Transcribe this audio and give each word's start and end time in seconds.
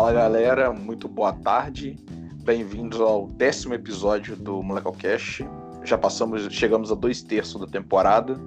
Fala 0.00 0.14
galera, 0.14 0.72
muito 0.72 1.06
boa 1.06 1.30
tarde. 1.30 1.94
Bem-vindos 2.42 2.98
ao 3.02 3.26
décimo 3.26 3.74
episódio 3.74 4.34
do 4.34 4.62
Molecalcast. 4.62 5.46
Já 5.84 5.98
passamos, 5.98 6.50
chegamos 6.50 6.90
a 6.90 6.94
dois 6.94 7.20
terços 7.20 7.60
da 7.60 7.66
temporada. 7.66 8.40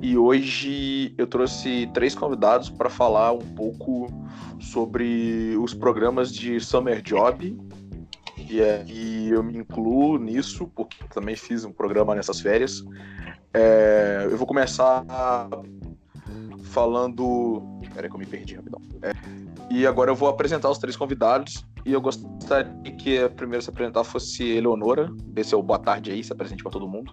E 0.00 0.16
hoje 0.16 1.12
eu 1.18 1.26
trouxe 1.26 1.90
três 1.92 2.14
convidados 2.14 2.70
para 2.70 2.88
falar 2.88 3.32
um 3.32 3.40
pouco 3.56 4.06
sobre 4.60 5.56
os 5.60 5.74
programas 5.74 6.32
de 6.32 6.60
Summer 6.60 7.02
Job. 7.02 7.58
E, 8.36 8.60
é, 8.60 8.84
e 8.86 9.30
eu 9.30 9.42
me 9.42 9.58
incluo 9.58 10.16
nisso, 10.16 10.70
porque 10.76 11.02
também 11.12 11.34
fiz 11.34 11.64
um 11.64 11.72
programa 11.72 12.14
nessas 12.14 12.40
férias. 12.40 12.84
É, 13.52 14.28
eu 14.30 14.38
vou 14.38 14.46
começar 14.46 15.04
falando. 16.64 17.62
Peraí 17.94 18.08
que 18.08 18.16
eu 18.16 18.20
me 18.20 18.26
perdi 18.26 18.54
rapidão. 18.54 18.80
É, 19.02 19.12
e 19.70 19.86
agora 19.86 20.10
eu 20.10 20.14
vou 20.14 20.28
apresentar 20.28 20.70
os 20.70 20.78
três 20.78 20.96
convidados. 20.96 21.64
E 21.84 21.92
eu 21.92 22.00
gostaria 22.00 22.70
que 22.98 23.18
a 23.18 23.30
primeira 23.30 23.62
se 23.62 23.70
apresentar 23.70 24.04
fosse 24.04 24.44
Eleonora. 24.44 25.10
Dê 25.24 25.42
seu 25.44 25.62
boa 25.62 25.78
tarde 25.78 26.10
aí, 26.10 26.22
se 26.22 26.32
apresente 26.32 26.62
para 26.62 26.72
todo 26.72 26.88
mundo. 26.88 27.12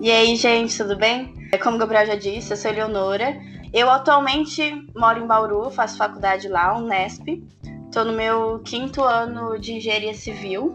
E 0.00 0.10
aí, 0.10 0.36
gente, 0.36 0.76
tudo 0.76 0.96
bem? 0.96 1.34
Como 1.62 1.76
o 1.76 1.78
Gabriel 1.78 2.06
já 2.06 2.14
disse, 2.14 2.52
eu 2.52 2.56
sou 2.56 2.70
Eleonora. 2.70 3.36
Eu 3.72 3.90
atualmente 3.90 4.86
moro 4.96 5.20
em 5.22 5.26
Bauru, 5.26 5.70
faço 5.70 5.96
faculdade 5.98 6.48
lá, 6.48 6.76
Unesp. 6.76 7.42
Estou 7.86 8.04
no 8.04 8.12
meu 8.12 8.60
quinto 8.60 9.02
ano 9.02 9.58
de 9.58 9.74
engenharia 9.74 10.14
civil, 10.14 10.74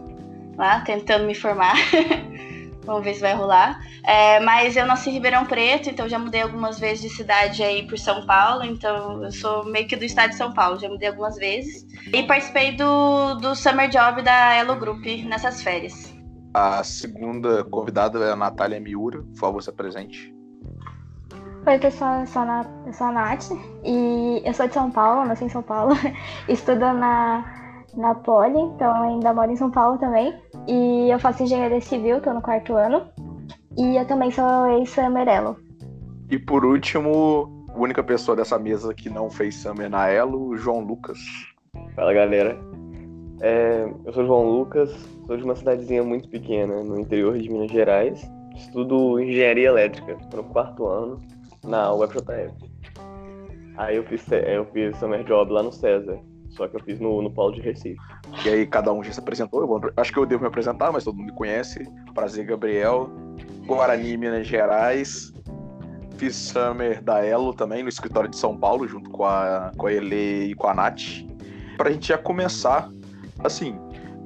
lá, 0.56 0.80
tentando 0.80 1.26
me 1.26 1.34
formar. 1.34 1.74
Vamos 2.84 3.04
ver 3.04 3.14
se 3.14 3.20
vai 3.20 3.34
rolar. 3.34 3.80
É, 4.04 4.40
mas 4.40 4.76
eu 4.76 4.84
nasci 4.86 5.10
em 5.10 5.14
Ribeirão 5.14 5.46
Preto, 5.46 5.88
então 5.88 6.08
já 6.08 6.18
mudei 6.18 6.42
algumas 6.42 6.78
vezes 6.78 7.02
de 7.02 7.08
cidade 7.10 7.62
aí 7.62 7.86
por 7.86 7.98
São 7.98 8.26
Paulo. 8.26 8.64
Então 8.64 9.24
eu 9.24 9.32
sou 9.32 9.64
meio 9.64 9.86
que 9.86 9.96
do 9.96 10.04
estado 10.04 10.30
de 10.30 10.36
São 10.36 10.52
Paulo, 10.52 10.78
já 10.78 10.88
mudei 10.88 11.08
algumas 11.08 11.36
vezes. 11.36 11.86
E 12.12 12.22
participei 12.22 12.72
do, 12.72 13.34
do 13.36 13.54
Summer 13.54 13.88
Job 13.88 14.22
da 14.22 14.54
Elo 14.54 14.76
Group 14.76 15.04
nessas 15.24 15.62
férias. 15.62 16.14
A 16.52 16.84
segunda 16.84 17.64
convidada 17.64 18.18
é 18.20 18.32
a 18.32 18.36
Natália 18.36 18.78
Miura. 18.78 19.22
Por 19.22 19.38
favor, 19.38 19.62
se 19.62 19.70
apresente. 19.70 20.34
Oi, 21.66 21.78
pessoal, 21.78 22.20
eu 22.20 22.26
sou, 22.26 22.42
a, 22.42 22.66
eu 22.86 22.92
sou 22.92 23.06
a 23.06 23.12
Nath 23.12 23.50
e 23.82 24.42
eu 24.44 24.52
sou 24.52 24.68
de 24.68 24.74
São 24.74 24.90
Paulo, 24.90 25.24
nasci 25.24 25.44
em 25.44 25.48
São 25.48 25.62
Paulo. 25.62 25.94
Estudo 26.46 26.92
na, 26.92 27.63
na 27.96 28.14
Poli, 28.14 28.58
então 28.58 28.92
ainda 29.02 29.32
moro 29.32 29.50
em 29.50 29.56
São 29.56 29.70
Paulo 29.70 29.98
também. 29.98 30.34
E 30.66 31.10
eu 31.10 31.18
faço 31.18 31.42
engenharia 31.42 31.80
civil, 31.80 32.20
tô 32.20 32.32
no 32.32 32.42
quarto 32.42 32.74
ano. 32.74 33.02
E 33.76 33.96
eu 33.96 34.06
também 34.06 34.30
sou 34.30 34.66
ex-Summer 34.66 35.28
Elo. 35.28 35.56
E 36.30 36.38
por 36.38 36.64
último, 36.64 37.66
a 37.68 37.78
única 37.78 38.02
pessoa 38.02 38.36
dessa 38.36 38.58
mesa 38.58 38.94
que 38.94 39.10
não 39.10 39.30
fez 39.30 39.56
Summer 39.56 39.90
na 39.90 40.08
Elo, 40.08 40.56
João 40.56 40.80
Lucas. 40.80 41.18
Fala 41.94 42.12
galera, 42.12 42.56
é, 43.40 43.92
eu 44.04 44.12
sou 44.12 44.24
João 44.24 44.48
Lucas, 44.48 44.90
sou 45.26 45.36
de 45.36 45.42
uma 45.42 45.56
cidadezinha 45.56 46.02
muito 46.02 46.28
pequena 46.28 46.82
no 46.82 46.98
interior 46.98 47.36
de 47.38 47.48
Minas 47.50 47.70
Gerais. 47.70 48.30
Estudo 48.54 49.18
engenharia 49.20 49.68
elétrica, 49.68 50.12
estou 50.12 50.42
no 50.42 50.48
quarto 50.50 50.86
ano 50.86 51.18
na 51.64 51.92
UFJF. 51.92 52.54
Aí 53.76 53.96
eu 53.96 54.04
fiz, 54.04 54.24
eu 54.30 54.64
fiz 54.66 54.96
summer 54.98 55.24
job 55.24 55.52
lá 55.52 55.62
no 55.62 55.72
César, 55.72 56.18
só 56.56 56.68
que 56.68 56.76
eu 56.76 56.80
fiz 56.80 56.98
no, 57.00 57.20
no 57.20 57.30
Polo 57.30 57.52
de 57.52 57.60
Recife. 57.60 58.00
E 58.44 58.48
aí 58.48 58.66
cada 58.66 58.92
um 58.92 59.02
já 59.02 59.12
se 59.12 59.20
apresentou, 59.20 59.60
eu 59.60 59.66
vou, 59.66 59.80
acho 59.96 60.12
que 60.12 60.18
eu 60.18 60.26
devo 60.26 60.42
me 60.42 60.48
apresentar, 60.48 60.92
mas 60.92 61.04
todo 61.04 61.16
mundo 61.16 61.26
me 61.26 61.36
conhece. 61.36 61.84
Prazer, 62.14 62.46
Gabriel. 62.46 63.10
Guarani, 63.66 64.16
Minas 64.16 64.46
Gerais. 64.46 65.32
Fiz 66.16 66.36
Summer 66.36 67.02
da 67.02 67.24
Elo 67.24 67.52
também, 67.52 67.82
no 67.82 67.88
escritório 67.88 68.30
de 68.30 68.36
São 68.36 68.56
Paulo, 68.56 68.86
junto 68.86 69.10
com 69.10 69.24
a, 69.24 69.72
com 69.76 69.88
a 69.88 69.92
Ele 69.92 70.50
e 70.50 70.54
com 70.54 70.68
a 70.68 70.74
Nath. 70.74 71.26
Pra 71.76 71.90
gente 71.90 72.08
já 72.08 72.16
começar 72.16 72.88
assim, 73.42 73.76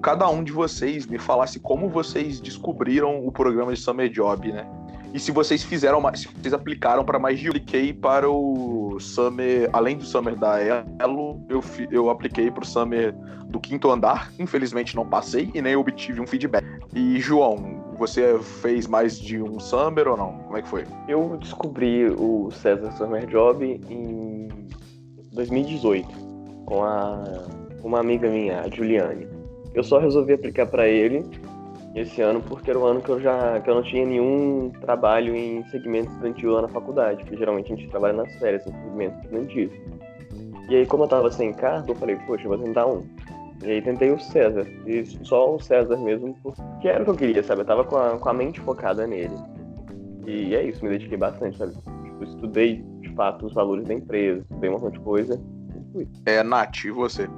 cada 0.02 0.28
um 0.28 0.44
de 0.44 0.52
vocês 0.52 1.06
me 1.06 1.18
falasse 1.18 1.58
como 1.58 1.88
vocês 1.88 2.40
descobriram 2.40 3.26
o 3.26 3.32
programa 3.32 3.72
de 3.72 3.80
Summer 3.80 4.08
Job, 4.10 4.52
né? 4.52 4.68
E 5.12 5.18
se 5.18 5.32
vocês 5.32 5.62
fizeram, 5.62 6.02
se 6.14 6.28
vocês 6.28 6.52
aplicaram 6.52 7.04
para 7.04 7.18
mais 7.18 7.38
de 7.38 7.46
eu 7.46 7.50
apliquei 7.50 7.92
para 7.92 8.28
o 8.28 8.98
Summer, 9.00 9.70
além 9.72 9.96
do 9.96 10.04
Summer 10.04 10.36
da 10.36 10.60
Elo, 10.60 11.40
eu, 11.48 11.62
eu 11.90 12.10
apliquei 12.10 12.50
para 12.50 12.62
o 12.62 12.66
Summer 12.66 13.14
do 13.46 13.58
quinto 13.58 13.90
andar. 13.90 14.30
Infelizmente 14.38 14.94
não 14.94 15.06
passei 15.06 15.50
e 15.54 15.62
nem 15.62 15.76
obtive 15.76 16.20
um 16.20 16.26
feedback. 16.26 16.64
E 16.94 17.18
João, 17.20 17.56
você 17.96 18.38
fez 18.60 18.86
mais 18.86 19.18
de 19.18 19.42
um 19.42 19.58
Summer 19.58 20.08
ou 20.08 20.16
não? 20.16 20.38
Como 20.38 20.56
é 20.56 20.62
que 20.62 20.68
foi? 20.68 20.84
Eu 21.08 21.38
descobri 21.40 22.10
o 22.10 22.50
César 22.50 22.92
Summer 22.92 23.26
Job 23.26 23.64
em 23.64 24.48
2018 25.32 26.08
com 26.66 26.84
a 26.84 27.46
uma 27.82 28.00
amiga 28.00 28.28
minha, 28.28 28.60
a 28.60 28.68
Juliane. 28.68 29.26
Eu 29.72 29.82
só 29.82 29.98
resolvi 29.98 30.34
aplicar 30.34 30.66
para 30.66 30.86
ele 30.86 31.24
esse 32.00 32.20
ano 32.20 32.40
porque 32.40 32.70
era 32.70 32.78
o 32.78 32.84
ano 32.84 33.00
que 33.00 33.10
eu 33.10 33.20
já 33.20 33.60
que 33.60 33.68
eu 33.68 33.74
não 33.74 33.82
tinha 33.82 34.04
nenhum 34.04 34.70
trabalho 34.80 35.34
em 35.34 35.64
segmento 35.70 36.10
estudantil 36.10 36.52
lá 36.52 36.62
na 36.62 36.68
faculdade, 36.68 37.22
porque 37.22 37.36
geralmente 37.36 37.72
a 37.72 37.76
gente 37.76 37.88
trabalha 37.88 38.14
nas 38.14 38.34
férias 38.36 38.66
em 38.66 38.72
segmento 38.72 39.16
estudantil. 39.24 39.70
E 40.68 40.76
aí, 40.76 40.86
como 40.86 41.04
eu 41.04 41.08
tava 41.08 41.30
sem 41.30 41.52
carro, 41.52 41.86
eu 41.88 41.94
falei, 41.94 42.16
poxa, 42.26 42.44
eu 42.44 42.48
vou 42.50 42.58
tentar 42.58 42.86
um. 42.86 43.02
E 43.64 43.70
aí 43.70 43.82
tentei 43.82 44.10
o 44.10 44.20
César, 44.20 44.66
e 44.86 45.04
só 45.24 45.54
o 45.54 45.58
César 45.58 45.96
mesmo, 45.96 46.36
porque 46.42 46.88
era 46.88 47.02
o 47.02 47.04
que 47.04 47.10
eu 47.10 47.16
queria, 47.16 47.42
sabe? 47.42 47.62
Eu 47.62 47.66
tava 47.66 47.84
com 47.84 47.96
a, 47.96 48.18
com 48.18 48.28
a 48.28 48.34
mente 48.34 48.60
focada 48.60 49.06
nele. 49.06 49.34
E 50.26 50.54
é 50.54 50.62
isso, 50.62 50.84
me 50.84 50.90
dediquei 50.90 51.16
bastante, 51.16 51.56
sabe? 51.56 51.72
Tipo, 51.74 52.22
estudei, 52.22 52.84
de 53.00 53.12
fato, 53.14 53.46
os 53.46 53.54
valores 53.54 53.86
da 53.86 53.94
empresa, 53.94 54.40
estudei 54.42 54.70
um 54.70 54.78
monte 54.78 54.92
de 54.92 55.00
coisa. 55.00 55.40
É, 56.26 56.42
Nath, 56.42 56.84
e 56.84 56.90
você? 56.90 57.28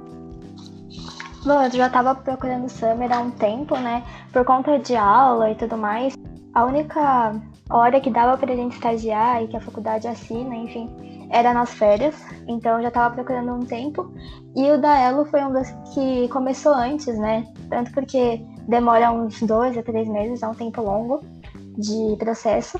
Bom, 1.43 1.59
eu 1.63 1.71
já 1.71 1.87
estava 1.87 2.13
procurando 2.13 2.69
Summer 2.69 3.11
há 3.11 3.19
um 3.19 3.31
tempo, 3.31 3.75
né? 3.75 4.03
Por 4.31 4.45
conta 4.45 4.77
de 4.77 4.95
aula 4.95 5.49
e 5.49 5.55
tudo 5.55 5.75
mais. 5.75 6.13
A 6.53 6.65
única 6.65 7.33
hora 7.67 7.99
que 7.99 8.11
dava 8.11 8.37
pra 8.37 8.55
gente 8.55 8.73
estagiar 8.73 9.41
e 9.41 9.47
que 9.47 9.57
a 9.57 9.61
faculdade 9.61 10.07
assina, 10.07 10.55
enfim, 10.55 11.27
era 11.31 11.51
nas 11.51 11.73
férias. 11.73 12.15
Então 12.47 12.75
eu 12.77 12.83
já 12.83 12.89
estava 12.89 13.15
procurando 13.15 13.53
um 13.53 13.65
tempo. 13.65 14.13
E 14.55 14.69
o 14.69 14.79
da 14.79 14.95
Elo 14.99 15.25
foi 15.25 15.43
um 15.43 15.51
dos 15.51 15.67
que 15.95 16.27
começou 16.27 16.75
antes, 16.75 17.17
né? 17.17 17.51
Tanto 17.71 17.91
porque 17.91 18.45
demora 18.67 19.11
uns 19.11 19.41
dois 19.41 19.75
a 19.75 19.81
três 19.81 20.07
meses, 20.07 20.43
é 20.43 20.47
um 20.47 20.53
tempo 20.53 20.79
longo 20.83 21.23
de 21.75 22.15
processo. 22.19 22.77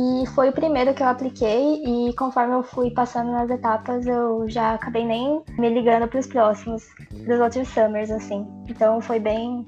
E 0.00 0.26
foi 0.28 0.48
o 0.48 0.52
primeiro 0.52 0.94
que 0.94 1.02
eu 1.02 1.08
apliquei 1.08 1.82
e 1.84 2.14
conforme 2.14 2.54
eu 2.54 2.62
fui 2.62 2.90
passando 2.90 3.32
nas 3.32 3.50
etapas, 3.50 4.06
eu 4.06 4.48
já 4.48 4.72
acabei 4.72 5.04
nem 5.04 5.42
me 5.58 5.68
ligando 5.68 6.08
para 6.08 6.18
os 6.18 6.26
próximos, 6.26 6.82
para 7.22 7.34
os 7.34 7.40
outros 7.40 7.68
summers, 7.68 8.10
assim. 8.10 8.46
Então 8.66 8.98
foi 9.02 9.20
bem. 9.20 9.66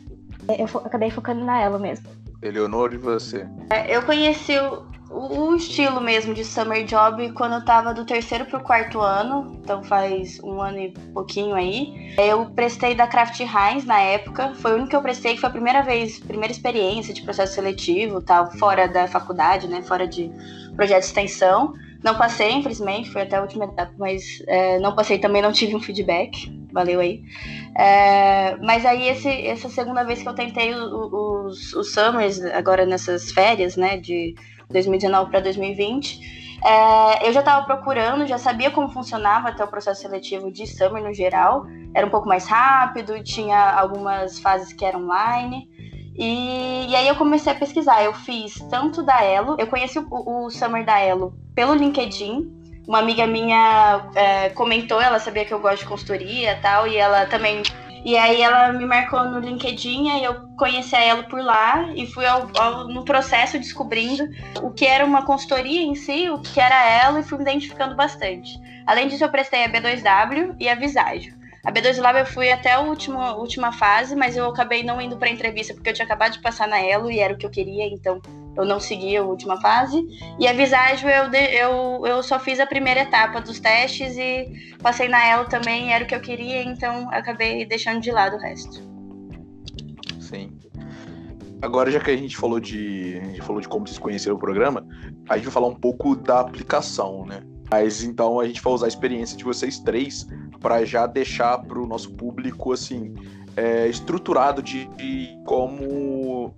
Eu 0.49 0.67
acabei 0.85 1.11
focando 1.11 1.45
na 1.45 1.61
ela 1.61 1.79
mesmo. 1.79 2.09
Eleonor, 2.41 2.95
e 2.95 2.97
você? 2.97 3.47
Eu 3.87 4.03
conheci 4.03 4.59
o, 4.59 4.87
o 5.13 5.55
estilo 5.55 6.01
mesmo 6.01 6.33
de 6.33 6.45
summer 6.45 6.85
job 6.85 7.33
quando 7.33 7.55
eu 7.55 7.65
tava 7.65 7.93
do 7.93 8.05
terceiro 8.05 8.47
pro 8.47 8.61
quarto 8.61 9.01
ano, 9.01 9.59
então 9.63 9.83
faz 9.83 10.41
um 10.43 10.61
ano 10.61 10.79
e 10.79 10.91
pouquinho 11.13 11.55
aí. 11.55 12.15
Eu 12.17 12.47
prestei 12.47 12.95
da 12.95 13.07
Kraft 13.07 13.39
Heinz 13.41 13.85
na 13.85 14.01
época, 14.01 14.55
foi 14.55 14.73
o 14.73 14.75
único 14.75 14.91
que 14.91 14.97
eu 14.97 15.03
prestei, 15.03 15.35
que 15.35 15.41
foi 15.41 15.49
a 15.49 15.53
primeira 15.53 15.83
vez, 15.83 16.19
primeira 16.19 16.53
experiência 16.53 17.13
de 17.13 17.23
processo 17.23 17.55
seletivo, 17.55 18.23
tal, 18.23 18.51
fora 18.53 18.89
da 18.89 19.07
faculdade, 19.07 19.69
né, 19.69 19.83
fora 19.83 20.07
de 20.07 20.31
projeto 20.75 21.01
de 21.01 21.07
extensão. 21.07 21.75
Não 22.03 22.17
passei, 22.17 22.51
infelizmente, 22.51 23.11
foi 23.11 23.23
até 23.23 23.37
a 23.37 23.43
última 23.43 23.65
etapa, 23.65 23.93
mas 23.97 24.43
é, 24.49 24.79
não 24.81 24.95
passei 24.95 25.19
também, 25.19 25.41
não 25.41 25.53
tive 25.53 25.77
um 25.77 25.81
feedback. 25.81 26.51
Valeu 26.73 27.01
aí. 27.01 27.23
É, 27.77 28.57
mas 28.57 28.85
aí, 28.87 29.09
esse, 29.09 29.29
essa 29.29 29.69
segunda 29.69 30.03
vez 30.03 30.23
que 30.23 30.29
eu 30.29 30.35
tentei 30.35 30.75
os, 30.75 31.75
os 31.75 31.93
Summers, 31.93 32.43
agora 32.47 32.87
nessas 32.87 33.31
férias, 33.31 33.77
né, 33.77 33.99
de 33.99 34.35
2019 34.73 35.31
para 35.31 35.41
2020. 35.41 36.43
É, 36.65 37.29
eu 37.29 37.33
já 37.33 37.41
estava 37.41 37.67
procurando, 37.67 38.27
já 38.27 38.39
sabia 38.39 38.71
como 38.71 38.89
funcionava 38.89 39.49
até 39.49 39.65
o 39.65 39.69
processo 39.69 40.03
seletivo 40.03 40.51
de 40.51 40.67
Summer 40.67 41.03
no 41.03 41.13
geral. 41.13 41.67
Era 41.95 42.07
um 42.07 42.11
pouco 42.11 42.29
mais 42.29 42.47
rápido, 42.47 43.23
tinha 43.23 43.73
algumas 43.73 44.39
fases 44.39 44.73
que 44.73 44.85
eram 44.85 45.05
online. 45.05 45.69
E, 46.15 46.87
e 46.89 46.95
aí 46.95 47.09
eu 47.09 47.17
comecei 47.17 47.53
a 47.53 47.57
pesquisar. 47.57 48.03
Eu 48.05 48.13
fiz 48.13 48.55
tanto 48.71 49.03
da 49.03 49.25
Elo, 49.25 49.57
eu 49.59 49.67
conheci 49.67 49.99
o, 49.99 50.07
o 50.11 50.51
Summer 50.51 50.85
da 50.85 50.99
Elo 50.99 51.35
pelo 51.55 51.75
LinkedIn. 51.75 52.61
Uma 52.87 52.99
amiga 52.99 53.27
minha 53.27 54.09
é, 54.15 54.49
comentou, 54.51 55.01
ela 55.01 55.19
sabia 55.19 55.45
que 55.45 55.55
eu 55.55 55.61
gosto 55.61 55.83
de 55.83 55.89
consultoria 55.89 56.53
e 56.53 56.61
tal, 56.61 56.87
e 56.87 56.97
ela 56.97 57.27
também 57.27 57.63
e 58.05 58.17
aí 58.17 58.43
ela 58.43 58.73
me 58.73 58.85
marcou 58.85 59.25
no 59.25 59.39
LinkedIn, 59.39 60.09
e 60.19 60.25
eu 60.25 60.49
conheci 60.57 60.97
ela 60.97 61.23
por 61.23 61.41
lá 61.41 61.91
e 61.95 62.07
fui 62.07 62.27
ao, 62.27 62.49
ao, 62.59 62.89
no 62.89 63.05
processo 63.05 63.59
descobrindo 63.59 64.29
o 64.61 64.71
que 64.71 64.85
era 64.85 65.05
uma 65.05 65.25
consultoria 65.25 65.83
em 65.83 65.95
si, 65.95 66.29
o 66.29 66.39
que 66.39 66.61
era 66.61 66.89
ela 66.89 67.21
e 67.21 67.23
fui 67.23 67.39
me 67.39 67.45
identificando 67.45 67.95
bastante. 67.95 68.61
Além 68.87 69.07
disso, 69.07 69.25
eu 69.25 69.31
prestei 69.31 69.65
a 69.65 69.69
B2W 69.69 70.57
e 70.59 70.69
a 70.69 70.75
Visagio. 70.75 71.35
A 71.65 71.71
B2W 71.71 72.19
eu 72.19 72.27
fui 72.27 72.51
até 72.51 72.73
a 72.73 72.81
última, 72.81 73.37
última 73.37 73.71
fase, 73.71 74.17
mas 74.17 74.37
eu 74.37 74.47
acabei 74.47 74.83
não 74.83 75.01
indo 75.01 75.17
para 75.17 75.31
entrevista 75.31 75.73
porque 75.73 75.89
eu 75.89 75.95
tinha 75.95 76.05
acabado 76.05 76.33
de 76.33 76.41
passar 76.41 76.67
na 76.67 76.81
Elo 76.81 77.09
e 77.09 77.21
era 77.21 77.35
o 77.35 77.37
que 77.37 77.47
eu 77.47 77.51
queria, 77.51 77.87
então 77.87 78.21
eu 78.57 78.65
não 78.65 78.79
segui 78.79 79.17
a 79.17 79.23
última 79.23 79.61
fase. 79.61 80.05
E 80.39 80.47
a 80.47 80.53
Visagem 80.53 81.09
eu, 81.09 81.33
eu, 81.33 82.07
eu 82.07 82.23
só 82.23 82.39
fiz 82.39 82.61
a 82.61 82.67
primeira 82.67 83.01
etapa 83.01 83.41
dos 83.41 83.59
testes 83.59 84.17
e 84.17 84.77
passei 84.83 85.09
na 85.09 85.25
Elo 85.25 85.49
também, 85.49 85.93
era 85.93 86.05
o 86.05 86.07
que 86.07 86.15
eu 86.15 86.21
queria, 86.21 86.63
então 86.63 87.09
acabei 87.11 87.65
deixando 87.65 88.01
de 88.01 88.11
lado 88.11 88.37
o 88.37 88.39
resto. 88.39 88.83
Sim. 90.21 90.53
Agora, 91.61 91.91
já 91.91 92.01
que 92.01 92.11
a 92.11 92.17
gente 92.17 92.37
falou 92.37 92.59
de. 92.59 93.13
Gente 93.13 93.43
falou 93.43 93.61
de 93.61 93.69
como 93.69 93.87
vocês 93.87 93.99
conheceram 93.99 94.37
o 94.37 94.39
programa, 94.39 94.85
a 95.29 95.37
gente 95.37 95.45
vai 95.45 95.53
falar 95.53 95.69
um 95.69 95.75
pouco 95.75 96.17
da 96.17 96.41
aplicação, 96.41 97.25
né? 97.25 97.43
Mas 97.71 98.03
então 98.03 98.39
a 98.39 98.47
gente 98.47 98.61
vai 98.61 98.73
usar 98.73 98.87
a 98.87 98.89
experiência 98.89 99.37
de 99.37 99.45
vocês 99.45 99.79
três 99.79 100.27
para 100.61 100.85
já 100.85 101.07
deixar 101.07 101.59
para 101.59 101.79
o 101.79 101.87
nosso 101.87 102.13
público 102.13 102.73
assim 102.73 103.15
é, 103.57 103.87
estruturado 103.89 104.63
de, 104.63 104.87
de, 104.97 105.37
como 105.47 106.53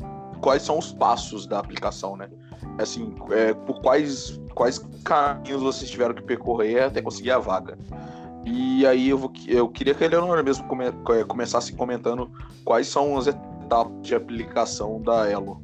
quais 0.45 0.61
são 0.61 0.79
os 0.79 0.93
passos 0.93 1.47
da 1.47 1.59
aplicação, 1.59 2.19
né? 2.19 2.29
Assim, 2.79 3.15
é, 3.31 3.55
por 3.55 3.81
quais 3.81 4.39
quais 4.55 4.79
caminhos 5.03 5.63
vocês 5.63 5.91
tiveram 5.91 6.15
que 6.15 6.21
percorrer 6.23 6.85
até 6.85 7.01
conseguir 7.01 7.31
a 7.31 7.39
vaga. 7.39 7.79
E 8.45 8.87
aí 8.87 9.09
eu, 9.09 9.17
vou, 9.17 9.33
eu 9.49 9.67
queria 9.69 9.95
que 9.95 10.05
a 10.05 10.07
Eleonora 10.07 10.43
mesmo 10.43 10.69
come, 10.69 10.85
é, 10.89 11.25
começasse 11.27 11.73
comentando 11.73 12.31
quais 12.63 12.87
são 12.89 13.17
as 13.17 13.27
etapas 13.27 14.03
de 14.03 14.15
aplicação 14.15 15.01
da 15.01 15.27
Elo. 15.31 15.63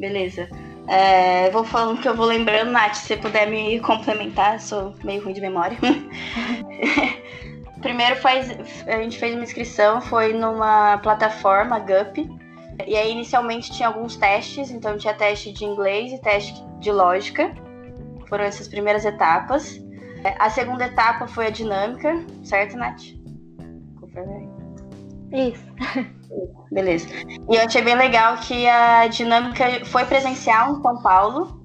Beleza. 0.00 0.48
É, 0.88 1.48
vou 1.50 1.62
falando 1.62 2.00
que 2.00 2.08
eu 2.08 2.16
vou 2.16 2.26
lembrando, 2.26 2.72
Nath, 2.72 2.94
se 2.94 3.06
você 3.06 3.16
puder 3.16 3.48
me 3.48 3.78
complementar, 3.78 4.58
sou 4.58 4.92
meio 5.04 5.22
ruim 5.22 5.34
de 5.34 5.40
memória. 5.40 5.78
Primeiro 7.80 8.16
faz, 8.16 8.50
a 8.88 9.00
gente 9.00 9.18
fez 9.18 9.34
uma 9.36 9.44
inscrição, 9.44 10.00
foi 10.00 10.32
numa 10.32 10.98
plataforma 10.98 11.78
GUP. 11.78 12.39
E 12.86 12.96
aí 12.96 13.12
inicialmente 13.12 13.72
tinha 13.72 13.88
alguns 13.88 14.16
testes, 14.16 14.70
então 14.70 14.96
tinha 14.96 15.14
teste 15.14 15.52
de 15.52 15.64
inglês 15.64 16.12
e 16.12 16.18
teste 16.18 16.54
de 16.78 16.90
lógica. 16.90 17.54
Foram 18.28 18.44
essas 18.44 18.68
primeiras 18.68 19.04
etapas. 19.04 19.80
A 20.38 20.50
segunda 20.50 20.86
etapa 20.86 21.26
foi 21.26 21.46
a 21.46 21.50
dinâmica, 21.50 22.24
certo, 22.44 22.76
Nath? 22.76 23.02
Isso. 25.32 25.64
Beleza. 26.70 27.08
E 27.48 27.56
eu 27.56 27.62
achei 27.62 27.82
bem 27.82 27.96
legal 27.96 28.36
que 28.36 28.66
a 28.68 29.06
dinâmica 29.08 29.84
foi 29.86 30.04
presencial 30.04 30.76
em 30.76 30.82
São 30.82 31.02
Paulo. 31.02 31.60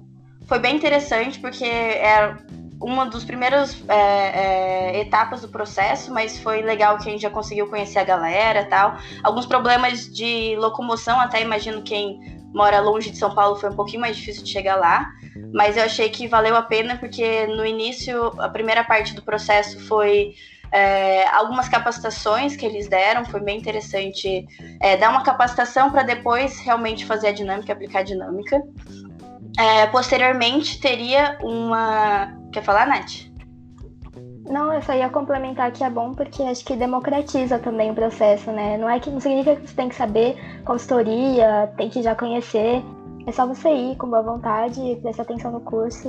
Foi 0.46 0.58
bem 0.58 0.76
interessante 0.76 1.38
porque 1.38 1.64
era 1.64 2.38
uma 2.80 3.06
dos 3.06 3.24
primeiros 3.24 3.82
é, 3.88 3.94
é, 3.94 5.00
etapas 5.00 5.40
do 5.40 5.48
processo, 5.48 6.12
mas 6.12 6.38
foi 6.38 6.62
legal 6.62 6.98
que 6.98 7.08
a 7.08 7.12
gente 7.12 7.22
já 7.22 7.30
conseguiu 7.30 7.66
conhecer 7.68 7.98
a 7.98 8.04
galera 8.04 8.64
tal. 8.66 8.96
Alguns 9.22 9.46
problemas 9.46 10.12
de 10.12 10.56
locomoção, 10.56 11.18
até 11.18 11.40
imagino 11.40 11.82
quem 11.82 12.36
mora 12.52 12.80
longe 12.80 13.10
de 13.10 13.18
São 13.18 13.34
Paulo 13.34 13.56
foi 13.56 13.70
um 13.70 13.76
pouquinho 13.76 14.00
mais 14.00 14.16
difícil 14.16 14.42
de 14.42 14.50
chegar 14.50 14.76
lá, 14.76 15.10
mas 15.52 15.76
eu 15.76 15.84
achei 15.84 16.08
que 16.08 16.26
valeu 16.26 16.56
a 16.56 16.62
pena 16.62 16.96
porque 16.96 17.46
no 17.46 17.66
início 17.66 18.32
a 18.40 18.48
primeira 18.48 18.82
parte 18.82 19.14
do 19.14 19.22
processo 19.22 19.78
foi 19.86 20.34
é, 20.72 21.26
algumas 21.28 21.68
capacitações 21.68 22.56
que 22.56 22.64
eles 22.66 22.88
deram, 22.88 23.24
foi 23.24 23.40
bem 23.40 23.58
interessante 23.58 24.46
é, 24.80 24.96
dar 24.96 25.10
uma 25.10 25.22
capacitação 25.22 25.90
para 25.90 26.02
depois 26.02 26.58
realmente 26.60 27.04
fazer 27.04 27.28
a 27.28 27.32
dinâmica, 27.32 27.72
aplicar 27.72 28.00
a 28.00 28.02
dinâmica. 28.02 28.62
É, 29.58 29.86
posteriormente 29.86 30.80
teria 30.80 31.38
uma. 31.42 32.32
Quer 32.52 32.62
falar, 32.62 32.86
Nath? 32.86 33.26
Não, 34.48 34.72
eu 34.72 34.80
só 34.82 34.94
ia 34.94 35.08
complementar 35.08 35.72
que 35.72 35.82
é 35.82 35.90
bom 35.90 36.12
porque 36.12 36.42
acho 36.42 36.64
que 36.64 36.76
democratiza 36.76 37.58
também 37.58 37.90
o 37.90 37.94
processo, 37.94 38.52
né? 38.52 38.76
Não 38.78 38.88
é 38.88 39.00
que 39.00 39.10
não 39.10 39.20
significa 39.20 39.56
que 39.56 39.68
você 39.68 39.74
tem 39.74 39.88
que 39.88 39.94
saber 39.94 40.36
consultoria, 40.64 41.72
tem 41.76 41.88
que 41.88 42.02
já 42.02 42.14
conhecer. 42.14 42.82
É 43.26 43.32
só 43.32 43.44
você 43.44 43.68
ir 43.68 43.96
com 43.96 44.08
boa 44.08 44.22
vontade, 44.22 44.98
prestar 45.02 45.22
atenção 45.22 45.50
no 45.50 45.60
curso 45.60 46.08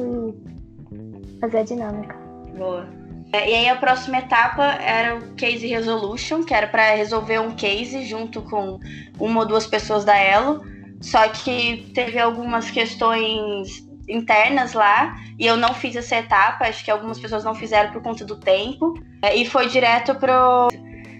e 0.91 1.39
fazer 1.39 1.59
a 1.59 1.63
dinâmica. 1.63 2.15
Boa. 2.55 2.87
É, 3.33 3.49
e 3.49 3.55
aí 3.55 3.69
a 3.69 3.75
próxima 3.75 4.19
etapa 4.19 4.63
era 4.63 5.17
o 5.17 5.33
case 5.33 5.67
resolution, 5.67 6.43
que 6.43 6.53
era 6.53 6.67
para 6.67 6.95
resolver 6.95 7.39
um 7.39 7.51
case 7.55 8.05
junto 8.05 8.41
com 8.43 8.79
uma 9.19 9.41
ou 9.41 9.45
duas 9.45 9.65
pessoas 9.65 10.05
da 10.05 10.15
Elo. 10.15 10.61
Só 11.01 11.27
que 11.29 11.91
teve 11.93 12.19
algumas 12.19 12.71
questões 12.71 13.87
internas 14.09 14.73
lá 14.73 15.15
e 15.37 15.45
eu 15.45 15.57
não 15.57 15.73
fiz 15.73 15.95
essa 15.95 16.15
etapa. 16.15 16.65
Acho 16.65 16.83
que 16.83 16.91
algumas 16.91 17.19
pessoas 17.19 17.43
não 17.43 17.53
fizeram 17.53 17.91
por 17.91 18.01
conta 18.01 18.25
do 18.25 18.37
tempo 18.37 18.93
é, 19.21 19.35
e 19.35 19.45
foi 19.45 19.67
direto 19.67 20.15
pro 20.15 20.67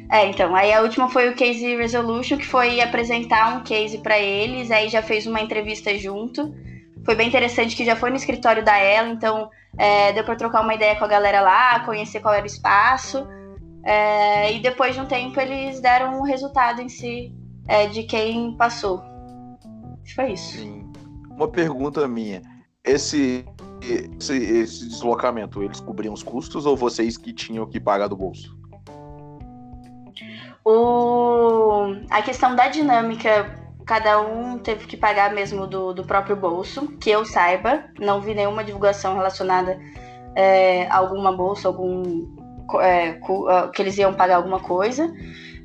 é, 0.10 0.26
então, 0.28 0.56
aí 0.56 0.72
a 0.72 0.82
última 0.82 1.10
foi 1.10 1.30
o 1.30 1.36
Case 1.36 1.76
Resolution, 1.76 2.38
que 2.38 2.46
foi 2.46 2.80
apresentar 2.80 3.58
um 3.58 3.64
case 3.64 3.98
para 3.98 4.18
eles, 4.18 4.72
aí 4.72 4.88
já 4.88 5.02
fez 5.02 5.28
uma 5.28 5.42
entrevista 5.42 5.96
junto. 5.98 6.56
Foi 7.04 7.14
bem 7.14 7.28
interessante 7.28 7.76
que 7.76 7.84
já 7.84 7.96
foi 7.96 8.10
no 8.10 8.16
escritório 8.16 8.64
da 8.64 8.78
ela, 8.78 9.10
então 9.10 9.50
é, 9.78 10.14
deu 10.14 10.24
para 10.24 10.36
trocar 10.36 10.62
uma 10.62 10.74
ideia 10.74 10.96
com 10.96 11.04
a 11.04 11.10
galera 11.10 11.42
lá, 11.42 11.82
conhecer 11.82 12.22
qual 12.22 12.34
era 12.34 12.44
o 12.44 12.48
espaço. 12.48 13.28
É, 13.84 14.54
e 14.54 14.60
depois 14.60 14.96
de 14.96 15.02
um 15.02 15.06
tempo 15.06 15.40
eles 15.40 15.80
deram 15.82 16.16
o 16.16 16.20
um 16.20 16.24
resultado 16.24 16.82
em 16.82 16.90
si 16.90 17.34
é, 17.68 17.88
de 17.88 18.04
quem 18.04 18.56
passou. 18.56 19.02
Acho 20.08 20.16
que 20.16 20.16
foi 20.16 20.32
isso. 20.32 20.58
Sim. 20.58 20.90
Uma 21.32 21.50
pergunta 21.50 22.08
minha. 22.08 22.42
Esse, 22.82 23.46
esse, 23.82 24.38
esse 24.38 24.88
deslocamento, 24.88 25.62
eles 25.62 25.82
cobriam 25.82 26.14
os 26.14 26.24
custos 26.24 26.66
ou 26.66 26.78
vocês 26.78 27.18
que 27.18 27.34
tinham 27.34 27.66
que 27.66 27.78
pagar 27.78 28.08
do 28.08 28.16
bolso? 28.16 28.58
O... 30.64 31.94
A 32.10 32.22
questão 32.22 32.56
da 32.56 32.70
dinâmica 32.70 33.54
cada 33.86 34.22
um 34.22 34.58
teve 34.58 34.86
que 34.86 34.96
pagar 34.96 35.34
mesmo 35.34 35.68
do, 35.68 35.94
do 35.94 36.06
próprio 36.06 36.36
bolso, 36.38 36.88
que 37.00 37.10
eu 37.10 37.26
saiba. 37.26 37.84
Não 38.00 38.22
vi 38.22 38.34
nenhuma 38.34 38.64
divulgação 38.64 39.14
relacionada 39.14 39.78
é, 40.36 40.88
a 40.88 40.98
alguma 40.98 41.36
bolsa, 41.36 41.68
algum. 41.68 42.47
É, 42.82 43.20
que 43.74 43.82
eles 43.82 43.98
iam 43.98 44.14
pagar 44.14 44.36
alguma 44.38 44.60
coisa. 44.60 45.12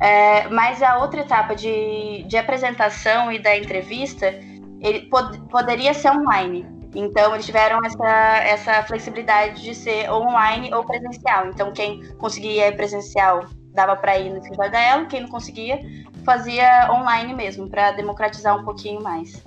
É, 0.00 0.49
mas 0.49 0.82
a 0.82 0.99
outra 0.99 1.20
etapa 1.20 1.54
de, 1.54 2.25
de 2.25 2.37
apresentação 2.37 3.31
e 3.31 3.38
da 3.38 3.56
entrevista 3.56 4.34
ele 4.81 5.02
pod, 5.02 5.38
poderia 5.49 5.94
ser 5.94 6.10
online. 6.10 6.66
Então, 6.94 7.32
eles 7.34 7.46
tiveram 7.46 7.78
essa, 7.84 8.37
essa 8.44 8.82
flexibilidade 8.82 9.62
de 9.62 9.75
ser 9.75 10.10
online 10.10 10.75
ou 10.75 10.84
presencial. 10.84 11.46
Então, 11.46 11.72
quem 11.72 12.04
conseguia 12.16 12.70
presencial 12.72 13.46
dava 13.72 13.96
para 13.96 14.19
ir 14.19 14.31
no 14.31 14.40
da 14.70 14.81
Elo, 14.81 15.06
quem 15.06 15.22
não 15.22 15.28
conseguia 15.28 15.81
fazia 16.25 16.88
online 16.93 17.34
mesmo, 17.34 17.69
para 17.69 17.93
democratizar 17.93 18.56
um 18.56 18.64
pouquinho 18.64 19.02
mais. 19.02 19.43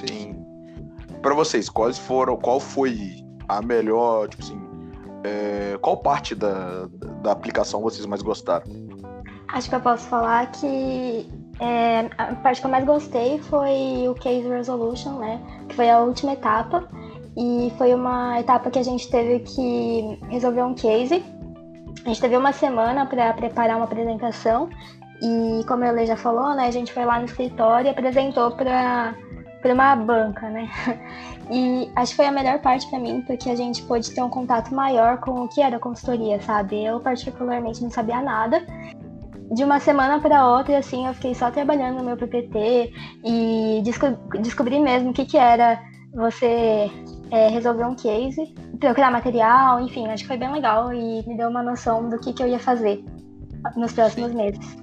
Sim. 0.00 0.44
Para 1.22 1.34
vocês, 1.34 1.68
quais 1.68 1.98
foram, 1.98 2.36
qual 2.36 2.60
foi 2.60 3.24
a 3.48 3.62
melhor, 3.62 4.28
tipo 4.28 4.42
assim, 4.42 4.60
é, 5.24 5.76
qual 5.80 5.96
parte 5.96 6.34
da, 6.34 6.88
da 7.22 7.32
aplicação 7.32 7.80
vocês 7.80 8.06
mais 8.06 8.22
gostaram? 8.22 8.66
Acho 9.48 9.68
que 9.68 9.74
eu 9.74 9.80
posso 9.80 10.06
falar 10.08 10.50
que 10.52 11.28
é, 11.60 12.08
a 12.18 12.34
parte 12.36 12.60
que 12.60 12.66
eu 12.66 12.70
mais 12.70 12.84
gostei 12.84 13.38
foi 13.38 14.06
o 14.08 14.14
Case 14.14 14.46
Resolution, 14.46 15.18
né? 15.18 15.40
Que 15.68 15.74
foi 15.74 15.88
a 15.90 16.00
última 16.00 16.32
etapa. 16.34 16.86
E 17.36 17.72
foi 17.78 17.94
uma 17.94 18.40
etapa 18.40 18.70
que 18.70 18.78
a 18.78 18.82
gente 18.82 19.08
teve 19.08 19.40
que 19.40 20.18
resolver 20.28 20.62
um 20.62 20.74
case. 20.74 21.24
A 22.04 22.08
gente 22.08 22.20
teve 22.20 22.36
uma 22.36 22.52
semana 22.52 23.06
para 23.06 23.32
preparar 23.32 23.76
uma 23.76 23.84
apresentação 23.84 24.68
e 25.22 25.64
como 25.66 25.84
a 25.84 25.90
Lê 25.90 26.06
já 26.06 26.16
falou, 26.16 26.54
né, 26.54 26.66
a 26.66 26.70
gente 26.70 26.92
foi 26.92 27.04
lá 27.04 27.18
no 27.18 27.24
escritório 27.24 27.88
e 27.88 27.90
apresentou 27.90 28.52
para 28.52 29.14
para 29.60 29.74
uma 29.74 29.96
banca, 29.96 30.48
né? 30.50 30.68
E 31.50 31.90
acho 31.96 32.12
que 32.12 32.16
foi 32.16 32.26
a 32.26 32.32
melhor 32.32 32.58
parte 32.60 32.88
para 32.90 32.98
mim, 32.98 33.22
porque 33.26 33.48
a 33.48 33.56
gente 33.56 33.82
pôde 33.82 34.10
ter 34.10 34.22
um 34.22 34.28
contato 34.28 34.74
maior 34.74 35.18
com 35.18 35.44
o 35.44 35.48
que 35.48 35.62
era 35.62 35.78
consultoria, 35.78 36.40
sabe? 36.42 36.84
Eu 36.84 37.00
particularmente 37.00 37.82
não 37.82 37.90
sabia 37.90 38.20
nada. 38.20 38.64
De 39.50 39.64
uma 39.64 39.80
semana 39.80 40.20
para 40.20 40.46
outra, 40.46 40.76
assim, 40.76 41.06
eu 41.06 41.14
fiquei 41.14 41.34
só 41.34 41.50
trabalhando 41.50 41.98
no 41.98 42.04
meu 42.04 42.18
PPT 42.18 42.92
e 43.24 43.80
desco 43.82 44.08
descobri 44.42 44.78
mesmo 44.78 45.10
o 45.10 45.12
que, 45.14 45.24
que 45.24 45.38
era 45.38 45.80
você 46.14 46.90
é, 47.30 47.48
resolver 47.48 47.84
um 47.84 47.94
case, 47.94 48.54
procurar 48.78 49.10
material, 49.10 49.80
enfim, 49.80 50.06
acho 50.08 50.24
que 50.24 50.28
foi 50.28 50.36
bem 50.36 50.52
legal 50.52 50.92
e 50.92 51.26
me 51.26 51.36
deu 51.36 51.48
uma 51.48 51.62
noção 51.62 52.10
do 52.10 52.18
que, 52.18 52.34
que 52.34 52.42
eu 52.42 52.48
ia 52.48 52.58
fazer 52.58 53.02
nos 53.74 53.92
próximos 53.92 54.34
meses. 54.34 54.76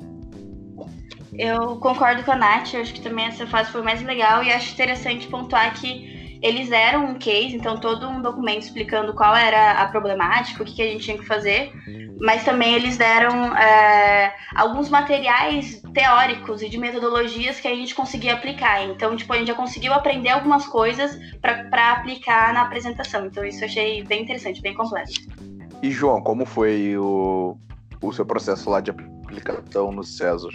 Eu 1.38 1.78
concordo 1.78 2.24
com 2.24 2.32
a 2.32 2.36
Nath, 2.36 2.76
acho 2.76 2.94
que 2.94 3.02
também 3.02 3.26
essa 3.26 3.46
fase 3.46 3.70
foi 3.70 3.82
mais 3.82 4.02
legal 4.02 4.44
e 4.44 4.52
acho 4.52 4.74
interessante 4.74 5.28
pontuar 5.28 5.74
que 5.80 6.15
eles 6.42 6.72
eram 6.72 7.06
um 7.06 7.14
case, 7.16 7.56
então 7.56 7.80
todo 7.80 8.08
um 8.08 8.22
documento 8.22 8.64
explicando 8.64 9.14
qual 9.14 9.36
era 9.36 9.74
a 9.74 9.88
problemática, 9.88 10.62
o 10.62 10.66
que, 10.66 10.76
que 10.76 10.82
a 10.82 10.88
gente 10.88 11.04
tinha 11.04 11.18
que 11.18 11.26
fazer, 11.26 11.72
mas 12.20 12.44
também 12.44 12.76
eles 12.76 12.98
deram 12.98 13.56
é, 13.58 14.34
alguns 14.56 14.90
materiais 14.90 15.82
teóricos 15.94 16.62
e 16.62 16.70
de 16.70 16.78
metodologias 16.78 17.60
que 17.60 17.68
a 17.68 17.76
gente 17.76 17.94
conseguia 17.94 18.34
aplicar. 18.34 18.84
Então, 18.84 19.16
tipo, 19.16 19.34
a 19.34 19.38
gente 19.38 19.48
já 19.48 19.56
conseguiu 19.56 19.94
aprender 19.94 20.30
algumas 20.30 20.66
coisas 20.66 21.18
para 21.42 21.92
aplicar 21.92 22.54
na 22.54 22.62
apresentação. 22.62 23.26
Então, 23.26 23.44
isso 23.44 23.64
eu 23.64 23.68
achei 23.68 24.04
bem 24.04 24.24
interessante, 24.24 24.62
bem 24.62 24.74
completo. 24.74 25.12
E, 25.82 25.92
João, 25.92 26.22
como 26.22 26.46
foi 26.46 26.98
o, 26.98 27.58
o 28.02 28.14
seu 28.14 28.26
processo 28.26 28.70
lá 28.70 28.80
de 28.80 28.92
aplicação 28.92 29.92
no 29.92 30.04
César? 30.04 30.50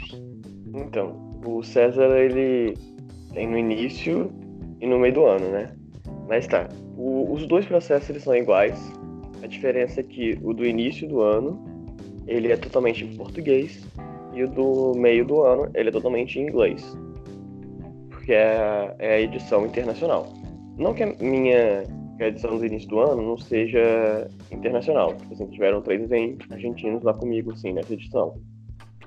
Então, 0.75 1.41
o 1.45 1.63
César, 1.63 2.17
ele 2.19 2.75
Tem 3.33 3.47
no 3.47 3.57
início 3.57 4.33
e 4.81 4.87
no 4.87 4.99
meio 4.99 5.15
do 5.15 5.27
ano, 5.27 5.49
né? 5.49 5.73
Mas 6.29 6.47
tá. 6.47 6.69
O, 6.97 7.33
os 7.33 7.47
dois 7.47 7.67
processos 7.67 8.09
eles 8.11 8.23
são 8.23 8.35
iguais. 8.35 8.79
A 9.43 9.47
diferença 9.47 10.01
é 10.01 10.03
que 10.03 10.39
o 10.43 10.53
do 10.53 10.65
início 10.65 11.09
do 11.09 11.21
ano 11.21 11.63
ele 12.27 12.53
é 12.53 12.57
totalmente 12.57 13.05
em 13.05 13.17
português 13.17 13.87
e 14.33 14.45
o 14.45 14.49
do 14.49 14.93
meio 14.95 15.25
do 15.25 15.43
ano 15.43 15.71
ele 15.75 15.89
é 15.89 15.93
totalmente 15.93 16.39
em 16.39 16.43
inglês. 16.47 16.97
Porque 18.11 18.33
é, 18.33 18.95
é 18.99 19.15
a 19.15 19.21
edição 19.21 19.67
internacional. 19.67 20.33
Não 20.77 20.95
que 20.95 21.03
a 21.03 21.15
minha 21.21 21.85
que 22.21 22.25
a 22.25 22.29
edição 22.29 22.59
do 22.59 22.67
início 22.67 22.87
do 22.91 23.01
ano 23.01 23.23
não 23.23 23.39
seja 23.39 24.29
internacional. 24.53 25.15
Tipo 25.15 25.33
assim, 25.33 25.47
tiveram 25.47 25.81
três 25.81 26.07
argentinos 26.51 27.03
lá 27.03 27.15
comigo, 27.15 27.51
assim, 27.53 27.73
nessa 27.73 27.95
edição. 27.95 28.35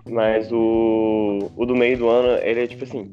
Mas 0.09 0.51
o, 0.51 1.51
o 1.55 1.65
do 1.65 1.75
meio 1.75 1.95
do 1.95 2.09
ano, 2.09 2.41
ele 2.41 2.63
é 2.63 2.67
tipo 2.67 2.83
assim, 2.83 3.07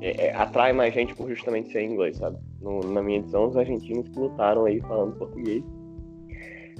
é, 0.00 0.26
é, 0.26 0.36
atrai 0.36 0.72
mais 0.72 0.94
gente 0.94 1.14
por 1.14 1.28
justamente 1.28 1.72
ser 1.72 1.82
inglês, 1.82 2.16
sabe? 2.16 2.38
No, 2.60 2.80
na 2.80 3.02
minha 3.02 3.18
edição, 3.18 3.48
os 3.48 3.56
argentinos 3.56 4.08
que 4.08 4.18
lutaram 4.18 4.64
aí 4.64 4.80
falando 4.80 5.16
português. 5.16 5.64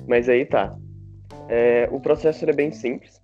Mas 0.07 0.29
aí 0.29 0.45
tá. 0.45 0.77
É, 1.49 1.89
o 1.91 2.01
processo 2.01 2.49
é 2.49 2.53
bem 2.53 2.71
simples. 2.71 3.21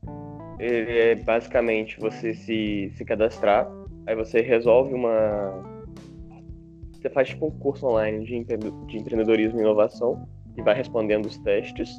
Ele 0.58 0.98
é 0.98 1.14
basicamente 1.14 1.98
você 2.00 2.34
se, 2.34 2.92
se 2.96 3.04
cadastrar, 3.04 3.70
aí 4.06 4.16
você 4.16 4.40
resolve 4.40 4.94
uma. 4.94 5.74
Você 6.92 7.10
faz 7.10 7.28
tipo 7.28 7.46
um 7.46 7.50
curso 7.50 7.86
online 7.86 8.24
de, 8.24 8.44
de 8.86 8.98
empreendedorismo 8.98 9.58
e 9.58 9.62
inovação 9.62 10.26
e 10.56 10.62
vai 10.62 10.74
respondendo 10.74 11.26
os 11.26 11.38
testes. 11.38 11.90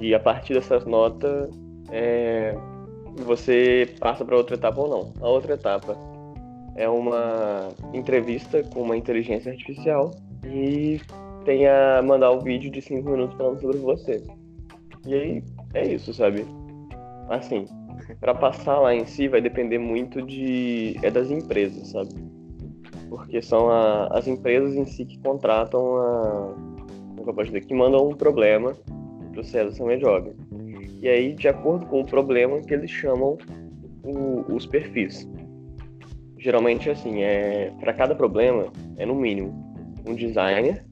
E 0.00 0.14
a 0.14 0.20
partir 0.20 0.54
dessas 0.54 0.84
notas, 0.84 1.50
é, 1.90 2.54
você 3.24 3.94
passa 4.00 4.24
para 4.24 4.36
outra 4.36 4.56
etapa 4.56 4.80
ou 4.80 4.88
não. 4.88 5.14
A 5.20 5.28
outra 5.28 5.54
etapa 5.54 6.09
é 6.76 6.88
uma 6.88 7.68
entrevista 7.92 8.62
com 8.64 8.82
uma 8.82 8.96
inteligência 8.96 9.52
artificial 9.52 10.10
e 10.44 11.00
tem 11.44 11.66
a 11.66 12.02
mandar 12.02 12.32
um 12.32 12.40
vídeo 12.40 12.70
de 12.70 12.80
5 12.80 13.08
minutos 13.08 13.36
falando 13.36 13.60
sobre 13.60 13.78
você. 13.78 14.22
E 15.06 15.14
aí 15.14 15.44
é 15.74 15.94
isso, 15.94 16.12
sabe? 16.12 16.46
Assim, 17.28 17.66
para 18.20 18.34
passar 18.34 18.78
lá 18.78 18.94
em 18.94 19.06
si 19.06 19.28
vai 19.28 19.40
depender 19.40 19.78
muito 19.78 20.22
de 20.22 20.96
é 21.02 21.10
das 21.10 21.30
empresas, 21.30 21.88
sabe? 21.88 22.10
Porque 23.08 23.42
são 23.42 23.70
a, 23.70 24.06
as 24.08 24.28
empresas 24.28 24.74
em 24.74 24.84
si 24.84 25.04
que 25.04 25.18
contratam 25.18 25.96
a 25.96 26.54
como 27.20 27.30
eu 27.30 27.34
posso 27.34 27.46
dizer, 27.48 27.66
que 27.66 27.74
mandam 27.74 28.08
um 28.08 28.14
problema 28.14 28.74
pro 29.32 29.44
César 29.44 29.72
Summer 29.72 29.98
Job. 29.98 30.32
E 31.00 31.08
aí, 31.08 31.34
de 31.34 31.48
acordo 31.48 31.86
com 31.86 32.00
o 32.00 32.06
problema, 32.06 32.60
que 32.60 32.74
eles 32.74 32.90
chamam 32.90 33.38
o, 34.02 34.54
os 34.54 34.66
perfis. 34.66 35.28
Geralmente, 36.40 36.88
assim, 36.88 37.22
é 37.22 37.70
para 37.78 37.92
cada 37.92 38.14
problema, 38.14 38.72
é 38.96 39.04
no 39.04 39.14
mínimo 39.14 39.52
um 40.06 40.14
designer, 40.14 40.82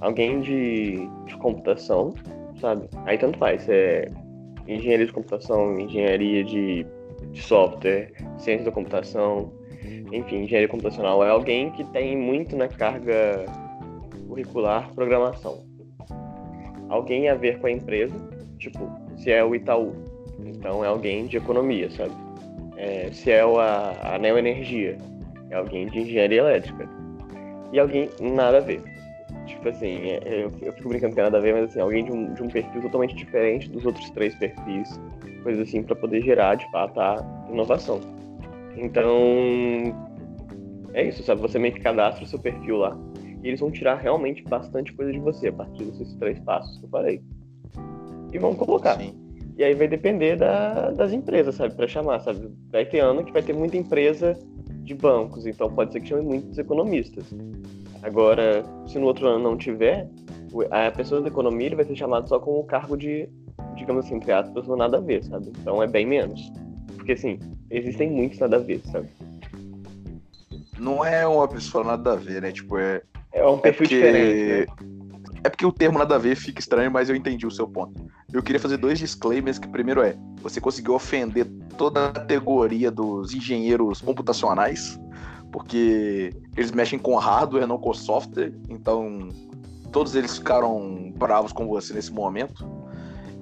alguém 0.00 0.40
de, 0.40 1.08
de 1.26 1.36
computação, 1.38 2.14
sabe? 2.60 2.88
Aí 3.04 3.18
tanto 3.18 3.38
faz, 3.38 3.68
é 3.68 4.06
engenharia 4.66 5.04
de 5.04 5.12
computação, 5.12 5.78
engenharia 5.78 6.44
de, 6.44 6.86
de 7.32 7.42
software, 7.42 8.12
ciência 8.38 8.64
da 8.64 8.70
computação, 8.70 9.52
enfim, 10.12 10.44
engenharia 10.44 10.68
computacional. 10.68 11.24
É 11.24 11.30
alguém 11.30 11.72
que 11.72 11.82
tem 11.90 12.16
muito 12.16 12.56
na 12.56 12.68
carga 12.68 13.44
curricular 14.28 14.92
programação. 14.94 15.64
Alguém 16.88 17.28
a 17.28 17.34
ver 17.34 17.58
com 17.58 17.66
a 17.66 17.70
empresa, 17.70 18.14
tipo, 18.58 18.88
se 19.16 19.32
é 19.32 19.42
o 19.42 19.56
Itaú, 19.56 19.92
então 20.38 20.84
é 20.84 20.88
alguém 20.88 21.26
de 21.26 21.36
economia, 21.36 21.90
sabe? 21.90 22.12
É, 22.76 23.10
se 23.12 23.30
é 23.30 23.40
a, 23.40 24.14
a 24.14 24.18
Neoenergia, 24.18 24.98
é 25.50 25.54
alguém 25.56 25.86
de 25.86 26.00
engenharia 26.00 26.38
elétrica. 26.40 26.88
E 27.72 27.78
alguém 27.78 28.10
nada 28.20 28.58
a 28.58 28.60
ver. 28.60 28.82
Tipo 29.46 29.68
assim, 29.68 30.08
é, 30.08 30.20
eu, 30.24 30.52
eu, 30.62 30.72
fico 30.72 30.88
brincando 30.88 31.14
que 31.14 31.20
é 31.20 31.24
nada 31.24 31.38
a 31.38 31.40
ver, 31.40 31.54
mas 31.54 31.70
assim, 31.70 31.80
alguém 31.80 32.04
de 32.04 32.12
um, 32.12 32.32
de 32.34 32.42
um 32.42 32.48
perfil 32.48 32.82
totalmente 32.82 33.14
diferente 33.14 33.68
dos 33.68 33.84
outros 33.84 34.08
três 34.10 34.34
perfis, 34.34 35.00
coisas 35.42 35.68
assim, 35.68 35.82
para 35.82 35.96
poder 35.96 36.22
gerar, 36.22 36.54
de 36.54 36.70
fato, 36.70 37.00
a 37.00 37.46
inovação. 37.50 38.00
Então, 38.76 39.12
é 40.94 41.04
isso, 41.04 41.22
sabe? 41.22 41.40
Você 41.40 41.58
meio 41.58 41.74
que 41.74 41.80
cadastra 41.80 42.24
o 42.24 42.26
seu 42.26 42.38
perfil 42.38 42.78
lá 42.78 42.96
e 43.42 43.48
eles 43.48 43.60
vão 43.60 43.70
tirar 43.70 43.96
realmente 43.96 44.42
bastante 44.44 44.92
coisa 44.92 45.12
de 45.12 45.18
você 45.18 45.48
a 45.48 45.52
partir 45.52 45.84
desses 45.84 46.14
três 46.14 46.38
passos 46.40 46.78
que 46.78 46.84
eu 46.84 46.90
falei 46.90 47.22
e 48.32 48.38
vão 48.38 48.54
colocar. 48.54 48.96
Sim. 48.96 49.21
E 49.62 49.64
aí 49.64 49.74
vai 49.76 49.86
depender 49.86 50.34
da, 50.34 50.90
das 50.90 51.12
empresas, 51.12 51.54
sabe, 51.54 51.72
para 51.76 51.86
chamar, 51.86 52.18
sabe? 52.18 52.50
Vai 52.72 52.84
ter 52.84 52.98
ano 52.98 53.24
que 53.24 53.30
vai 53.32 53.42
ter 53.42 53.52
muita 53.52 53.76
empresa 53.76 54.36
de 54.82 54.92
bancos, 54.92 55.46
então 55.46 55.72
pode 55.72 55.92
ser 55.92 56.00
que 56.00 56.08
chame 56.08 56.22
muitos 56.22 56.58
economistas. 56.58 57.32
Agora, 58.02 58.64
se 58.88 58.98
no 58.98 59.06
outro 59.06 59.28
ano 59.28 59.38
não 59.38 59.56
tiver, 59.56 60.08
a 60.68 60.90
pessoa 60.90 61.20
da 61.20 61.28
economia 61.28 61.68
ele 61.68 61.76
vai 61.76 61.84
ser 61.84 61.94
chamado 61.94 62.28
só 62.28 62.40
com 62.40 62.58
o 62.58 62.64
cargo 62.64 62.96
de, 62.96 63.28
digamos 63.76 64.04
assim, 64.04 64.16
entre 64.16 64.32
aspas, 64.32 64.66
não 64.66 64.74
nada 64.74 64.96
a 64.96 65.00
ver, 65.00 65.22
sabe? 65.22 65.52
Então 65.60 65.80
é 65.80 65.86
bem 65.86 66.06
menos. 66.06 66.52
Porque 66.96 67.12
assim, 67.12 67.38
existem 67.70 68.10
muitos 68.10 68.40
nada 68.40 68.56
a 68.56 68.58
ver, 68.58 68.80
sabe? 68.90 69.06
Não 70.76 71.04
é 71.04 71.24
uma 71.24 71.46
pessoa 71.46 71.84
nada 71.84 72.14
a 72.14 72.16
ver, 72.16 72.42
né? 72.42 72.50
Tipo, 72.50 72.78
é. 72.78 73.00
É 73.32 73.46
um 73.46 73.58
perfil 73.58 73.86
é 73.86 73.88
porque... 73.88 73.94
diferente. 73.94 74.82
Né? 74.82 75.32
É 75.44 75.48
porque 75.48 75.66
o 75.66 75.72
termo 75.72 75.98
nada 75.98 76.16
a 76.16 76.18
ver 76.18 76.34
fica 76.36 76.60
estranho, 76.60 76.90
mas 76.90 77.08
eu 77.08 77.14
entendi 77.14 77.46
o 77.46 77.50
seu 77.50 77.68
ponto. 77.68 78.10
Eu 78.32 78.42
queria 78.42 78.60
fazer 78.60 78.78
dois 78.78 78.98
disclaimers, 78.98 79.58
que 79.58 79.68
primeiro 79.68 80.02
é, 80.02 80.16
você 80.42 80.60
conseguiu 80.60 80.94
ofender 80.94 81.46
toda 81.76 82.08
a 82.08 82.12
categoria 82.12 82.90
dos 82.90 83.34
engenheiros 83.34 84.00
computacionais, 84.00 84.98
porque 85.50 86.34
eles 86.56 86.72
mexem 86.72 86.98
com 86.98 87.16
hardware, 87.16 87.66
não 87.66 87.78
com 87.78 87.92
software, 87.92 88.52
então 88.68 89.28
todos 89.92 90.14
eles 90.14 90.38
ficaram 90.38 91.12
bravos 91.16 91.52
com 91.52 91.66
você 91.66 91.92
nesse 91.92 92.10
momento. 92.10 92.66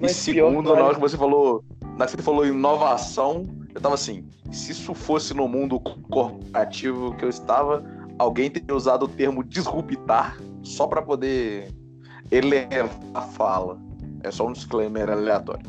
Mas 0.00 0.12
e 0.12 0.14
segundo, 0.14 0.74
na 0.74 0.82
hora 0.82 0.94
que 0.94 1.00
você 1.00 1.16
falou, 1.16 1.64
na 1.80 2.04
hora 2.04 2.06
que 2.06 2.16
você 2.16 2.22
falou 2.22 2.46
inovação, 2.46 3.46
eu 3.74 3.80
tava 3.80 3.94
assim, 3.94 4.24
se 4.50 4.72
isso 4.72 4.92
fosse 4.94 5.32
no 5.32 5.46
mundo 5.46 5.78
corporativo 5.78 7.14
que 7.14 7.24
eu 7.24 7.28
estava, 7.28 7.84
alguém 8.18 8.50
teria 8.50 8.74
usado 8.74 9.04
o 9.04 9.08
termo 9.08 9.44
disruptar 9.44 10.36
só 10.62 10.86
para 10.86 11.00
poder 11.00 11.72
elevar 12.30 12.90
a 13.14 13.22
fala. 13.22 13.89
É 14.22 14.30
só 14.30 14.46
um 14.46 14.52
disclaimer 14.52 15.08
aleatório. 15.08 15.64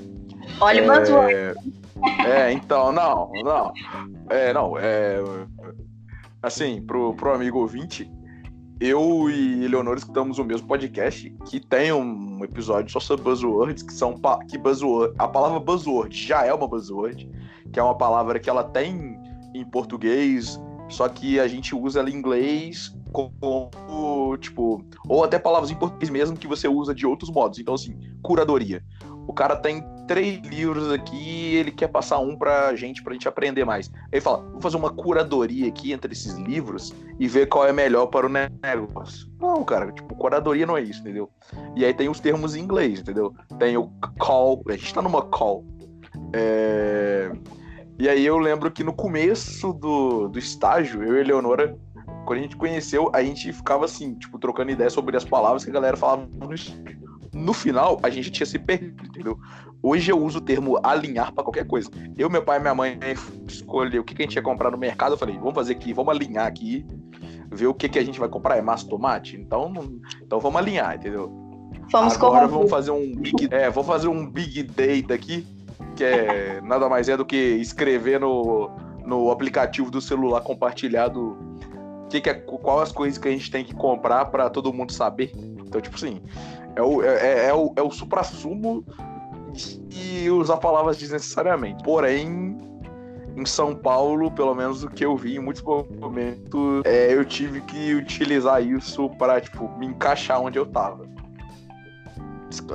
Olha, 0.59 0.81
é... 0.81 0.99
buzzword. 0.99 1.81
É, 2.25 2.51
então, 2.51 2.91
não, 2.91 3.31
não. 3.43 3.73
É, 4.29 4.53
não, 4.53 4.77
é. 4.77 5.21
Assim, 6.41 6.81
pro, 6.81 7.13
pro 7.13 7.33
amigo 7.33 7.59
ouvinte, 7.59 8.11
eu 8.79 9.29
e 9.29 9.63
Eleonora 9.63 9.99
escutamos 9.99 10.39
o 10.39 10.43
mesmo 10.43 10.67
podcast 10.67 11.29
que 11.45 11.59
tem 11.59 11.93
um 11.93 12.43
episódio 12.43 12.91
só 12.91 12.99
sobre 12.99 13.23
buzzwords, 13.25 13.83
que 13.83 13.93
são 13.93 14.19
que 14.49 14.57
buzzword, 14.57 15.13
a 15.19 15.27
palavra 15.27 15.59
buzzword 15.59 16.17
já 16.17 16.43
é 16.45 16.51
uma 16.51 16.67
buzzword, 16.67 17.29
que 17.71 17.79
é 17.79 17.83
uma 17.83 17.95
palavra 17.95 18.39
que 18.39 18.49
ela 18.49 18.63
tem 18.63 19.19
em 19.53 19.63
português, 19.63 20.59
só 20.89 21.07
que 21.07 21.39
a 21.39 21.47
gente 21.47 21.75
usa 21.75 21.99
ela 21.99 22.09
em 22.09 22.15
inglês 22.15 22.91
como, 23.11 24.37
tipo, 24.37 24.83
ou 25.07 25.23
até 25.23 25.37
palavras 25.37 25.69
em 25.71 25.75
português 25.75 26.09
mesmo 26.09 26.37
que 26.37 26.47
você 26.47 26.67
usa 26.67 26.95
de 26.95 27.05
outros 27.05 27.29
modos. 27.29 27.59
Então, 27.59 27.73
assim, 27.73 27.97
curadoria. 28.21 28.83
O 29.27 29.33
cara 29.33 29.55
tem 29.55 29.83
três 30.07 30.39
livros 30.41 30.91
aqui 30.91 31.55
ele 31.55 31.71
quer 31.71 31.87
passar 31.87 32.19
um 32.19 32.35
pra 32.35 32.75
gente, 32.75 33.03
pra 33.03 33.13
gente 33.13 33.27
aprender 33.27 33.63
mais. 33.63 33.91
Ele 34.11 34.21
fala, 34.21 34.41
vou 34.51 34.61
fazer 34.61 34.77
uma 34.77 34.89
curadoria 34.89 35.67
aqui 35.67 35.93
entre 35.93 36.11
esses 36.11 36.33
livros 36.35 36.93
e 37.19 37.27
ver 37.27 37.47
qual 37.47 37.65
é 37.65 37.71
melhor 37.71 38.07
para 38.07 38.25
o 38.25 38.29
negócio. 38.29 39.29
Não, 39.39 39.63
cara, 39.63 39.91
tipo, 39.91 40.15
curadoria 40.15 40.65
não 40.65 40.75
é 40.75 40.81
isso, 40.81 41.01
entendeu? 41.01 41.29
E 41.75 41.85
aí 41.85 41.93
tem 41.93 42.09
os 42.09 42.19
termos 42.19 42.55
em 42.55 42.61
inglês, 42.61 42.99
entendeu? 42.99 43.33
Tem 43.59 43.77
o 43.77 43.91
call, 44.17 44.63
a 44.67 44.73
gente 44.73 44.93
tá 44.93 45.01
numa 45.01 45.21
call. 45.21 45.63
É... 46.33 47.31
E 47.99 48.09
aí 48.09 48.25
eu 48.25 48.37
lembro 48.37 48.71
que 48.71 48.83
no 48.83 48.93
começo 48.93 49.73
do, 49.73 50.27
do 50.27 50.39
estágio, 50.39 51.03
eu 51.03 51.15
e 51.15 51.17
a 51.19 51.21
Eleonora 51.21 51.77
quando 52.31 52.39
a 52.39 52.43
gente 52.43 52.55
conheceu, 52.55 53.11
a 53.13 53.21
gente 53.21 53.51
ficava 53.51 53.83
assim, 53.83 54.13
tipo, 54.13 54.39
trocando 54.39 54.71
ideia 54.71 54.89
sobre 54.89 55.17
as 55.17 55.25
palavras 55.25 55.65
que 55.65 55.69
a 55.69 55.73
galera 55.73 55.97
falava 55.97 56.25
no 56.25 56.47
No 57.33 57.53
final, 57.53 57.99
a 58.01 58.09
gente 58.09 58.31
tinha 58.31 58.45
se 58.45 58.57
perdido, 58.57 59.05
entendeu? 59.05 59.37
Hoje 59.83 60.09
eu 60.09 60.17
uso 60.17 60.37
o 60.37 60.41
termo 60.41 60.79
alinhar 60.81 61.33
para 61.33 61.43
qualquer 61.43 61.67
coisa. 61.67 61.89
Eu, 62.17 62.29
meu 62.29 62.41
pai 62.41 62.57
e 62.57 62.61
minha 62.61 62.73
mãe 62.73 62.97
escolheu 63.45 64.01
o 64.01 64.05
que, 64.05 64.15
que 64.15 64.21
a 64.21 64.25
gente 64.25 64.35
ia 64.35 64.41
comprar 64.41 64.71
no 64.71 64.77
mercado. 64.77 65.15
Eu 65.15 65.17
falei, 65.17 65.37
vamos 65.37 65.53
fazer 65.53 65.73
aqui, 65.73 65.91
vamos 65.91 66.15
alinhar 66.15 66.47
aqui, 66.47 66.85
ver 67.51 67.67
o 67.67 67.73
que, 67.73 67.89
que 67.89 67.99
a 67.99 68.03
gente 68.03 68.17
vai 68.17 68.29
comprar. 68.29 68.55
É 68.55 68.61
massa 68.61 68.87
tomate? 68.87 69.35
Então, 69.35 69.73
então 70.21 70.39
vamos 70.39 70.61
alinhar, 70.61 70.95
entendeu? 70.95 71.29
Vamos 71.91 72.15
Agora 72.15 72.47
vamos 72.47 72.69
fazer 72.69 72.91
um 72.91 73.13
big, 73.13 73.49
é, 73.51 73.69
vou 73.69 73.83
fazer 73.83 74.07
um 74.07 74.25
big 74.25 74.63
data 74.63 75.13
aqui, 75.13 75.45
que 75.97 76.05
é 76.05 76.61
nada 76.61 76.87
mais 76.87 77.09
é 77.09 77.17
do 77.17 77.25
que 77.25 77.35
escrever 77.35 78.21
no, 78.21 78.71
no 79.05 79.31
aplicativo 79.31 79.91
do 79.91 79.99
celular 79.99 80.39
compartilhado 80.39 81.51
que, 82.11 82.21
que 82.21 82.29
é, 82.29 82.33
qual 82.33 82.81
as 82.81 82.91
coisas 82.91 83.17
que 83.17 83.27
a 83.27 83.31
gente 83.31 83.49
tem 83.49 83.63
que 83.63 83.73
comprar 83.73 84.25
para 84.25 84.49
todo 84.49 84.73
mundo 84.73 84.91
saber. 84.91 85.31
Então, 85.35 85.79
tipo 85.79 85.95
assim, 85.95 86.21
é 86.75 86.81
o, 86.81 87.03
é, 87.03 87.07
é, 87.07 87.45
é 87.47 87.53
o, 87.53 87.73
é 87.75 87.81
o 87.81 87.89
supra-sumo 87.89 88.85
de 89.87 90.29
usar 90.29 90.57
palavras 90.57 90.97
desnecessariamente. 90.97 91.83
Porém, 91.83 92.57
em 93.35 93.45
São 93.45 93.73
Paulo, 93.75 94.29
pelo 94.31 94.53
menos 94.53 94.83
o 94.83 94.89
que 94.89 95.05
eu 95.05 95.15
vi 95.15 95.35
em 95.35 95.39
muitos 95.39 95.63
momentos, 95.63 96.83
é, 96.85 97.13
eu 97.13 97.23
tive 97.23 97.61
que 97.61 97.93
utilizar 97.95 98.61
isso 98.61 99.09
para 99.11 99.39
tipo, 99.39 99.69
me 99.77 99.87
encaixar 99.87 100.41
onde 100.41 100.59
eu 100.59 100.65
tava. 100.65 101.09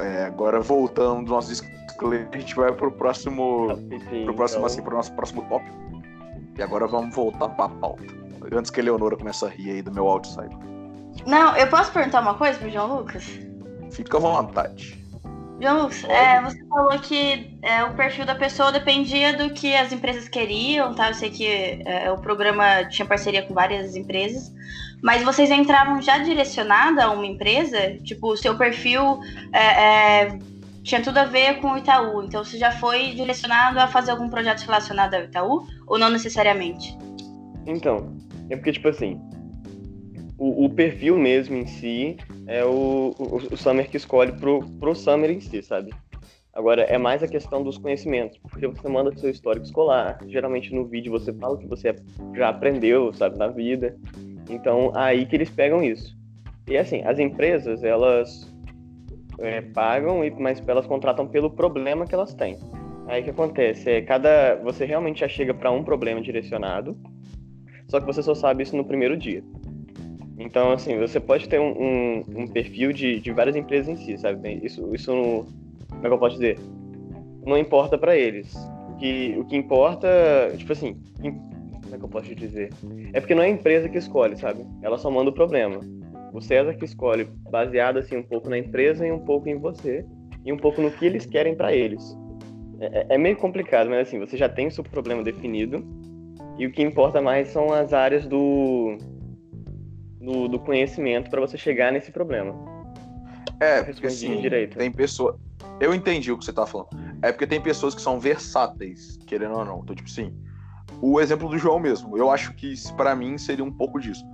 É, 0.01 0.25
agora 0.25 0.61
voltando 0.61 1.27
do 1.27 1.31
nosso 1.31 1.49
disclaimer, 1.49 2.29
a 2.33 2.39
gente 2.39 2.55
vai 2.55 2.73
pro 2.73 2.91
próximo. 2.91 3.77
Sim, 4.11 4.25
pro 4.25 4.35
próximo, 4.35 4.61
então... 4.61 4.67
assim, 4.67 4.83
pro 4.83 4.97
nosso 4.97 5.13
próximo 5.13 5.43
tópico. 5.43 5.77
E 6.57 6.63
agora 6.63 6.87
vamos 6.87 7.15
voltar 7.15 7.51
pra 7.51 7.69
pauta. 7.69 8.26
Antes 8.53 8.71
que 8.71 8.81
a 8.81 8.85
Leonora 8.85 9.17
comece 9.17 9.45
a 9.45 9.49
rir 9.49 9.71
aí 9.71 9.83
do 9.83 9.93
meu 9.93 10.07
outside. 10.07 10.57
Não, 11.27 11.57
eu 11.57 11.67
posso 11.69 11.93
perguntar 11.93 12.21
uma 12.21 12.35
coisa 12.35 12.59
pro 12.59 12.71
João 12.71 12.99
Lucas? 12.99 13.25
Fica 13.91 14.17
à 14.17 14.21
vontade. 14.21 15.07
João, 15.61 15.89
é, 16.09 16.41
você 16.43 16.63
falou 16.67 16.99
que 16.99 17.57
é, 17.63 17.83
o 17.85 17.95
perfil 17.95 18.27
da 18.27 18.35
pessoa 18.35 18.71
dependia 18.71 19.37
do 19.37 19.51
que 19.55 19.75
as 19.75 19.91
empresas 19.91 20.29
queriam, 20.29 20.95
tá? 20.95 21.09
Eu 21.09 21.15
sei 21.15 21.31
que 21.31 21.47
é, 21.87 22.11
o 22.13 22.19
programa 22.19 22.85
tinha 22.85 23.07
parceria 23.07 23.43
com 23.43 23.55
várias 23.55 23.97
empresas, 23.97 24.53
mas 25.03 25.23
vocês 25.23 25.51
entravam 25.51 26.03
já 26.03 26.19
direcionada 26.19 27.05
a 27.05 27.11
uma 27.11 27.25
empresa? 27.25 27.97
Tipo, 28.05 28.33
o 28.33 28.37
seu 28.37 28.57
perfil 28.59 29.19
é, 29.51 30.25
é, 30.25 30.39
tinha 30.83 31.03
tudo 31.03 31.19
a 31.19 31.25
ver 31.25 31.59
com 31.61 31.73
o 31.73 31.79
Itaú, 31.79 32.23
então 32.23 32.45
você 32.45 32.59
já 32.59 32.73
foi 32.73 33.13
direcionado 33.13 33.81
a 33.81 33.89
fazer 33.89 34.11
algum 34.11 34.29
projeto 34.29 34.61
relacionado 34.61 35.15
ao 35.15 35.23
Itaú 35.23 35.67
ou 35.87 35.99
não 35.99 36.11
necessariamente? 36.11 36.97
Então, 37.67 38.15
é 38.51 38.57
porque, 38.57 38.73
tipo 38.73 38.89
assim, 38.89 39.21
o, 40.39 40.67
o, 40.67 40.71
perfil 40.71 41.19
mesmo 41.19 41.57
em 41.57 41.67
si 41.67 42.17
é 42.47 42.65
o, 42.65 43.15
o, 43.19 43.37
o 43.53 43.57
Summer 43.57 43.89
que 43.89 43.97
escolhe 43.97 44.33
pro, 44.33 44.61
pro 44.79 44.95
Summer 44.95 45.31
em 45.31 45.41
si, 45.41 45.63
sabe? 45.63 45.93
Agora, 46.53 46.83
é 46.83 46.97
mais 46.97 47.23
a 47.23 47.29
questão 47.29 47.63
dos 47.63 47.77
conhecimentos, 47.77 48.39
porque 48.39 48.67
você 48.67 48.89
manda 48.89 49.15
seu 49.19 49.29
histórico 49.29 49.67
escolar, 49.67 50.19
geralmente 50.27 50.75
no 50.75 50.87
vídeo 50.87 51.13
você 51.13 51.33
fala 51.33 51.55
o 51.55 51.59
que 51.59 51.67
você 51.67 51.95
já 52.35 52.49
aprendeu, 52.49 53.13
sabe, 53.13 53.39
na 53.39 53.49
vida. 53.49 53.95
Então, 54.49 54.91
aí 54.95 55.27
que 55.27 55.37
eles 55.37 55.51
pegam 55.51 55.83
isso. 55.83 56.17
E 56.67 56.79
assim, 56.79 57.03
as 57.03 57.19
empresas, 57.19 57.85
elas 57.85 58.51
é, 59.39 59.61
pagam, 59.61 60.21
mas 60.39 60.63
elas 60.67 60.87
contratam 60.87 61.27
pelo 61.27 61.51
problema 61.51 62.07
que 62.07 62.15
elas 62.15 62.33
têm. 62.33 62.59
Aí 63.07 63.21
o 63.21 63.25
que 63.25 63.31
acontece? 63.31 63.91
É 63.91 64.03
cada. 64.03 64.57
Você 64.57 64.85
realmente 64.85 65.21
já 65.21 65.29
chega 65.29 65.55
para 65.55 65.71
um 65.71 65.85
problema 65.85 66.21
direcionado, 66.21 66.97
só 67.89 68.01
que 68.01 68.07
você 68.07 68.23
só 68.23 68.35
sabe 68.35 68.63
isso 68.63 68.77
no 68.77 68.85
primeiro 68.85 69.17
dia. 69.17 69.43
Então, 70.39 70.73
assim, 70.73 70.99
você 70.99 71.19
pode 71.19 71.49
ter 71.49 71.59
um, 71.59 71.71
um, 71.71 72.25
um 72.43 72.47
perfil 72.47 72.93
de, 72.93 73.21
de 73.21 73.33
várias 73.33 73.57
empresas 73.57 73.89
em 73.89 73.97
si, 73.97 74.19
sabe? 74.19 74.61
Isso, 74.63 74.95
isso 74.95 75.47
como 75.91 76.05
é 76.05 76.09
que 76.09 76.15
eu 76.15 76.19
posso 76.19 76.35
dizer? 76.35 76.59
Não 77.45 77.57
importa 77.57 77.97
para 77.97 78.17
eles. 78.17 78.55
O 78.91 78.97
que, 78.99 79.37
o 79.39 79.45
que 79.45 79.57
importa, 79.57 80.09
tipo 80.57 80.73
assim, 80.73 80.97
como 81.19 81.95
é 81.95 81.99
que 81.99 82.05
eu 82.05 82.09
posso 82.09 82.35
dizer? 82.35 82.71
É 83.13 83.21
porque 83.21 83.35
não 83.35 83.43
é 83.43 83.47
a 83.47 83.51
empresa 83.51 83.89
que 83.89 83.99
escolhe, 83.99 84.37
sabe? 84.37 84.65
Ela 84.83 84.99
só 84.99 85.11
manda 85.11 85.31
o 85.31 85.33
problema. 85.33 85.81
O 86.33 86.41
César 86.41 86.75
que 86.75 86.85
escolhe, 86.85 87.27
baseado 87.51 87.99
assim 87.99 88.17
um 88.17 88.23
pouco 88.23 88.49
na 88.49 88.59
empresa 88.59 89.07
e 89.07 89.13
um 89.13 89.21
pouco 89.21 89.49
em 89.49 89.57
você 89.57 90.05
e 90.45 90.53
um 90.53 90.57
pouco 90.57 90.83
no 90.83 90.91
que 90.91 91.07
eles 91.07 91.25
querem 91.25 91.55
para 91.55 91.75
eles. 91.75 92.17
É, 92.79 92.87
é, 92.87 93.07
é, 93.11 93.19
meio 93.19 93.37
complicado, 93.37 93.89
mas 93.89 94.09
assim, 94.09 94.19
você 94.19 94.37
já 94.37 94.49
tem 94.49 94.67
o 94.67 94.71
seu 94.71 94.85
problema 94.85 95.23
definido 95.23 95.83
e 96.59 96.67
o 96.67 96.73
que 96.73 96.83
importa 96.83 97.21
mais 97.21 97.49
são 97.49 97.73
as 97.73 97.93
áreas 97.93 98.27
do 98.27 98.99
do, 100.21 100.49
do 100.49 100.59
conhecimento 100.59 101.31
para 101.31 101.41
você 101.41 101.57
chegar 101.57 101.93
nesse 101.93 102.11
problema. 102.11 102.55
É, 103.61 103.83
porque 103.83 104.09
assim, 104.09 104.41
direito. 104.41 104.77
tem 104.77 104.91
pessoa. 104.91 105.39
Eu 105.81 105.95
entendi 105.95 106.33
o 106.33 106.39
que 106.39 106.45
você 106.45 106.53
tá 106.53 106.67
falando. 106.67 106.89
É 107.23 107.31
porque 107.31 107.47
tem 107.47 107.61
pessoas 107.61 107.95
que 107.95 108.03
são 108.03 108.19
versáteis, 108.19 109.19
querendo 109.27 109.57
ou 109.57 109.65
não. 109.65 109.81
Então, 109.83 109.95
tipo 109.95 110.09
assim, 110.09 110.35
o 111.01 111.21
exemplo 111.21 111.49
do 111.49 111.59
João 111.59 111.79
mesmo, 111.79 112.17
eu 112.19 112.31
acho 112.31 112.53
que 112.55 112.75
para 112.97 113.15
mim 113.15 113.39
seria 113.39 113.65
um 113.65 113.73
pouco 113.73 114.01
disso. 114.01 114.25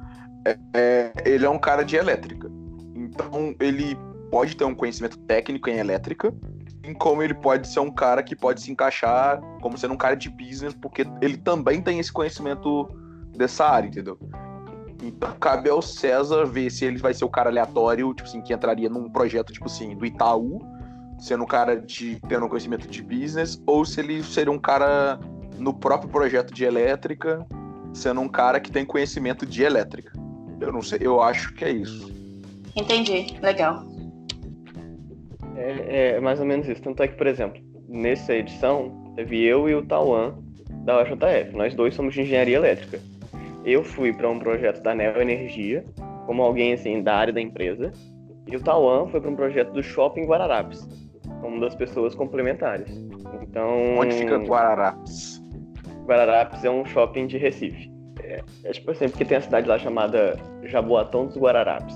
É, 0.47 0.59
é, 0.75 1.13
ele 1.25 1.45
é 1.45 1.51
um 1.51 1.59
cara 1.59 1.85
de 1.85 1.97
elétrica. 1.97 2.51
Então, 2.95 3.55
ele 3.61 3.97
pode 4.31 4.57
ter 4.57 4.65
um 4.65 4.75
conhecimento 4.75 5.19
técnico 5.19 5.69
em 5.69 5.77
elétrica, 5.77 6.35
em 6.85 6.93
como 6.93 7.23
ele 7.23 7.35
pode 7.35 7.69
ser 7.69 7.81
um 7.81 7.91
cara 7.91 8.23
que 8.23 8.35
pode 8.35 8.61
se 8.61 8.71
encaixar 8.71 9.41
como 9.61 9.79
sendo 9.79 9.95
um 9.95 9.97
cara 9.97 10.17
de 10.17 10.29
business, 10.29 10.75
porque 10.75 11.07
ele 11.21 11.37
também 11.37 11.81
tem 11.81 11.99
esse 11.99 12.13
conhecimento 12.13 12.89
dessa 13.37 13.67
área, 13.67 13.89
entendeu? 13.89 14.19
Então 15.03 15.33
cabe 15.41 15.69
ao 15.69 15.83
César 15.83 16.45
ver 16.45 16.71
se 16.71 16.85
ele 16.85 16.99
vai 16.99 17.13
ser 17.13 17.25
o 17.25 17.29
cara 17.29 17.51
aleatório, 17.51 18.13
tipo 18.15 18.29
assim, 18.29 18.41
que 18.41 18.53
entraria 18.53 18.89
num 18.89 19.09
projeto, 19.09 19.53
tipo 19.53 19.67
assim, 19.67 19.97
do 19.97 20.07
Itaú, 20.07 20.61
sendo 21.19 21.45
um 21.45 21.47
cara 21.47 21.77
de 21.77 22.21
tendo 22.29 22.47
um 22.47 22.49
conhecimento 22.49 22.87
de 22.89 23.03
business, 23.03 23.61
ou 23.67 23.85
se 23.85 24.01
ele 24.01 24.23
seria 24.23 24.53
um 24.53 24.59
cara 24.59 25.19
no 25.59 25.75
próprio 25.75 26.11
projeto 26.11 26.53
de 26.53 26.65
elétrica, 26.65 27.45
sendo 27.93 28.21
um 28.21 28.29
cara 28.29 28.61
que 28.61 28.71
tem 28.71 28.85
conhecimento 28.85 29.45
de 29.45 29.63
elétrica. 29.63 30.13
Eu 30.61 30.73
não 30.73 30.83
sei, 30.83 30.99
eu 31.03 31.21
acho 31.21 31.53
que 31.55 31.65
é 31.65 31.71
isso. 31.71 32.11
Entendi, 32.75 33.37
legal. 33.41 33.92
É, 35.57 36.15
é 36.17 36.21
mais 36.21 36.41
ou 36.41 36.47
menos 36.47 36.69
isso. 36.69 36.83
Tanto 36.83 37.03
é 37.03 37.09
que, 37.09 37.17
por 37.17 37.27
exemplo, 37.27 37.61
nessa 37.89 38.35
edição, 38.35 39.13
teve 39.17 39.43
eu 39.45 39.69
e 39.69 39.75
o 39.75 39.83
Tauan 39.83 40.35
da 40.85 41.03
UJF. 41.03 41.55
Nós 41.55 41.75
dois 41.75 41.95
somos 41.95 42.15
de 42.15 42.23
engenharia 42.23 42.57
elétrica 42.57 42.99
eu 43.65 43.85
fui 43.85 44.13
para 44.13 44.29
um 44.29 44.39
projeto 44.39 44.83
da 44.83 44.95
Neo 44.95 45.21
Energia, 45.21 45.85
como 46.27 46.43
alguém 46.43 46.73
assim 46.73 47.03
da 47.03 47.15
área 47.15 47.33
da 47.33 47.41
empresa, 47.41 47.93
e 48.47 48.57
o 48.57 48.61
Tauan 48.61 49.09
foi 49.09 49.21
para 49.21 49.31
um 49.31 49.37
projeto 49.37 49.73
do 49.73 49.83
Shopping 49.83 50.25
Guararapes, 50.25 50.87
como 51.41 51.61
das 51.61 51.75
pessoas 51.75 52.15
complementares. 52.15 52.91
Então. 53.43 53.97
Onde 53.99 54.15
fica 54.15 54.37
Guararapes? 54.39 55.41
Guararapes 56.05 56.65
é 56.65 56.71
um 56.71 56.85
shopping 56.85 57.27
de 57.27 57.39
Recife. 57.39 57.91
É, 58.21 58.43
é 58.65 58.73
tipo 58.73 58.91
assim, 58.91 59.09
porque 59.09 59.25
tem 59.25 59.37
a 59.37 59.41
cidade 59.41 59.69
lá 59.69 59.79
chamada 59.79 60.37
Jaboatão 60.65 61.27
dos 61.27 61.37
Guararapes. 61.37 61.95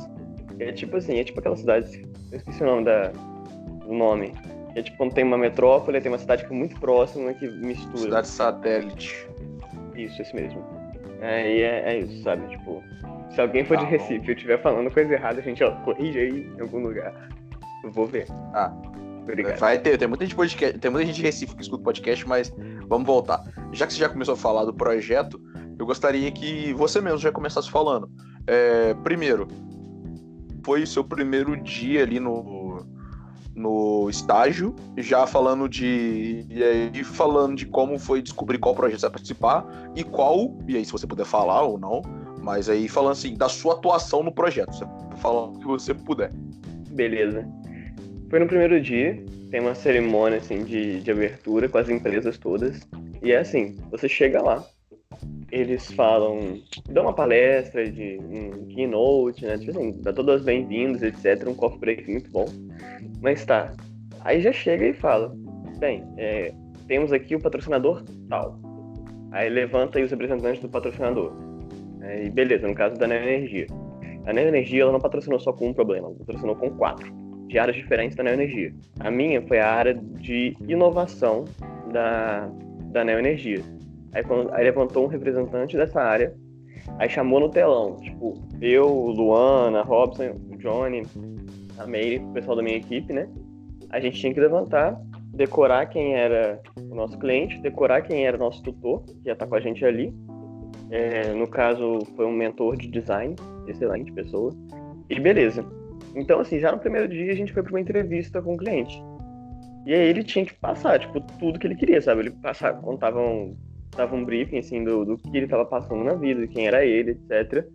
É 0.59 0.73
tipo 0.73 0.97
assim, 0.97 1.19
é 1.19 1.25
tipo 1.25 1.41
aquela 1.41 1.57
cidade, 1.57 2.07
eu 2.31 2.37
esqueci 2.37 2.63
o 2.63 2.67
nome 2.67 2.85
da, 2.85 3.13
do 3.87 3.95
nome. 3.95 4.33
É 4.75 4.83
tipo 4.83 4.97
quando 4.99 5.15
tem 5.15 5.25
uma 5.25 5.39
metrópole, 5.39 6.01
tem 6.01 6.13
uma 6.13 6.19
cidade 6.19 6.45
que 6.45 6.53
é 6.53 6.57
muito 6.57 6.79
próxima 6.79 7.33
que 7.33 7.49
mistura. 7.49 7.99
Cidade 7.99 8.29
satélite. 8.29 9.29
Isso, 9.95 10.21
esse 10.21 10.35
mesmo. 10.35 10.63
É, 11.21 11.57
e 11.57 11.63
é, 11.63 11.95
é, 11.95 11.99
isso, 12.01 12.23
sabe? 12.23 12.47
Tipo, 12.49 12.83
se 13.31 13.41
alguém 13.41 13.65
for 13.65 13.77
de 13.77 13.85
tá 13.85 13.91
Recife 13.91 14.27
e 14.27 14.29
eu 14.29 14.35
estiver 14.35 14.61
falando 14.61 14.91
coisa 14.91 15.13
errada, 15.13 15.41
a 15.41 15.43
gente, 15.43 15.65
ó, 15.65 15.71
corrige 15.83 16.19
aí 16.19 16.53
em 16.57 16.61
algum 16.61 16.81
lugar. 16.81 17.31
Eu 17.83 17.91
vou 17.91 18.07
ver. 18.07 18.27
Ah. 18.53 18.73
Obrigado. 19.23 19.59
Vai 19.59 19.79
ter, 19.79 19.99
tem 19.99 20.07
muita 20.07 20.25
gente 20.25 20.37
podcast, 20.37 20.79
tem 20.79 20.91
muita 20.91 21.07
gente 21.07 21.17
de 21.17 21.23
Recife 21.23 21.57
que 21.57 21.63
escuta 21.63 21.83
podcast, 21.83 22.29
mas 22.29 22.55
vamos 22.87 23.07
voltar. 23.07 23.43
Já 23.73 23.87
que 23.87 23.93
você 23.93 23.99
já 23.99 24.09
começou 24.09 24.35
a 24.35 24.37
falar 24.37 24.65
do 24.65 24.73
projeto, 24.73 25.41
eu 25.77 25.85
gostaria 25.85 26.31
que 26.31 26.73
você 26.75 27.01
mesmo 27.01 27.19
já 27.19 27.33
começasse 27.33 27.69
falando. 27.69 28.09
É, 28.47 28.95
primeiro, 29.03 29.49
foi 30.65 30.83
o 30.83 30.87
seu 30.87 31.03
primeiro 31.03 31.57
dia 31.57 32.05
ali 32.05 32.21
no, 32.21 32.43
no 33.57 34.09
estágio, 34.11 34.77
já 34.99 35.27
falando 35.27 35.69
de. 35.69 36.45
E 36.49 36.63
aí 36.63 37.03
falando 37.03 37.57
de 37.57 37.67
como 37.67 37.99
foi 37.99 38.21
descobrir 38.21 38.59
qual 38.59 38.75
projeto 38.75 39.01
você 39.01 39.07
vai 39.07 39.13
participar 39.13 39.67
e 39.97 40.05
qual. 40.05 40.57
E 40.69 40.77
aí, 40.77 40.85
se 40.85 40.93
você 40.93 41.07
puder 41.07 41.25
falar 41.25 41.63
ou 41.63 41.79
não, 41.79 42.03
mas 42.43 42.69
aí 42.69 42.87
falando 42.87 43.13
assim, 43.13 43.35
da 43.35 43.49
sua 43.49 43.75
atuação 43.75 44.23
no 44.23 44.31
projeto. 44.31 44.73
Você 44.73 44.85
fala 45.17 45.47
o 45.47 45.59
que 45.59 45.67
você 45.67 45.95
puder. 45.95 46.31
Beleza. 46.91 47.49
Foi 48.29 48.39
no 48.39 48.47
primeiro 48.47 48.81
dia, 48.81 49.25
tem 49.51 49.61
uma 49.61 49.75
cerimônia 49.75 50.39
assim 50.39 50.65
de, 50.65 51.01
de 51.01 51.11
abertura 51.11 51.69
com 51.69 51.79
as 51.79 51.89
empresas 51.89 52.37
todas. 52.37 52.81
E 53.23 53.33
é 53.33 53.39
assim, 53.39 53.77
você 53.91 54.09
chega 54.09 54.43
lá, 54.43 54.65
eles 55.51 55.91
falam, 55.93 56.61
dão 56.91 57.05
uma 57.05 57.13
palestra 57.13 57.91
de 57.91 58.19
um 58.21 58.67
keynote, 58.67 59.45
né? 59.45 59.57
Tipo 59.59 59.71
assim, 59.71 59.93
dá 60.03 60.13
todas 60.13 60.43
bem-vindas, 60.43 61.03
etc. 61.03 61.49
Um 61.49 61.55
coffee 61.55 61.79
break 61.79 62.11
muito 62.11 62.31
bom. 62.31 62.47
Mas 63.21 63.45
tá. 63.45 63.73
Aí 64.21 64.41
já 64.41 64.53
chega 64.53 64.87
e 64.87 64.93
fala: 64.93 65.33
bem, 65.79 66.05
é, 66.17 66.53
temos 66.89 67.13
aqui 67.13 67.37
o 67.37 67.41
patrocinador 67.41 68.05
tal. 68.29 68.59
Aí 69.33 69.49
levanta 69.49 69.99
aí 69.99 70.05
os 70.05 70.11
representantes 70.11 70.61
do 70.61 70.69
patrocinador. 70.69 71.33
E 72.23 72.31
beleza, 72.31 72.67
no 72.69 72.75
caso 72.75 72.97
da 72.97 73.07
Neo 73.07 73.23
Energia. 73.23 73.67
A 74.27 74.33
Neo 74.33 74.49
Energia 74.49 74.83
ela 74.83 74.93
não 74.93 75.01
patrocinou 75.01 75.39
só 75.39 75.53
com 75.53 75.69
um 75.69 75.73
problema, 75.73 76.09
ela 76.09 76.17
patrocinou 76.17 76.57
com 76.57 76.71
quatro, 76.71 77.13
de 77.49 77.59
áreas 77.59 77.77
diferentes 77.77 78.17
da 78.17 78.23
Neo 78.23 78.35
Energia. 78.35 78.75
A 79.01 79.11
minha 79.11 79.43
foi 79.43 79.59
a 79.59 79.69
área 79.69 79.95
de 79.95 80.57
inovação 80.69 81.45
da, 81.93 82.49
da 82.93 83.05
Neo 83.05 83.19
Energia 83.19 83.63
Aí, 84.17 84.25
aí 84.53 84.65
levantou 84.65 85.05
um 85.05 85.09
representante 85.09 85.77
dessa 85.77 86.01
área, 86.01 86.35
aí 86.99 87.07
chamou 87.07 87.39
no 87.39 87.51
telão, 87.51 87.97
tipo, 87.97 88.33
eu, 88.63 88.89
Luana, 88.89 89.83
Robson, 89.83 90.35
Johnny, 90.57 91.03
a 91.77 91.87
Meire, 91.87 92.25
o 92.25 92.33
pessoal 92.33 92.57
da 92.57 92.63
minha 92.63 92.79
equipe, 92.79 93.13
né? 93.13 93.29
A 93.91 94.01
gente 94.01 94.19
tinha 94.19 94.33
que 94.33 94.41
levantar, 94.41 94.99
decorar 95.35 95.85
quem 95.87 96.15
era 96.15 96.59
o 96.81 96.95
nosso 96.95 97.19
cliente, 97.19 97.61
decorar 97.61 98.01
quem 98.01 98.27
era 98.27 98.39
o 98.39 98.41
nosso 98.41 98.63
tutor, 98.63 99.03
que 99.05 99.27
ia 99.27 99.35
estar 99.35 99.47
com 99.47 99.55
a 99.55 99.61
gente 99.61 99.85
ali. 99.85 100.11
É, 100.91 101.35
no 101.35 101.47
caso, 101.47 101.99
foi 102.17 102.25
um 102.25 102.33
mentor 102.33 102.75
de 102.75 102.89
design, 102.89 103.37
excelente 103.69 104.11
pessoa. 104.13 104.51
E 105.11 105.21
beleza. 105.21 105.63
Então, 106.15 106.41
assim, 106.41 106.59
já 106.59 106.73
no 106.73 106.79
primeiro 106.79 107.07
dia 107.07 107.31
a 107.31 107.37
gente 107.37 107.53
foi 107.53 107.63
para 107.63 107.71
uma 107.71 107.81
entrevista 107.81 108.41
com 108.41 108.55
o 108.55 108.57
cliente. 108.57 108.99
E 109.85 109.93
aí 109.93 110.09
ele 110.09 110.25
tinha 110.25 110.47
que 110.47 110.55
passar, 110.55 110.99
tipo, 110.99 111.21
tudo 111.39 111.59
que 111.59 111.67
ele 111.67 111.77
queria, 111.77 112.01
sabe? 112.01 112.23
Ele 112.23 112.31
passava, 112.31 112.81
contavam 112.81 113.55
dava 113.97 114.15
um 114.15 114.25
briefing 114.25 114.59
assim 114.59 114.85
do, 114.85 115.05
do 115.05 115.19
que 115.19 115.37
ele 115.37 115.47
estava 115.47 115.65
passando 115.65 116.05
na 116.05 116.15
vida, 116.15 116.47
quem 116.47 116.67
era 116.67 116.85
ele, 116.85 117.13
etc. 117.13 117.67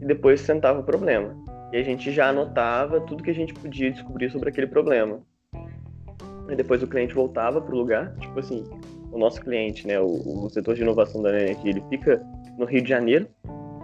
E 0.00 0.06
depois 0.06 0.40
sentava 0.40 0.80
o 0.80 0.84
problema. 0.84 1.36
E 1.72 1.76
a 1.76 1.82
gente 1.82 2.10
já 2.10 2.28
anotava 2.28 3.00
tudo 3.00 3.22
que 3.22 3.30
a 3.30 3.34
gente 3.34 3.52
podia 3.54 3.90
descobrir 3.90 4.30
sobre 4.30 4.48
aquele 4.48 4.66
problema. 4.66 5.20
E 6.48 6.56
depois 6.56 6.82
o 6.82 6.86
cliente 6.86 7.14
voltava 7.14 7.60
para 7.60 7.74
o 7.74 7.78
lugar, 7.78 8.14
tipo 8.16 8.38
assim, 8.38 8.64
o 9.12 9.18
nosso 9.18 9.40
cliente, 9.40 9.86
né, 9.86 10.00
o, 10.00 10.06
o 10.06 10.50
setor 10.50 10.74
de 10.74 10.82
inovação 10.82 11.20
da 11.22 11.30
energia, 11.30 11.70
ele 11.70 11.82
fica 11.90 12.22
no 12.58 12.64
Rio 12.64 12.82
de 12.82 12.88
Janeiro. 12.88 13.26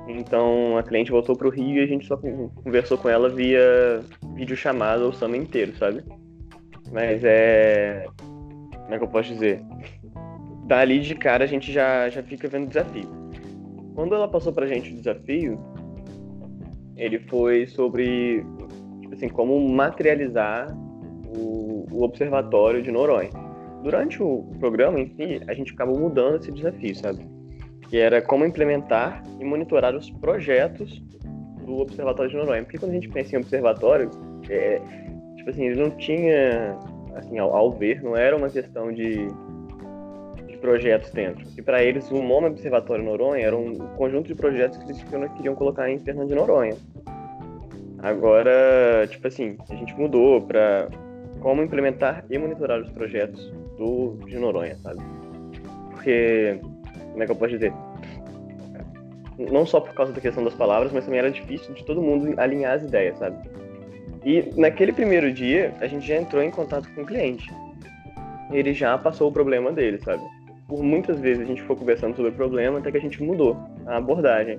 Então 0.08 0.76
a 0.76 0.82
cliente 0.82 1.10
voltou 1.10 1.36
para 1.36 1.46
o 1.46 1.50
Rio 1.50 1.76
e 1.76 1.80
a 1.80 1.86
gente 1.86 2.06
só 2.06 2.16
conversou 2.16 2.98
com 2.98 3.08
ela 3.08 3.28
via 3.28 4.02
videochamada 4.34 5.06
o 5.06 5.12
samba 5.12 5.36
inteiro, 5.36 5.76
sabe? 5.76 6.02
Mas 6.92 7.22
é. 7.24 8.06
Como 8.72 8.94
é 8.94 8.98
que 8.98 9.04
eu 9.04 9.08
posso 9.08 9.32
dizer? 9.32 9.62
Dali 10.66 11.00
de 11.00 11.14
cara 11.14 11.44
a 11.44 11.46
gente 11.46 11.72
já, 11.72 12.08
já 12.08 12.22
fica 12.22 12.48
vendo 12.48 12.68
desafio. 12.68 13.08
Quando 13.94 14.14
ela 14.14 14.26
passou 14.26 14.52
pra 14.52 14.66
gente 14.66 14.92
o 14.92 14.96
desafio, 14.96 15.58
ele 16.96 17.18
foi 17.18 17.66
sobre 17.66 18.44
tipo 19.00 19.14
assim, 19.14 19.28
como 19.28 19.58
materializar 19.68 20.74
o, 21.36 21.86
o 21.90 22.02
observatório 22.02 22.82
de 22.82 22.90
Noronha. 22.90 23.30
Durante 23.82 24.22
o 24.22 24.42
programa 24.58 24.98
si, 25.04 25.42
a 25.46 25.54
gente 25.54 25.72
acabou 25.74 25.98
mudando 25.98 26.36
esse 26.36 26.50
desafio, 26.50 26.94
sabe? 26.96 27.26
Que 27.88 27.98
era 27.98 28.22
como 28.22 28.44
implementar 28.44 29.22
e 29.38 29.44
monitorar 29.44 29.94
os 29.94 30.10
projetos 30.10 31.02
do 31.64 31.80
Observatório 31.80 32.30
de 32.30 32.36
Noronha. 32.36 32.62
Porque 32.62 32.78
quando 32.78 32.92
a 32.92 32.94
gente 32.94 33.08
pensa 33.10 33.36
em 33.36 33.38
observatório, 33.38 34.10
é, 34.48 34.80
tipo 35.36 35.50
assim, 35.50 35.66
ele 35.66 35.80
não 35.80 35.90
tinha, 35.90 36.78
assim, 37.14 37.38
ao, 37.38 37.54
ao 37.54 37.72
ver, 37.72 38.02
não 38.02 38.16
era 38.16 38.34
uma 38.36 38.48
questão 38.48 38.90
de 38.90 39.28
projetos 40.64 41.10
dentro. 41.10 41.46
E 41.58 41.60
para 41.60 41.84
eles, 41.84 42.10
o 42.10 42.22
nome 42.22 42.46
Observatório 42.46 43.04
Noronha 43.04 43.44
era 43.44 43.54
um 43.54 43.76
conjunto 43.98 44.28
de 44.28 44.34
projetos 44.34 44.78
que 44.78 44.84
eles 44.84 45.04
queriam 45.36 45.54
colocar 45.54 45.90
em 45.90 45.98
Fernando 45.98 46.28
de 46.28 46.34
Noronha. 46.34 46.74
Agora, 47.98 49.06
tipo 49.10 49.28
assim, 49.28 49.58
a 49.68 49.74
gente 49.74 49.94
mudou 49.94 50.40
para 50.40 50.88
como 51.40 51.62
implementar 51.62 52.24
e 52.30 52.38
monitorar 52.38 52.80
os 52.80 52.88
projetos 52.88 53.52
do 53.76 54.16
de 54.24 54.38
Noronha, 54.38 54.74
sabe? 54.76 55.02
Porque, 55.90 56.58
como 57.10 57.22
é 57.22 57.26
que 57.26 57.32
eu 57.32 57.36
posso 57.36 57.50
dizer? 57.50 57.72
Não 59.38 59.66
só 59.66 59.80
por 59.80 59.92
causa 59.92 60.14
da 60.14 60.20
questão 60.20 60.42
das 60.42 60.54
palavras, 60.54 60.90
mas 60.92 61.04
também 61.04 61.18
era 61.18 61.30
difícil 61.30 61.74
de 61.74 61.84
todo 61.84 62.00
mundo 62.00 62.40
alinhar 62.40 62.72
as 62.72 62.84
ideias, 62.84 63.18
sabe? 63.18 63.36
E 64.24 64.50
naquele 64.58 64.94
primeiro 64.94 65.30
dia, 65.30 65.74
a 65.82 65.86
gente 65.86 66.06
já 66.06 66.16
entrou 66.16 66.42
em 66.42 66.50
contato 66.50 66.88
com 66.94 67.02
o 67.02 67.06
cliente. 67.06 67.52
Ele 68.50 68.72
já 68.72 68.96
passou 68.96 69.28
o 69.28 69.32
problema 69.32 69.70
dele, 69.70 69.98
sabe? 69.98 70.22
Por 70.68 70.82
muitas 70.82 71.20
vezes 71.20 71.42
a 71.42 71.46
gente 71.46 71.62
foi 71.62 71.76
conversando 71.76 72.16
sobre 72.16 72.30
o 72.30 72.34
problema 72.34 72.78
até 72.78 72.90
que 72.90 72.96
a 72.96 73.00
gente 73.00 73.22
mudou 73.22 73.56
a 73.86 73.96
abordagem. 73.98 74.58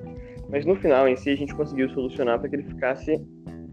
Mas 0.50 0.66
no 0.66 0.76
final 0.76 1.08
em 1.08 1.16
si 1.16 1.32
a 1.32 1.36
gente 1.36 1.56
conseguiu 1.56 1.90
solucionar 1.90 2.40
para 2.40 2.50
que 2.50 2.56
ele 2.56 2.64
ficasse 2.64 3.20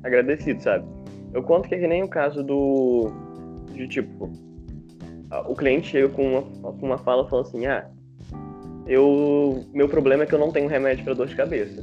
agradecido, 0.02 0.62
sabe? 0.62 0.86
Eu 1.34 1.42
conto 1.42 1.68
que 1.68 1.74
é 1.74 1.78
que 1.78 1.86
nem 1.86 2.02
o 2.02 2.08
caso 2.08 2.42
do. 2.42 3.10
De 3.72 3.88
tipo. 3.88 4.30
O 5.48 5.54
cliente 5.54 5.88
chega 5.88 6.08
com 6.08 6.38
uma, 6.38 6.42
com 6.42 6.86
uma 6.86 6.98
fala 6.98 7.26
falando 7.28 7.46
assim: 7.46 7.66
ah, 7.66 7.90
eu. 8.86 9.64
Meu 9.72 9.88
problema 9.88 10.24
é 10.24 10.26
que 10.26 10.34
eu 10.34 10.38
não 10.38 10.52
tenho 10.52 10.68
remédio 10.68 11.04
para 11.04 11.14
dor 11.14 11.26
de 11.26 11.36
cabeça. 11.36 11.82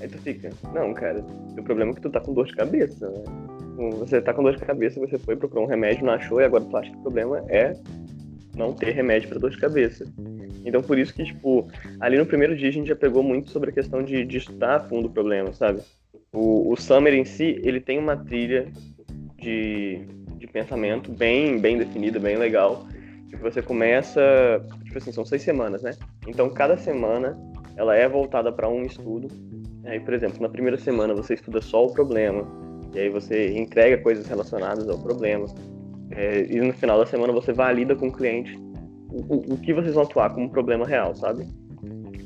Aí 0.00 0.08
tu 0.08 0.18
fica, 0.18 0.50
não, 0.74 0.92
cara, 0.92 1.24
o 1.58 1.62
problema 1.62 1.90
é 1.90 1.94
que 1.94 2.02
tu 2.02 2.10
tá 2.10 2.20
com 2.20 2.34
dor 2.34 2.46
de 2.46 2.54
cabeça, 2.54 3.08
né? 3.08 3.24
Você 3.98 4.20
tá 4.20 4.32
com 4.34 4.42
dor 4.42 4.54
de 4.54 4.62
cabeça, 4.62 5.00
você 5.00 5.18
foi 5.18 5.36
procurar 5.36 5.62
um 5.62 5.66
remédio, 5.66 6.04
não 6.04 6.12
achou, 6.12 6.40
e 6.40 6.44
agora 6.44 6.64
tu 6.64 6.76
acha 6.76 6.90
que 6.90 6.96
o 6.98 7.02
problema 7.02 7.42
é 7.48 7.74
não 8.56 8.72
ter 8.72 8.90
remédio 8.90 9.28
para 9.28 9.38
dor 9.38 9.50
de 9.50 9.58
cabeça. 9.58 10.04
Então 10.64 10.82
por 10.82 10.98
isso 10.98 11.14
que, 11.14 11.22
tipo, 11.22 11.68
ali 12.00 12.18
no 12.18 12.26
primeiro 12.26 12.56
dia 12.56 12.68
a 12.68 12.72
gente 12.72 12.88
já 12.88 12.96
pegou 12.96 13.22
muito 13.22 13.50
sobre 13.50 13.70
a 13.70 13.72
questão 13.72 14.02
de, 14.02 14.24
de 14.24 14.38
estudar 14.38 14.76
a 14.76 14.80
fundo 14.80 15.08
o 15.08 15.12
problema, 15.12 15.52
sabe? 15.52 15.80
O, 16.32 16.72
o 16.72 16.76
Summer 16.76 17.14
em 17.14 17.24
si, 17.24 17.60
ele 17.62 17.80
tem 17.80 17.98
uma 17.98 18.16
trilha 18.16 18.66
de, 19.38 20.00
de 20.38 20.46
pensamento 20.46 21.12
bem, 21.12 21.58
bem 21.58 21.78
definida, 21.78 22.18
bem 22.18 22.36
legal. 22.36 22.86
Que 23.28 23.36
você 23.36 23.60
começa, 23.60 24.20
tipo 24.84 24.98
assim, 24.98 25.12
são 25.12 25.24
seis 25.24 25.42
semanas, 25.42 25.82
né? 25.82 25.92
Então 26.26 26.48
cada 26.48 26.76
semana 26.76 27.38
ela 27.76 27.94
é 27.94 28.08
voltada 28.08 28.50
para 28.50 28.68
um 28.68 28.82
estudo. 28.82 29.28
Aí, 29.84 30.00
por 30.00 30.14
exemplo, 30.14 30.40
na 30.40 30.48
primeira 30.48 30.78
semana 30.78 31.14
você 31.14 31.34
estuda 31.34 31.60
só 31.60 31.86
o 31.86 31.92
problema, 31.92 32.44
e 32.94 32.98
aí 32.98 33.08
você 33.08 33.56
entrega 33.56 34.02
coisas 34.02 34.26
relacionadas 34.26 34.88
ao 34.88 34.98
problema. 34.98 35.46
É, 36.10 36.46
e 36.48 36.60
no 36.60 36.72
final 36.72 36.98
da 36.98 37.06
semana 37.06 37.32
você 37.32 37.52
valida 37.52 37.96
com 37.96 38.08
o 38.08 38.12
cliente 38.12 38.56
o, 39.10 39.54
o, 39.54 39.58
que 39.58 39.72
vocês 39.72 39.94
vão 39.94 40.04
atuar 40.04 40.30
como 40.34 40.50
problema 40.50 40.86
real, 40.86 41.14
sabe? 41.14 41.46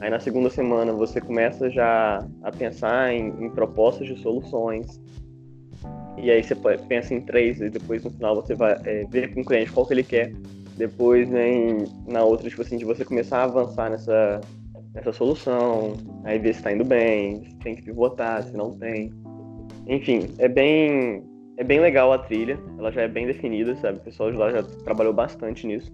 Aí 0.00 0.10
na 0.10 0.18
segunda 0.18 0.48
semana 0.50 0.92
você 0.92 1.20
começa 1.20 1.70
já 1.70 2.26
a 2.42 2.50
pensar 2.50 3.12
em, 3.12 3.28
em 3.44 3.50
propostas 3.50 4.08
de 4.08 4.18
soluções. 4.20 5.00
E 6.16 6.30
aí 6.30 6.42
você 6.42 6.54
pensa 6.88 7.14
em 7.14 7.20
três, 7.20 7.60
e 7.60 7.70
depois 7.70 8.02
no 8.04 8.10
final 8.10 8.34
você 8.34 8.54
vai 8.54 8.76
é, 8.84 9.04
ver 9.06 9.32
com 9.32 9.42
o 9.42 9.44
cliente 9.44 9.72
qual 9.72 9.86
que 9.86 9.94
ele 9.94 10.02
quer. 10.02 10.32
Depois 10.76 11.28
vem 11.28 11.84
na 12.06 12.24
outra, 12.24 12.48
tipo 12.48 12.62
assim, 12.62 12.78
de 12.78 12.84
você 12.84 13.04
começar 13.04 13.40
a 13.40 13.44
avançar 13.44 13.90
nessa, 13.90 14.40
nessa 14.94 15.12
solução, 15.12 15.92
aí 16.24 16.38
ver 16.38 16.54
se 16.54 16.60
está 16.60 16.72
indo 16.72 16.84
bem, 16.84 17.44
se 17.44 17.56
tem 17.56 17.74
que 17.74 17.82
pivotar, 17.82 18.42
se 18.42 18.56
não 18.56 18.70
tem. 18.70 19.12
Enfim, 19.86 20.28
é 20.38 20.48
bem, 20.48 21.22
é 21.60 21.64
bem 21.64 21.78
legal 21.78 22.10
a 22.10 22.16
trilha, 22.16 22.58
ela 22.78 22.90
já 22.90 23.02
é 23.02 23.08
bem 23.08 23.26
definida, 23.26 23.76
sabe? 23.76 23.98
O 23.98 24.00
pessoal 24.00 24.32
de 24.32 24.38
lá 24.38 24.50
já 24.50 24.62
trabalhou 24.62 25.12
bastante 25.12 25.66
nisso. 25.66 25.92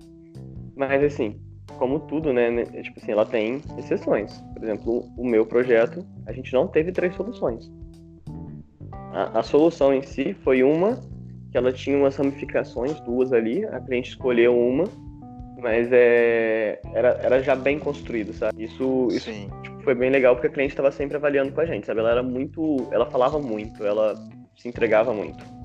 Mas 0.76 1.02
assim, 1.02 1.40
como 1.76 1.98
tudo, 1.98 2.32
né, 2.32 2.48
né, 2.48 2.62
tipo 2.82 3.00
assim, 3.00 3.10
ela 3.10 3.26
tem 3.26 3.60
exceções. 3.76 4.40
Por 4.54 4.62
exemplo, 4.62 5.04
o 5.18 5.26
meu 5.26 5.44
projeto, 5.44 6.06
a 6.24 6.32
gente 6.32 6.52
não 6.52 6.68
teve 6.68 6.92
três 6.92 7.16
soluções. 7.16 7.68
A, 9.12 9.40
a 9.40 9.42
solução 9.42 9.92
em 9.92 10.02
si 10.02 10.34
foi 10.44 10.62
uma 10.62 11.00
que 11.50 11.58
ela 11.58 11.72
tinha 11.72 11.98
umas 11.98 12.14
ramificações, 12.14 13.00
duas 13.00 13.32
ali, 13.32 13.64
a 13.64 13.80
cliente 13.80 14.10
escolheu 14.10 14.56
uma, 14.56 14.84
mas 15.60 15.88
é, 15.90 16.80
era, 16.94 17.18
era 17.24 17.42
já 17.42 17.56
bem 17.56 17.80
construído, 17.80 18.32
sabe? 18.32 18.62
Isso, 18.62 19.08
isso 19.10 19.32
tipo, 19.62 19.82
foi 19.82 19.96
bem 19.96 20.10
legal 20.10 20.36
porque 20.36 20.46
a 20.46 20.50
cliente 20.50 20.74
estava 20.74 20.92
sempre 20.92 21.16
avaliando 21.16 21.50
com 21.50 21.60
a 21.60 21.66
gente, 21.66 21.86
sabe? 21.86 21.98
Ela 21.98 22.12
era 22.12 22.22
muito, 22.22 22.86
ela 22.92 23.06
falava 23.06 23.40
muito, 23.40 23.84
ela 23.84 24.14
se 24.54 24.68
entregava 24.68 25.12
muito. 25.12 25.55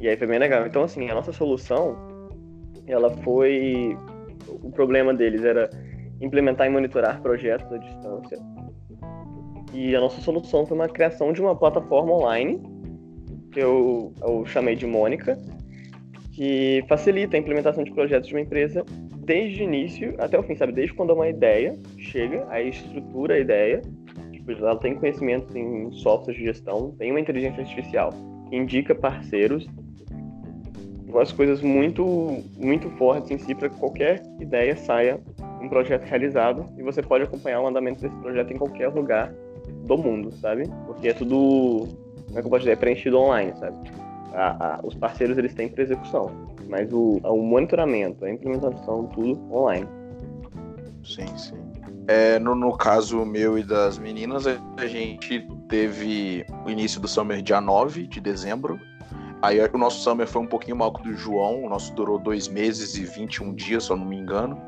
E 0.00 0.08
aí 0.08 0.16
foi 0.16 0.26
bem 0.26 0.38
legal. 0.38 0.66
Então, 0.66 0.84
assim, 0.84 1.08
a 1.10 1.14
nossa 1.14 1.32
solução, 1.32 1.96
ela 2.86 3.10
foi 3.18 3.96
o 4.62 4.70
problema 4.70 5.12
deles 5.12 5.44
era 5.44 5.68
implementar 6.20 6.66
e 6.66 6.70
monitorar 6.70 7.20
projetos 7.20 7.70
à 7.72 7.78
distância. 7.78 8.38
E 9.72 9.94
a 9.94 10.00
nossa 10.00 10.20
solução 10.20 10.66
foi 10.66 10.76
uma 10.76 10.88
criação 10.88 11.32
de 11.32 11.40
uma 11.40 11.54
plataforma 11.54 12.12
online, 12.12 12.60
que 13.52 13.60
eu, 13.60 14.12
eu 14.22 14.44
chamei 14.46 14.74
de 14.74 14.86
Mônica, 14.86 15.38
que 16.32 16.84
facilita 16.88 17.36
a 17.36 17.40
implementação 17.40 17.84
de 17.84 17.92
projetos 17.92 18.28
de 18.28 18.34
uma 18.34 18.40
empresa 18.40 18.84
desde 19.18 19.62
o 19.62 19.64
início 19.64 20.14
até 20.18 20.38
o 20.38 20.42
fim, 20.42 20.56
sabe? 20.56 20.72
Desde 20.72 20.94
quando 20.94 21.12
uma 21.12 21.28
ideia 21.28 21.78
chega, 21.98 22.46
aí 22.48 22.70
estrutura 22.70 23.34
a 23.34 23.38
ideia, 23.38 23.82
tipo, 24.32 24.52
ela 24.52 24.76
tem 24.76 24.94
conhecimento 24.94 25.56
em 25.56 25.92
software 25.92 26.34
de 26.34 26.44
gestão, 26.44 26.94
tem 26.98 27.10
uma 27.10 27.20
inteligência 27.20 27.60
artificial, 27.60 28.10
indica 28.50 28.94
parceiros 28.94 29.68
umas 31.08 31.32
coisas 31.32 31.60
muito, 31.62 32.42
muito 32.56 32.90
fortes 32.90 33.30
em 33.30 33.38
si 33.38 33.54
para 33.54 33.68
que 33.68 33.76
qualquer 33.76 34.22
ideia 34.40 34.76
saia 34.76 35.20
um 35.60 35.68
projeto 35.68 36.04
realizado 36.04 36.66
e 36.76 36.82
você 36.82 37.02
pode 37.02 37.24
acompanhar 37.24 37.60
o 37.60 37.66
andamento 37.66 38.00
desse 38.00 38.14
projeto 38.16 38.52
em 38.52 38.56
qualquer 38.56 38.88
lugar 38.88 39.32
do 39.84 39.96
mundo, 39.96 40.30
sabe? 40.32 40.64
Porque 40.86 41.08
é 41.08 41.14
tudo, 41.14 41.88
como 42.26 42.38
é 42.38 42.40
que 42.40 42.46
eu 42.46 42.50
posso 42.50 42.60
dizer, 42.60 42.72
é 42.72 42.76
preenchido 42.76 43.18
online, 43.18 43.52
sabe? 43.58 43.76
A, 44.34 44.76
a, 44.76 44.80
os 44.84 44.94
parceiros 44.94 45.38
eles 45.38 45.54
têm 45.54 45.68
para 45.68 45.82
execução, 45.82 46.30
mas 46.68 46.92
o, 46.92 47.18
o 47.24 47.42
monitoramento, 47.42 48.24
a 48.24 48.30
implementação, 48.30 49.06
tudo 49.06 49.40
online. 49.52 49.88
Sim, 51.02 51.26
sim. 51.36 51.56
É, 52.06 52.38
no, 52.38 52.54
no 52.54 52.76
caso 52.76 53.24
meu 53.24 53.58
e 53.58 53.62
das 53.62 53.98
meninas, 53.98 54.46
a 54.46 54.86
gente 54.86 55.46
teve 55.68 56.44
o 56.64 56.70
início 56.70 57.00
do 57.00 57.08
Summer 57.08 57.42
dia 57.42 57.60
9 57.60 58.06
de 58.06 58.20
dezembro 58.20 58.78
Aí 59.40 59.60
o 59.60 59.78
nosso 59.78 60.02
summer 60.02 60.26
foi 60.26 60.42
um 60.42 60.46
pouquinho 60.46 60.76
maior 60.76 60.90
que 60.90 61.00
o 61.00 61.12
do 61.12 61.16
João, 61.16 61.64
o 61.64 61.68
nosso 61.68 61.94
durou 61.94 62.18
dois 62.18 62.48
meses 62.48 62.96
e 62.96 63.04
21 63.04 63.54
dias, 63.54 63.84
se 63.84 63.90
eu 63.90 63.96
não 63.96 64.04
me 64.04 64.16
engano. 64.16 64.60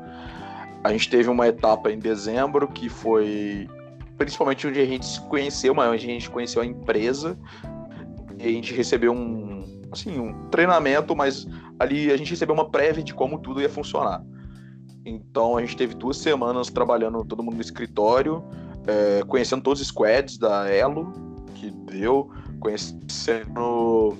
A 0.83 0.91
gente 0.91 1.09
teve 1.09 1.29
uma 1.29 1.47
etapa 1.47 1.91
em 1.91 1.99
dezembro 1.99 2.67
que 2.67 2.89
foi 2.89 3.69
principalmente 4.17 4.67
onde 4.67 4.79
a 4.79 4.85
gente 4.85 5.05
se 5.05 5.19
conheceu, 5.21 5.73
mas 5.73 5.91
onde 5.91 6.05
a 6.05 6.13
gente 6.13 6.29
conheceu 6.29 6.61
a 6.61 6.65
empresa. 6.65 7.37
E 8.39 8.47
a 8.47 8.51
gente 8.51 8.73
recebeu 8.73 9.11
um, 9.11 9.81
assim, 9.91 10.19
um 10.19 10.47
treinamento, 10.49 11.15
mas 11.15 11.47
ali 11.77 12.11
a 12.11 12.17
gente 12.17 12.29
recebeu 12.29 12.55
uma 12.55 12.69
prévia 12.69 13.03
de 13.03 13.13
como 13.13 13.39
tudo 13.39 13.61
ia 13.61 13.69
funcionar. 13.69 14.23
Então 15.05 15.57
a 15.57 15.61
gente 15.61 15.75
teve 15.75 15.95
duas 15.95 16.17
semanas 16.17 16.69
trabalhando 16.69 17.23
todo 17.25 17.43
mundo 17.43 17.55
no 17.55 17.61
escritório, 17.61 18.43
é, 18.87 19.23
conhecendo 19.27 19.61
todos 19.61 19.81
os 19.81 19.87
squads 19.87 20.37
da 20.37 20.69
Elo, 20.69 21.11
que 21.55 21.71
deu, 21.71 22.31
conhecendo 22.59 24.15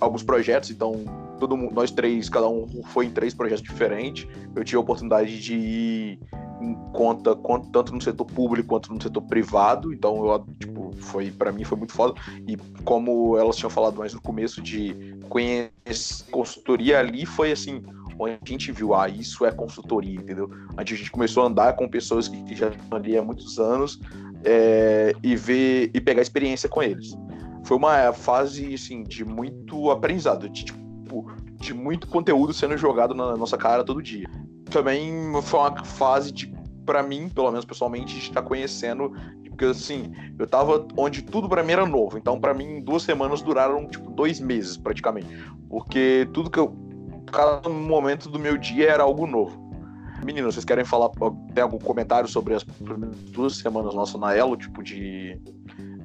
alguns 0.00 0.22
projetos, 0.22 0.70
então 0.70 1.04
todo 1.38 1.56
mundo, 1.56 1.74
nós 1.74 1.90
três, 1.90 2.28
cada 2.28 2.48
um 2.48 2.66
foi 2.84 3.06
em 3.06 3.10
três 3.10 3.34
projetos 3.34 3.62
diferentes. 3.62 4.26
Eu 4.54 4.64
tive 4.64 4.76
a 4.76 4.80
oportunidade 4.80 5.40
de 5.40 5.54
ir 5.54 6.18
em 6.60 6.74
conta, 6.92 7.36
tanto 7.72 7.94
no 7.94 8.00
setor 8.00 8.24
público 8.24 8.68
quanto 8.68 8.92
no 8.92 9.02
setor 9.02 9.22
privado. 9.22 9.92
Então, 9.92 10.26
eu, 10.26 10.46
tipo, 10.58 10.90
foi 10.98 11.30
para 11.30 11.52
mim 11.52 11.64
foi 11.64 11.78
muito 11.78 11.92
foda. 11.92 12.14
E 12.46 12.56
como 12.84 13.36
elas 13.36 13.56
tinham 13.56 13.70
falado 13.70 13.96
mais 13.96 14.14
no 14.14 14.20
começo 14.20 14.62
de 14.62 15.14
conhecer 15.28 16.24
consultoria 16.30 16.98
ali, 16.98 17.26
foi 17.26 17.52
assim, 17.52 17.82
onde 18.18 18.34
a 18.34 18.48
gente 18.48 18.72
viu, 18.72 18.94
ah, 18.94 19.08
isso 19.08 19.44
é 19.44 19.52
consultoria, 19.52 20.18
entendeu? 20.18 20.50
A 20.76 20.84
gente 20.84 21.10
começou 21.10 21.42
a 21.42 21.46
andar 21.46 21.74
com 21.74 21.88
pessoas 21.88 22.28
que, 22.28 22.54
já 22.54 22.68
estão 22.68 22.98
ali 22.98 23.16
há 23.16 23.22
muitos 23.22 23.58
anos 23.58 24.00
é, 24.44 25.14
e 25.22 25.36
ver 25.36 25.90
e 25.92 26.00
pegar 26.00 26.22
experiência 26.22 26.68
com 26.68 26.82
eles. 26.82 27.14
Foi 27.66 27.76
uma 27.76 28.12
fase 28.12 28.74
assim 28.74 29.02
de 29.02 29.24
muito 29.24 29.90
aprendizado, 29.90 30.48
de, 30.48 30.64
tipo, 30.64 31.30
de 31.60 31.74
muito 31.74 32.06
conteúdo 32.06 32.52
sendo 32.52 32.76
jogado 32.76 33.14
na 33.14 33.36
nossa 33.36 33.58
cara 33.58 33.84
todo 33.84 34.02
dia. 34.02 34.28
Também 34.70 35.12
foi 35.42 35.60
uma 35.60 35.84
fase 35.84 36.32
de, 36.32 36.52
para 36.84 37.02
mim, 37.02 37.28
pelo 37.28 37.50
menos 37.50 37.64
pessoalmente, 37.64 38.14
de 38.14 38.20
estar 38.20 38.42
conhecendo 38.42 39.12
porque 39.56 39.64
assim, 39.64 40.12
eu 40.38 40.46
tava 40.46 40.86
onde 40.98 41.22
tudo 41.22 41.48
para 41.48 41.62
mim 41.62 41.72
era 41.72 41.86
novo. 41.86 42.18
Então, 42.18 42.38
para 42.38 42.52
mim, 42.52 42.82
duas 42.82 43.02
semanas 43.02 43.40
duraram 43.40 43.88
tipo 43.88 44.10
dois 44.10 44.38
meses 44.38 44.76
praticamente. 44.76 45.26
Porque 45.68 46.28
tudo 46.34 46.50
que 46.50 46.58
eu. 46.58 46.76
Cada 47.32 47.68
momento 47.68 48.28
do 48.28 48.38
meu 48.38 48.56
dia 48.56 48.90
era 48.90 49.02
algo 49.02 49.26
novo. 49.26 49.66
Meninos, 50.24 50.54
vocês 50.54 50.64
querem 50.64 50.84
falar, 50.84 51.10
tem 51.54 51.62
algum 51.62 51.78
comentário 51.78 52.28
sobre 52.28 52.54
as 52.54 52.64
duas 53.32 53.56
semanas 53.56 53.94
nossas 53.94 54.20
na 54.20 54.34
Elo, 54.34 54.56
tipo 54.56 54.82
de, 54.82 55.40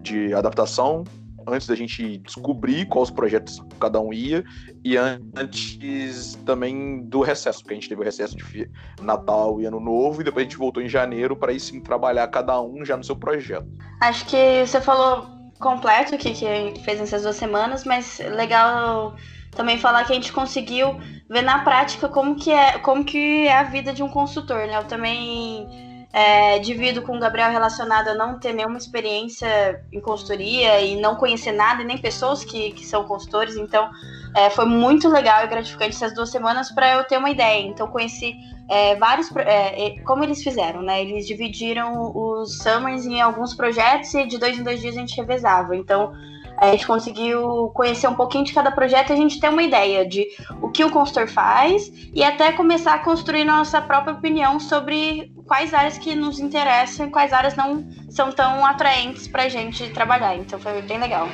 de 0.02 0.34
adaptação? 0.34 1.04
Antes 1.47 1.67
da 1.67 1.75
gente 1.75 2.17
descobrir 2.19 2.86
quais 2.86 3.10
projetos 3.10 3.62
cada 3.80 3.99
um 3.99 4.13
ia 4.13 4.43
e 4.84 4.97
antes 4.97 6.36
também 6.45 7.04
do 7.04 7.21
recesso, 7.21 7.60
porque 7.60 7.73
a 7.73 7.75
gente 7.75 7.89
teve 7.89 8.01
o 8.01 8.04
recesso 8.04 8.36
de 8.36 8.69
Natal 9.01 9.60
e 9.62 9.65
Ano 9.65 9.80
Novo 9.80 10.21
e 10.21 10.23
depois 10.23 10.45
a 10.45 10.49
gente 10.49 10.58
voltou 10.58 10.82
em 10.82 10.89
janeiro 10.89 11.36
para 11.36 11.51
aí 11.51 11.60
sim 11.60 11.82
trabalhar 11.82 12.27
cada 12.27 12.62
um 12.62 12.84
já 12.86 12.97
no 12.97 13.04
seu 13.04 13.15
projeto. 13.15 13.67
Acho 14.01 14.25
que 14.25 14.65
você 14.65 14.82
falou 14.82 15.27
completo 15.60 16.15
o 16.15 16.17
que, 16.17 16.32
que 16.34 16.45
a 16.45 16.56
gente 16.56 16.84
fez 16.84 16.99
nessas 16.99 17.21
duas 17.21 17.36
semanas, 17.36 17.86
mas 17.86 18.19
legal 18.19 19.15
também 19.51 19.77
falar 19.77 20.06
que 20.06 20.12
a 20.12 20.15
gente 20.15 20.32
conseguiu 20.32 20.99
ver 21.30 21.41
na 21.41 21.60
prática 21.60 22.08
como 22.08 22.36
que 22.36 22.51
é, 22.51 22.80
como 22.80 23.04
que 23.04 23.47
é 23.47 23.58
a 23.58 23.63
vida 23.63 23.93
de 23.93 24.01
um 24.01 24.10
consultor, 24.10 24.67
né? 24.67 24.77
Eu 24.77 24.86
também 24.86 25.90
é, 26.13 26.60
divido 26.60 27.02
com 27.02 27.15
o 27.15 27.19
Gabriel 27.19 27.52
relacionado 27.52 28.10
a 28.10 28.13
não 28.13 28.38
ter 28.38 28.54
nenhuma 28.54 28.78
experiência 28.78 29.84
em 29.91 30.02
consultoria 30.02 30.82
e 30.82 31.00
não 31.00 31.15
conhecer 31.15 31.54
nada 31.54 31.82
e 31.82 31.86
nem 31.86 31.97
pessoas 31.97 32.43
que, 32.43 32.71
que 32.71 32.86
são 32.86 33.06
consultores, 33.06 33.56
então 33.56 33.89
é, 34.36 34.50
foi 34.50 34.65
muito 34.65 35.08
legal 35.08 35.43
e 35.43 35.47
gratificante 35.47 35.95
essas 35.95 36.13
duas 36.13 36.30
semanas 36.30 36.71
para 36.71 36.97
eu 36.97 37.04
ter 37.06 37.17
uma 37.17 37.30
ideia. 37.30 37.65
Então 37.65 37.88
conheci 37.88 38.36
é, 38.69 38.95
vários, 38.95 39.30
é, 39.38 40.02
como 40.06 40.24
eles 40.24 40.43
fizeram, 40.43 40.82
né? 40.82 41.02
Eles 41.02 41.26
dividiram 41.26 42.12
os 42.15 42.58
summers 42.58 43.06
em 43.06 43.21
alguns 43.21 43.54
projetos 43.54 44.13
e 44.13 44.26
de 44.26 44.38
dois 44.38 44.58
em 44.58 44.63
dois 44.63 44.82
dias 44.82 44.95
a 44.95 45.00
gente 45.00 45.15
revezava. 45.15 45.76
Então 45.76 46.13
a 46.62 46.67
gente 46.67 46.86
conseguiu 46.86 47.71
conhecer 47.74 48.08
um 48.08 48.13
pouquinho 48.13 48.43
de 48.43 48.54
cada 48.54 48.71
projeto 48.71 49.10
e 49.10 49.13
a 49.13 49.15
gente 49.15 49.39
ter 49.39 49.50
uma 49.50 49.63
ideia 49.63 50.08
de 50.08 50.28
o 50.62 50.69
que 50.69 50.86
o 50.86 50.91
consultor 50.91 51.28
faz 51.28 51.91
e 52.13 52.24
até 52.24 52.52
começar 52.52 52.93
a 52.93 53.00
construir 53.00 53.43
nossa 53.43 53.82
própria 53.82 54.13
opinião 54.13 54.60
sobre 54.60 55.34
quais 55.47 55.74
áreas 55.74 55.97
que 55.97 56.15
nos 56.15 56.39
interessam 56.39 57.08
e 57.08 57.10
quais 57.10 57.34
áreas 57.34 57.56
não 57.56 57.84
são 58.12 58.32
tão 58.32 58.63
atraentes 58.63 59.28
para 59.28 59.43
a 59.43 59.50
gente 59.50 59.89
trabalhar. 59.89 60.36
Então 60.38 60.60
foi 60.60 60.84
bem 60.84 61.00
legal. 61.00 61.28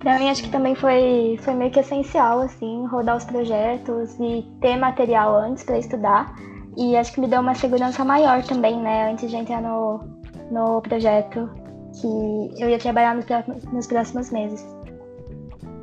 Para 0.00 0.18
mim, 0.18 0.30
acho 0.30 0.42
que 0.42 0.50
também 0.50 0.74
foi, 0.74 1.38
foi 1.40 1.54
meio 1.54 1.70
que 1.70 1.78
essencial, 1.78 2.40
assim, 2.40 2.86
rodar 2.86 3.16
os 3.16 3.24
projetos 3.24 4.16
e 4.18 4.44
ter 4.60 4.76
material 4.76 5.36
antes 5.36 5.62
para 5.62 5.78
estudar. 5.78 6.34
E 6.76 6.96
acho 6.96 7.12
que 7.12 7.20
me 7.20 7.28
deu 7.28 7.40
uma 7.40 7.54
segurança 7.54 8.04
maior 8.04 8.42
também, 8.42 8.76
né, 8.80 9.12
antes 9.12 9.30
de 9.30 9.36
entrar 9.36 9.62
no, 9.62 10.00
no 10.50 10.80
projeto 10.82 11.48
que 12.00 12.62
eu 12.62 12.68
ia 12.68 12.78
trabalhar 12.78 13.16
nos, 13.72 13.86
próximos 13.86 14.30
meses. 14.30 14.64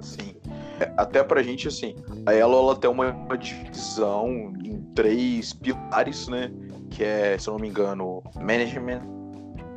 Sim. 0.01 0.35
É, 0.79 0.91
até 0.97 1.23
pra 1.23 1.41
gente, 1.41 1.67
assim, 1.67 1.95
a 2.25 2.33
Elo 2.33 2.57
ela 2.57 2.75
tem 2.75 2.89
uma, 2.89 3.11
uma 3.11 3.37
divisão 3.37 4.53
em 4.63 4.81
três 4.93 5.53
pilares, 5.53 6.27
né? 6.27 6.51
Que 6.89 7.03
é, 7.03 7.37
se 7.37 7.47
eu 7.47 7.53
não 7.53 7.59
me 7.59 7.67
engano, 7.67 8.21
Management, 8.35 9.01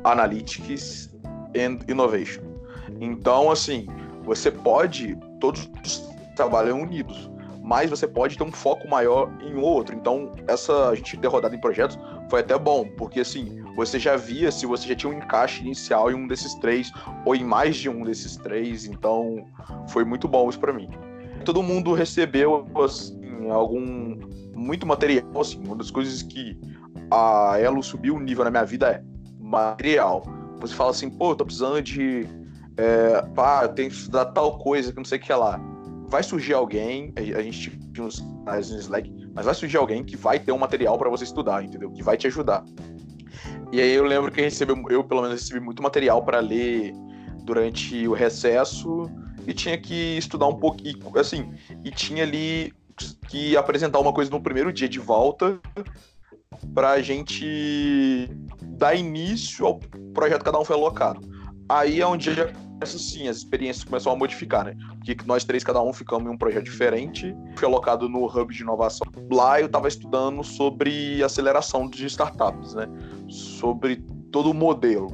Analytics 0.03 1.13
and 1.55 1.79
Innovation. 1.89 2.43
Então, 2.99 3.51
assim, 3.51 3.87
você 4.23 4.51
pode, 4.51 5.17
todos 5.39 5.69
trabalham 6.35 6.81
unidos, 6.81 7.29
mas 7.69 7.87
você 7.87 8.07
pode 8.07 8.35
ter 8.35 8.43
um 8.43 8.51
foco 8.51 8.87
maior 8.87 9.31
em 9.43 9.55
outro. 9.55 9.95
Então, 9.95 10.33
essa 10.47 10.89
a 10.89 10.95
gente 10.95 11.15
ter 11.15 11.27
rodado 11.27 11.53
em 11.53 11.61
projetos 11.61 11.99
foi 12.27 12.39
até 12.39 12.57
bom, 12.57 12.83
porque 12.97 13.19
assim, 13.19 13.63
você 13.75 13.99
já 13.99 14.15
via 14.15 14.51
se 14.51 14.65
você 14.65 14.87
já 14.87 14.95
tinha 14.95 15.13
um 15.13 15.15
encaixe 15.15 15.61
inicial 15.61 16.09
em 16.09 16.15
um 16.15 16.27
desses 16.27 16.55
três, 16.55 16.91
ou 17.23 17.35
em 17.35 17.43
mais 17.43 17.75
de 17.77 17.87
um 17.87 18.03
desses 18.03 18.37
três, 18.37 18.85
então 18.85 19.45
foi 19.89 20.03
muito 20.03 20.27
bom 20.27 20.49
isso 20.49 20.59
para 20.59 20.73
mim. 20.73 20.89
Todo 21.45 21.61
mundo 21.61 21.93
recebeu 21.93 22.65
assim, 22.83 23.51
algum 23.51 24.17
muito 24.55 24.87
material, 24.87 25.39
assim, 25.39 25.61
uma 25.63 25.75
das 25.75 25.91
coisas 25.91 26.23
que 26.23 26.59
a 27.11 27.59
Elo 27.59 27.83
subiu 27.83 28.15
o 28.15 28.19
nível 28.19 28.45
na 28.45 28.49
minha 28.49 28.65
vida 28.65 28.89
é 28.89 29.03
material. 29.39 30.23
Você 30.59 30.73
fala 30.73 30.89
assim, 30.89 31.07
pô, 31.07 31.33
eu 31.33 31.35
tô 31.35 31.45
precisando 31.45 31.83
de. 31.83 32.27
É, 32.77 33.21
pá, 33.35 33.59
eu 33.61 33.69
tenho 33.69 33.89
que 33.91 33.95
estudar 33.95 34.25
tal 34.25 34.57
coisa 34.57 34.91
que 34.91 34.97
não 34.97 35.05
sei 35.05 35.19
o 35.19 35.21
que 35.21 35.31
é 35.31 35.35
lá. 35.35 35.61
Vai 36.09 36.23
surgir 36.23 36.53
alguém, 36.53 37.13
a 37.15 37.41
gente 37.41 37.77
tinha 37.93 38.05
uns 38.05 38.19
canais 38.19 38.71
no 38.71 38.79
Slack, 38.79 39.13
mas 39.33 39.45
vai 39.45 39.53
surgir 39.53 39.77
alguém 39.77 40.03
que 40.03 40.17
vai 40.17 40.39
ter 40.39 40.51
um 40.51 40.57
material 40.57 40.97
para 40.97 41.09
você 41.09 41.23
estudar, 41.23 41.63
entendeu? 41.63 41.91
Que 41.91 42.01
vai 42.01 42.17
te 42.17 42.25
ajudar. 42.27 42.63
E 43.71 43.79
aí 43.79 43.91
eu 43.91 44.03
lembro 44.03 44.31
que 44.31 44.41
recebeu, 44.41 44.75
eu 44.89 45.03
pelo 45.03 45.21
menos 45.21 45.39
recebi 45.39 45.59
muito 45.59 45.83
material 45.83 46.23
para 46.25 46.39
ler 46.39 46.91
durante 47.43 48.07
o 48.07 48.13
recesso 48.13 49.09
e 49.45 49.53
tinha 49.53 49.77
que 49.77 50.17
estudar 50.17 50.47
um 50.47 50.55
pouquinho, 50.59 51.15
assim, 51.17 51.53
e 51.83 51.91
tinha 51.91 52.23
ali 52.23 52.73
que 53.27 53.55
apresentar 53.55 53.99
uma 53.99 54.11
coisa 54.11 54.31
no 54.31 54.41
primeiro 54.41 54.73
dia 54.73 54.89
de 54.89 54.99
volta 54.99 55.59
para 56.73 56.91
a 56.91 57.01
gente 57.01 58.27
dar 58.77 58.95
início 58.95 59.65
ao 59.65 59.79
projeto 60.13 60.39
que 60.39 60.45
cada 60.45 60.59
um 60.59 60.65
foi 60.65 60.75
alocado. 60.75 61.21
Aí 61.69 62.01
é 62.01 62.07
onde 62.07 62.31
já 62.85 62.97
sim, 62.97 63.27
as 63.27 63.37
experiências 63.37 63.83
começaram 63.83 64.15
a 64.15 64.19
modificar, 64.19 64.65
né? 64.65 64.75
Porque 64.95 65.15
nós 65.25 65.43
três, 65.43 65.63
cada 65.63 65.81
um, 65.81 65.91
ficamos 65.91 66.29
em 66.29 66.33
um 66.33 66.37
projeto 66.37 66.63
diferente. 66.63 67.35
Fui 67.55 67.67
alocado 67.67 68.07
no 68.07 68.25
Hub 68.25 68.53
de 68.53 68.61
Inovação. 68.61 69.05
Lá 69.29 69.59
eu 69.59 69.65
estava 69.65 69.87
estudando 69.87 70.43
sobre 70.43 71.21
aceleração 71.23 71.89
de 71.89 72.05
startups, 72.05 72.73
né? 72.73 72.87
Sobre 73.27 73.97
todo 74.31 74.51
o 74.51 74.53
modelo. 74.53 75.07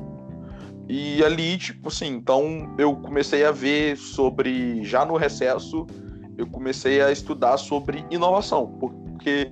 E 0.88 1.24
ali, 1.24 1.58
tipo 1.58 1.88
assim, 1.88 2.08
então 2.08 2.74
eu 2.78 2.96
comecei 2.96 3.44
a 3.44 3.52
ver 3.52 3.98
sobre, 3.98 4.84
já 4.84 5.04
no 5.04 5.18
recesso, 5.18 5.88
eu 6.38 6.46
comecei 6.46 7.02
a 7.02 7.12
estudar 7.12 7.58
sobre 7.58 8.06
inovação, 8.12 8.68
porque 8.80 9.50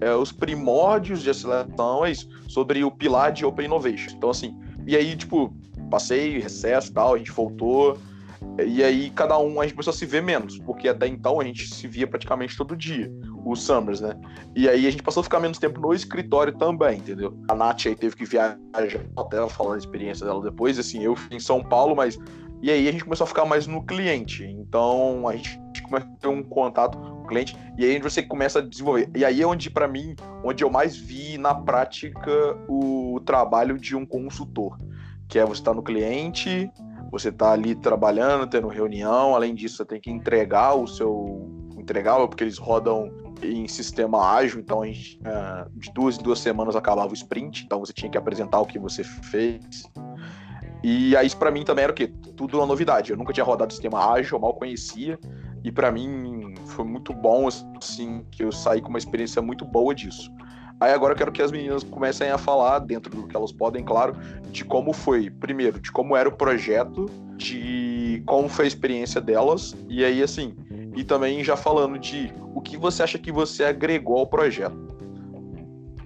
é, 0.00 0.14
os 0.14 0.30
primórdios 0.30 1.22
de 1.22 1.30
aceleração 1.30 2.04
é 2.04 2.10
isso, 2.10 2.28
sobre 2.48 2.84
o 2.84 2.90
pilar 2.90 3.32
de 3.32 3.46
Open 3.46 3.64
Innovation. 3.64 4.10
Então, 4.14 4.28
assim, 4.28 4.54
e 4.86 4.94
aí, 4.94 5.16
tipo, 5.16 5.54
passei, 5.94 6.40
recesso 6.40 6.92
tal, 6.92 7.14
a 7.14 7.18
gente 7.18 7.30
voltou. 7.30 7.96
E 8.66 8.82
aí 8.82 9.10
cada 9.10 9.38
um, 9.38 9.60
a 9.60 9.64
gente 9.64 9.74
começou 9.74 9.92
a 9.92 9.96
se 9.96 10.04
ver 10.04 10.22
menos, 10.22 10.58
porque 10.58 10.88
até 10.88 11.06
então 11.06 11.40
a 11.40 11.44
gente 11.44 11.72
se 11.72 11.86
via 11.88 12.06
praticamente 12.06 12.56
todo 12.56 12.76
dia, 12.76 13.10
os 13.44 13.62
Summers, 13.62 14.00
né? 14.00 14.14
E 14.54 14.68
aí 14.68 14.86
a 14.86 14.90
gente 14.90 15.02
passou 15.02 15.22
a 15.22 15.24
ficar 15.24 15.40
menos 15.40 15.58
tempo 15.58 15.80
no 15.80 15.94
escritório 15.94 16.52
também, 16.52 16.98
entendeu? 16.98 17.38
A 17.48 17.54
Nath 17.54 17.86
aí 17.86 17.94
teve 17.94 18.16
que 18.16 18.24
viajar, 18.24 18.58
até 19.16 19.36
ela 19.36 19.48
falando 19.48 19.76
a 19.76 19.78
experiência 19.78 20.26
dela 20.26 20.42
depois, 20.42 20.78
assim, 20.78 21.02
eu 21.02 21.16
fui 21.16 21.36
em 21.36 21.40
São 21.40 21.62
Paulo, 21.62 21.94
mas. 21.94 22.18
E 22.62 22.70
aí 22.70 22.88
a 22.88 22.92
gente 22.92 23.04
começou 23.04 23.24
a 23.24 23.28
ficar 23.28 23.44
mais 23.44 23.66
no 23.66 23.84
cliente. 23.84 24.42
Então 24.44 25.28
a 25.28 25.36
gente 25.36 25.60
começa 25.82 26.06
a 26.06 26.16
ter 26.18 26.28
um 26.28 26.42
contato 26.42 26.96
com 26.96 27.22
o 27.22 27.26
cliente, 27.26 27.56
e 27.78 27.84
aí 27.84 27.98
você 27.98 28.22
começa 28.22 28.58
a 28.58 28.62
desenvolver. 28.62 29.10
E 29.14 29.24
aí 29.24 29.42
é 29.42 29.46
onde, 29.46 29.70
para 29.70 29.86
mim, 29.86 30.16
onde 30.42 30.64
eu 30.64 30.70
mais 30.70 30.96
vi 30.96 31.38
na 31.38 31.54
prática 31.54 32.30
o 32.68 33.20
trabalho 33.24 33.78
de 33.78 33.94
um 33.94 34.04
consultor 34.06 34.78
que 35.28 35.38
é 35.38 35.44
você 35.44 35.60
estar 35.60 35.72
tá 35.72 35.76
no 35.76 35.82
cliente, 35.82 36.70
você 37.10 37.28
está 37.28 37.52
ali 37.52 37.74
trabalhando, 37.74 38.46
tendo 38.46 38.68
reunião, 38.68 39.34
além 39.34 39.54
disso 39.54 39.76
você 39.76 39.84
tem 39.84 40.00
que 40.00 40.10
entregar 40.10 40.74
o 40.74 40.86
seu 40.86 41.64
entregar, 41.78 42.16
porque 42.26 42.42
eles 42.42 42.58
rodam 42.58 43.10
em 43.42 43.68
sistema 43.68 44.32
ágil, 44.32 44.58
então 44.58 44.82
a 44.82 44.86
gente, 44.86 45.18
uh, 45.18 45.78
de 45.78 45.92
duas 45.92 46.18
em 46.18 46.22
duas 46.22 46.38
semanas 46.38 46.74
acabava 46.74 47.10
o 47.10 47.14
sprint, 47.14 47.64
então 47.64 47.80
você 47.80 47.92
tinha 47.92 48.10
que 48.10 48.16
apresentar 48.16 48.60
o 48.60 48.66
que 48.66 48.78
você 48.78 49.04
fez. 49.04 49.84
E 50.82 51.16
aí 51.16 51.26
isso 51.26 51.36
para 51.36 51.50
mim 51.50 51.64
também 51.64 51.84
era 51.84 51.92
o 51.92 51.94
quê? 51.94 52.12
Tudo 52.36 52.58
uma 52.58 52.66
novidade. 52.66 53.10
Eu 53.10 53.16
nunca 53.16 53.32
tinha 53.32 53.44
rodado 53.44 53.72
sistema 53.72 54.12
ágil, 54.12 54.36
eu 54.36 54.40
mal 54.40 54.54
conhecia, 54.54 55.18
e 55.62 55.70
para 55.70 55.90
mim 55.90 56.54
foi 56.66 56.84
muito 56.84 57.12
bom 57.12 57.48
assim, 57.48 58.24
que 58.30 58.42
eu 58.42 58.52
saí 58.52 58.80
com 58.80 58.88
uma 58.88 58.98
experiência 58.98 59.40
muito 59.40 59.64
boa 59.64 59.94
disso. 59.94 60.30
Aí 60.80 60.92
agora 60.92 61.12
eu 61.12 61.16
quero 61.16 61.32
que 61.32 61.40
as 61.40 61.52
meninas 61.52 61.82
comecem 61.84 62.30
a 62.30 62.38
falar, 62.38 62.80
dentro 62.80 63.14
do 63.14 63.26
que 63.26 63.36
elas 63.36 63.52
podem, 63.52 63.84
claro, 63.84 64.16
de 64.50 64.64
como 64.64 64.92
foi, 64.92 65.30
primeiro, 65.30 65.80
de 65.80 65.90
como 65.90 66.16
era 66.16 66.28
o 66.28 66.32
projeto, 66.32 67.06
de 67.36 68.22
como 68.26 68.48
foi 68.48 68.64
a 68.64 68.68
experiência 68.68 69.20
delas, 69.20 69.74
e 69.88 70.04
aí, 70.04 70.22
assim, 70.22 70.54
e 70.96 71.04
também 71.04 71.42
já 71.42 71.56
falando 71.56 71.98
de 71.98 72.32
o 72.54 72.60
que 72.60 72.76
você 72.76 73.02
acha 73.02 73.18
que 73.18 73.32
você 73.32 73.64
agregou 73.64 74.18
ao 74.18 74.26
projeto. 74.26 74.94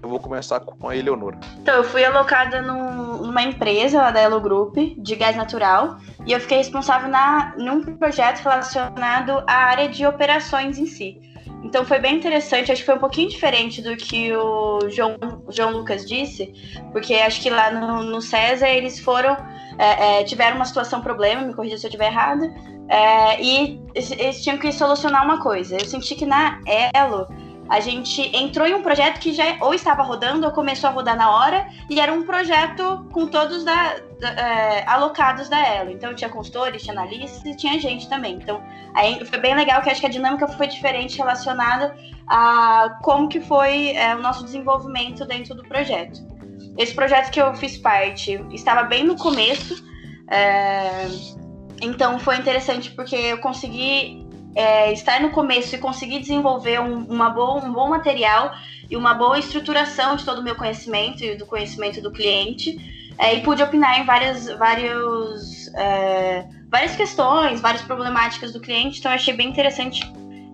Eu 0.02 0.09
vou 0.09 0.20
começar 0.20 0.61
com 0.61 0.88
a 0.88 0.96
Eleonora. 0.96 1.38
Então, 1.61 1.74
eu 1.74 1.85
fui 1.85 2.04
alocada 2.04 2.62
num, 2.62 3.18
numa 3.18 3.42
empresa 3.42 3.98
lá 3.98 4.11
da 4.11 4.20
Elo 4.20 4.40
Group 4.40 4.76
de 4.96 5.16
gás 5.16 5.37
natural 5.37 5.98
e 6.24 6.33
eu 6.33 6.40
fiquei 6.40 6.59
responsável 6.59 7.09
na, 7.09 7.52
num 7.59 7.83
projeto 7.96 8.38
relacionado 8.38 9.42
à 9.46 9.54
área 9.54 9.88
de 9.88 10.07
operações 10.07 10.78
em 10.78 10.87
si. 10.87 11.20
Então 11.62 11.85
foi 11.85 11.99
bem 11.99 12.16
interessante, 12.16 12.71
acho 12.71 12.83
que 12.83 12.87
foi 12.87 12.94
um 12.94 13.01
pouquinho 13.01 13.29
diferente 13.29 13.83
do 13.83 13.97
que 13.97 14.33
o 14.33 14.88
João, 14.88 15.16
João 15.49 15.73
Lucas 15.73 16.07
disse, 16.07 16.53
porque 16.92 17.14
acho 17.14 17.40
que 17.40 17.51
lá 17.51 17.71
no, 17.71 18.05
no 18.05 18.23
César 18.23 18.68
eles 18.68 19.01
foram, 19.01 19.37
é, 19.77 20.21
é, 20.21 20.25
tiveram 20.25 20.57
uma 20.57 20.64
situação 20.64 21.01
problema, 21.01 21.42
me 21.42 21.55
corrija 21.55 21.77
se 21.77 21.87
eu 21.87 21.88
estiver 21.88 22.07
errada, 22.07 22.53
é, 22.88 23.42
e 23.42 23.81
eles 23.94 24.42
tinham 24.42 24.57
que 24.57 24.71
solucionar 24.73 25.25
uma 25.25 25.42
coisa. 25.42 25.77
Eu 25.77 25.85
senti 25.85 26.14
que 26.14 26.25
na 26.25 26.61
Elo 26.94 27.27
a 27.68 27.81
gente 27.81 28.35
entrou 28.35 28.66
em 28.66 28.74
um 28.74 28.83
projeto 28.83 29.20
que 29.20 29.33
já 29.33 29.44
ou 29.61 29.74
estava 29.74 30.02
rodando 30.02 30.46
ou 30.46 30.52
começou 30.52 30.88
a 30.88 30.92
rodar 30.92 31.16
na 31.16 31.31
hora, 31.31 31.68
e 31.90 32.00
era 32.00 32.12
um 32.12 32.22
projeto 32.22 33.07
com 33.12 33.26
todos 33.26 33.62
da, 33.62 33.96
da, 34.18 34.28
é, 34.31 34.85
alocados 34.87 35.48
da 35.48 35.59
Elo. 35.59 35.90
Então 35.90 36.14
tinha 36.14 36.31
consultores, 36.31 36.83
tinha 36.83 36.94
analistas 36.94 37.44
e 37.44 37.57
tinha 37.57 37.78
gente 37.78 38.09
também. 38.09 38.35
Então 38.35 38.62
aí 38.94 39.22
foi 39.24 39.38
bem 39.38 39.54
legal 39.54 39.83
que 39.83 39.90
acho 39.90 40.00
que 40.00 40.07
a 40.07 40.11
dinâmica 40.11 40.48
foi 40.48 40.66
diferente 40.66 41.18
relacionada 41.18 41.94
a 42.26 42.98
como 43.02 43.28
que 43.28 43.40
foi 43.40 43.90
é, 43.90 44.14
o 44.16 44.20
nosso 44.20 44.44
desenvolvimento 44.44 45.26
dentro 45.26 45.54
do 45.54 45.62
projeto. 45.62 46.26
Esse 46.78 46.94
projeto 46.94 47.31
que 47.31 47.40
eu 47.40 47.54
fiz 47.54 47.76
parte 47.76 48.42
estava 48.50 48.85
bem 48.85 49.04
no 49.04 49.16
começo, 49.16 49.85
é, 50.31 51.07
então 51.83 52.18
foi 52.18 52.37
interessante 52.37 52.90
porque 52.92 53.14
eu 53.14 53.38
consegui 53.38 54.28
é, 54.54 54.92
estar 54.92 55.20
no 55.20 55.30
começo 55.30 55.74
e 55.74 55.78
conseguir 55.78 56.20
desenvolver 56.20 56.80
um, 56.80 57.04
uma 57.04 57.30
boa, 57.30 57.64
um 57.64 57.72
bom 57.72 57.88
material 57.88 58.52
e 58.90 58.96
uma 58.96 59.14
boa 59.14 59.38
estruturação 59.38 60.16
de 60.16 60.24
todo 60.24 60.38
o 60.38 60.42
meu 60.42 60.54
conhecimento 60.54 61.24
e 61.24 61.37
do 61.37 61.46
conhecimento 61.46 62.00
do 62.00 62.11
cliente. 62.11 62.76
É, 63.18 63.34
e 63.34 63.40
pude 63.40 63.62
opinar 63.62 64.00
em 64.00 64.04
várias, 64.04 64.46
vários, 64.58 65.68
é, 65.74 66.46
várias 66.70 66.94
questões, 66.94 67.61
várias 67.61 67.82
problemáticas 67.82 68.52
do 68.52 68.61
cliente. 68.61 69.00
Então, 69.00 69.11
achei 69.11 69.34
bem 69.34 69.48
interessante 69.48 70.00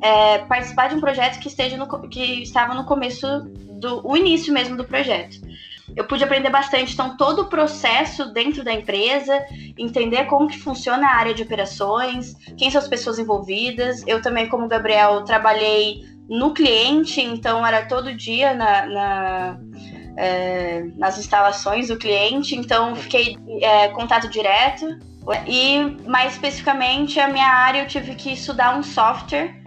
é, 0.00 0.38
participar 0.38 0.88
de 0.88 0.94
um 0.94 1.00
projeto 1.00 1.38
que, 1.38 1.48
esteja 1.48 1.76
no, 1.76 1.86
que 2.08 2.42
estava 2.42 2.74
no 2.74 2.84
começo 2.84 3.26
do 3.80 4.00
o 4.06 4.16
início 4.16 4.52
mesmo 4.52 4.76
do 4.76 4.84
projeto 4.84 5.38
eu 5.96 6.04
pude 6.04 6.24
aprender 6.24 6.50
bastante. 6.50 6.92
Então, 6.92 7.16
todo 7.16 7.42
o 7.42 7.46
processo 7.46 8.32
dentro 8.32 8.64
da 8.64 8.72
empresa, 8.72 9.44
entender 9.76 10.24
como 10.26 10.48
que 10.48 10.58
funciona 10.58 11.06
a 11.06 11.16
área 11.16 11.34
de 11.34 11.42
operações, 11.42 12.34
quem 12.56 12.70
são 12.70 12.80
as 12.80 12.88
pessoas 12.88 13.18
envolvidas. 13.18 14.02
Eu 14.06 14.22
também, 14.22 14.48
como 14.48 14.68
Gabriel, 14.68 15.22
trabalhei 15.24 16.02
no 16.28 16.54
cliente, 16.54 17.20
então 17.20 17.66
era 17.66 17.86
todo 17.86 18.14
dia 18.14 18.54
na, 18.54 18.86
na 18.86 19.60
é, 20.16 20.84
nas 20.96 21.18
instalações 21.18 21.88
do 21.88 21.96
cliente, 21.96 22.54
então 22.54 22.94
fiquei 22.94 23.36
é, 23.60 23.88
contato 23.88 24.28
direto. 24.28 24.86
E 25.46 25.78
mais 26.06 26.34
especificamente, 26.34 27.18
a 27.18 27.28
minha 27.28 27.48
área 27.48 27.80
eu 27.82 27.86
tive 27.86 28.14
que 28.14 28.32
estudar 28.32 28.78
um 28.78 28.82
software 28.82 29.63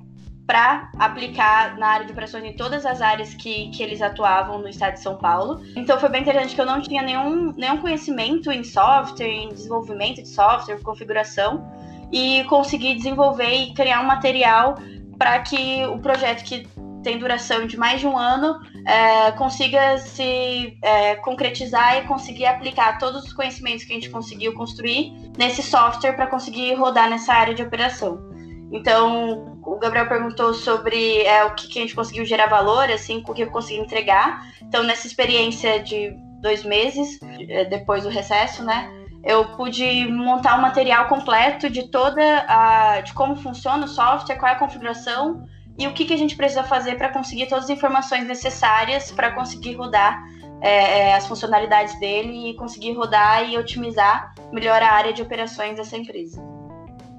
para 0.47 0.89
aplicar 0.97 1.77
na 1.77 1.87
área 1.87 2.05
de 2.05 2.13
operações 2.13 2.45
em 2.45 2.53
todas 2.53 2.85
as 2.85 3.01
áreas 3.01 3.33
que, 3.33 3.69
que 3.71 3.83
eles 3.83 4.01
atuavam 4.01 4.59
no 4.59 4.69
estado 4.69 4.93
de 4.93 5.01
São 5.01 5.17
Paulo. 5.17 5.61
Então 5.75 5.99
foi 5.99 6.07
bem 6.07 6.21
interessante 6.21 6.55
que 6.55 6.61
eu 6.61 6.65
não 6.65 6.81
tinha 6.81 7.03
nenhum, 7.03 7.51
nenhum 7.51 7.77
conhecimento 7.77 8.49
em 8.49 8.63
software, 8.63 9.27
em 9.27 9.49
desenvolvimento 9.49 10.23
de 10.23 10.29
software, 10.29 10.81
configuração, 10.81 11.69
e 12.11 12.45
consegui 12.45 12.95
desenvolver 12.95 13.53
e 13.53 13.73
criar 13.73 13.99
um 13.99 14.05
material 14.05 14.75
para 15.17 15.39
que 15.39 15.85
o 15.87 15.99
projeto 15.99 16.45
que 16.45 16.65
tem 17.03 17.17
duração 17.17 17.67
de 17.67 17.77
mais 17.77 17.99
de 17.99 18.07
um 18.07 18.17
ano 18.17 18.59
é, 18.85 19.31
consiga 19.33 19.97
se 19.97 20.77
é, 20.81 21.15
concretizar 21.15 21.97
e 21.97 22.01
conseguir 22.03 22.45
aplicar 22.45 22.97
todos 22.97 23.25
os 23.25 23.33
conhecimentos 23.33 23.83
que 23.83 23.91
a 23.91 23.95
gente 23.95 24.09
conseguiu 24.09 24.53
construir 24.53 25.11
nesse 25.37 25.61
software 25.61 26.13
para 26.13 26.27
conseguir 26.27 26.73
rodar 26.75 27.09
nessa 27.09 27.33
área 27.33 27.53
de 27.53 27.63
operação. 27.63 28.36
Então, 28.71 29.59
o 29.65 29.77
Gabriel 29.77 30.07
perguntou 30.07 30.53
sobre 30.53 31.21
é, 31.21 31.45
o 31.45 31.55
que, 31.55 31.67
que, 31.67 31.79
a 31.79 31.81
gente 31.81 31.95
conseguiu 31.95 32.25
gerar 32.25 32.47
valor, 32.47 32.89
assim, 32.91 33.23
o 33.25 33.33
que 33.33 33.43
eu 33.43 33.51
consegui 33.51 33.79
entregar. 33.79 34.45
Então, 34.61 34.83
nessa 34.83 35.07
experiência 35.07 35.81
de 35.81 36.13
dois 36.41 36.63
meses, 36.63 37.19
é, 37.49 37.65
depois 37.65 38.03
do 38.03 38.09
recesso, 38.09 38.63
né, 38.63 38.91
eu 39.23 39.45
pude 39.55 40.07
montar 40.07 40.57
um 40.57 40.61
material 40.61 41.07
completo 41.07 41.69
de 41.69 41.89
toda 41.89 42.45
a, 42.47 43.01
de 43.01 43.13
como 43.13 43.35
funciona 43.35 43.85
o 43.85 43.87
software, 43.87 44.37
qual 44.37 44.51
é 44.51 44.55
a 44.55 44.59
configuração 44.59 45.45
e 45.77 45.87
o 45.87 45.93
que, 45.93 46.05
que 46.05 46.13
a 46.13 46.17
gente 46.17 46.35
precisa 46.35 46.63
fazer 46.63 46.95
para 46.95 47.09
conseguir 47.09 47.47
todas 47.47 47.65
as 47.65 47.69
informações 47.69 48.27
necessárias 48.27 49.11
para 49.11 49.31
conseguir 49.31 49.75
rodar 49.75 50.23
é, 50.61 50.99
é, 50.99 51.15
as 51.15 51.27
funcionalidades 51.27 51.99
dele 51.99 52.49
e 52.49 52.55
conseguir 52.55 52.93
rodar 52.93 53.47
e 53.49 53.57
otimizar 53.57 54.33
melhor 54.51 54.81
a 54.81 54.91
área 54.91 55.13
de 55.13 55.21
operações 55.21 55.75
dessa 55.75 55.95
empresa. 55.95 56.56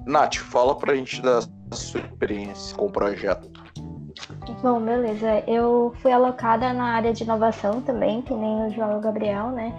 Nath, 0.06 0.36
fala 0.36 0.74
pra 0.74 0.94
gente 0.94 1.20
da 1.20 1.40
sua 1.72 2.00
experiência 2.00 2.76
com 2.76 2.86
o 2.86 2.90
projeto. 2.90 3.48
Bom, 4.62 4.80
beleza. 4.80 5.44
Eu 5.46 5.92
fui 6.00 6.10
alocada 6.10 6.72
na 6.72 6.94
área 6.94 7.12
de 7.12 7.22
inovação 7.22 7.80
também, 7.82 8.22
que 8.22 8.34
nem 8.34 8.66
o 8.66 8.70
João 8.70 9.00
Gabriel, 9.00 9.50
né? 9.50 9.72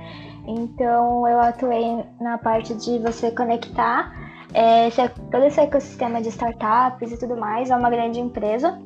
Então 0.48 1.28
eu 1.28 1.40
atuei 1.40 2.04
na 2.20 2.38
parte 2.38 2.74
de 2.74 3.00
você 3.00 3.32
conectar 3.32 4.12
é, 4.54 4.88
esse, 4.88 5.08
todo 5.32 5.44
esse 5.44 5.60
ecossistema 5.60 6.22
de 6.22 6.30
startups 6.30 7.12
e 7.12 7.20
tudo 7.20 7.36
mais 7.38 7.70
a 7.70 7.78
uma 7.78 7.90
grande 7.90 8.20
empresa. 8.20 8.80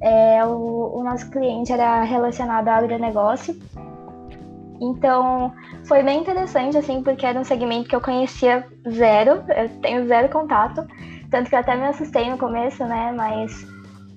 É, 0.00 0.44
o, 0.44 0.98
o 0.98 1.04
nosso 1.04 1.30
cliente 1.30 1.72
era 1.72 2.02
relacionado 2.02 2.68
ao 2.68 2.84
agronegócio 2.84 3.56
então, 4.80 5.52
foi 5.84 6.02
bem 6.02 6.20
interessante, 6.20 6.76
assim, 6.76 7.02
porque 7.02 7.24
era 7.24 7.38
um 7.38 7.44
segmento 7.44 7.88
que 7.88 7.96
eu 7.96 8.00
conhecia 8.00 8.66
zero, 8.88 9.42
eu 9.56 9.68
tenho 9.80 10.06
zero 10.06 10.28
contato, 10.28 10.86
tanto 11.30 11.48
que 11.48 11.54
eu 11.54 11.60
até 11.60 11.76
me 11.76 11.86
assustei 11.86 12.30
no 12.30 12.38
começo, 12.38 12.84
né, 12.84 13.12
mas, 13.16 13.66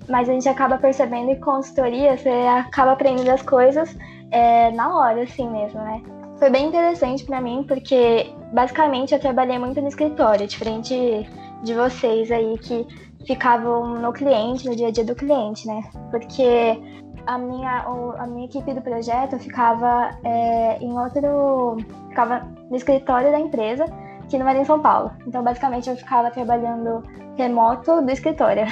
mas 0.07 0.29
a 0.29 0.33
gente 0.33 0.49
acaba 0.49 0.77
percebendo 0.77 1.31
em 1.31 1.39
consultoria, 1.39 2.17
você 2.17 2.29
acaba 2.29 2.91
aprendendo 2.91 3.29
as 3.29 3.41
coisas 3.41 3.95
é, 4.31 4.71
na 4.71 4.95
hora, 4.95 5.23
assim 5.23 5.49
mesmo, 5.49 5.79
né. 5.81 6.01
Foi 6.37 6.49
bem 6.49 6.67
interessante 6.67 7.25
para 7.25 7.41
mim, 7.41 7.65
porque 7.67 8.33
basicamente 8.53 9.13
eu 9.13 9.19
trabalhei 9.19 9.59
muito 9.59 9.81
no 9.81 9.87
escritório, 9.87 10.47
diferente 10.47 11.29
de 11.63 11.73
vocês 11.73 12.31
aí 12.31 12.57
que 12.59 12.87
ficavam 13.25 13.99
no 13.99 14.13
cliente, 14.13 14.67
no 14.67 14.75
dia 14.75 14.87
a 14.87 14.91
dia 14.91 15.03
do 15.03 15.15
cliente, 15.15 15.67
né, 15.67 15.81
porque 16.11 16.79
a 17.25 17.37
minha, 17.37 17.85
a 18.17 18.27
minha 18.27 18.45
equipe 18.45 18.73
do 18.73 18.81
projeto 18.81 19.37
ficava 19.37 20.11
é, 20.23 20.77
em 20.79 20.97
outro. 20.97 21.77
ficava 22.09 22.47
no 22.69 22.75
escritório 22.75 23.31
da 23.31 23.39
empresa, 23.39 23.85
que 24.29 24.37
não 24.37 24.47
era 24.47 24.59
em 24.59 24.65
São 24.65 24.79
Paulo. 24.79 25.11
Então, 25.27 25.43
basicamente, 25.43 25.89
eu 25.89 25.95
ficava 25.95 26.31
trabalhando 26.31 27.03
remoto 27.37 28.01
do 28.01 28.11
escritório. 28.11 28.65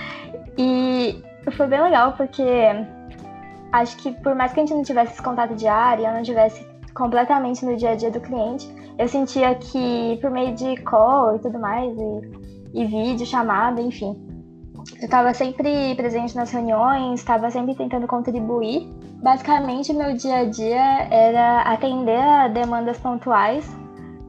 e 0.58 1.22
foi 1.52 1.66
bem 1.66 1.82
legal, 1.82 2.12
porque 2.12 2.42
acho 3.72 3.96
que 3.98 4.12
por 4.22 4.34
mais 4.34 4.52
que 4.52 4.60
a 4.60 4.62
gente 4.64 4.74
não 4.74 4.82
tivesse 4.82 5.12
esse 5.12 5.22
contato 5.22 5.54
diário, 5.54 6.04
eu 6.04 6.12
não 6.12 6.22
tivesse 6.22 6.66
completamente 6.94 7.64
no 7.64 7.76
dia 7.76 7.90
a 7.90 7.94
dia 7.94 8.10
do 8.10 8.20
cliente, 8.20 8.68
eu 8.98 9.06
sentia 9.06 9.54
que 9.54 10.18
por 10.20 10.30
meio 10.30 10.54
de 10.54 10.76
call 10.82 11.36
e 11.36 11.38
tudo 11.38 11.58
mais, 11.58 11.94
e, 11.94 12.80
e 12.80 12.84
vídeo, 12.86 13.26
chamada, 13.26 13.80
enfim, 13.80 14.25
eu 14.94 15.04
estava 15.04 15.34
sempre 15.34 15.94
presente 15.94 16.34
nas 16.36 16.50
reuniões, 16.50 17.20
estava 17.20 17.50
sempre 17.50 17.74
tentando 17.74 18.06
contribuir. 18.06 18.88
Basicamente, 19.22 19.92
meu 19.92 20.14
dia 20.14 20.38
a 20.38 20.44
dia 20.44 21.08
era 21.10 21.62
atender 21.62 22.20
a 22.20 22.48
demandas 22.48 22.98
pontuais, 22.98 23.68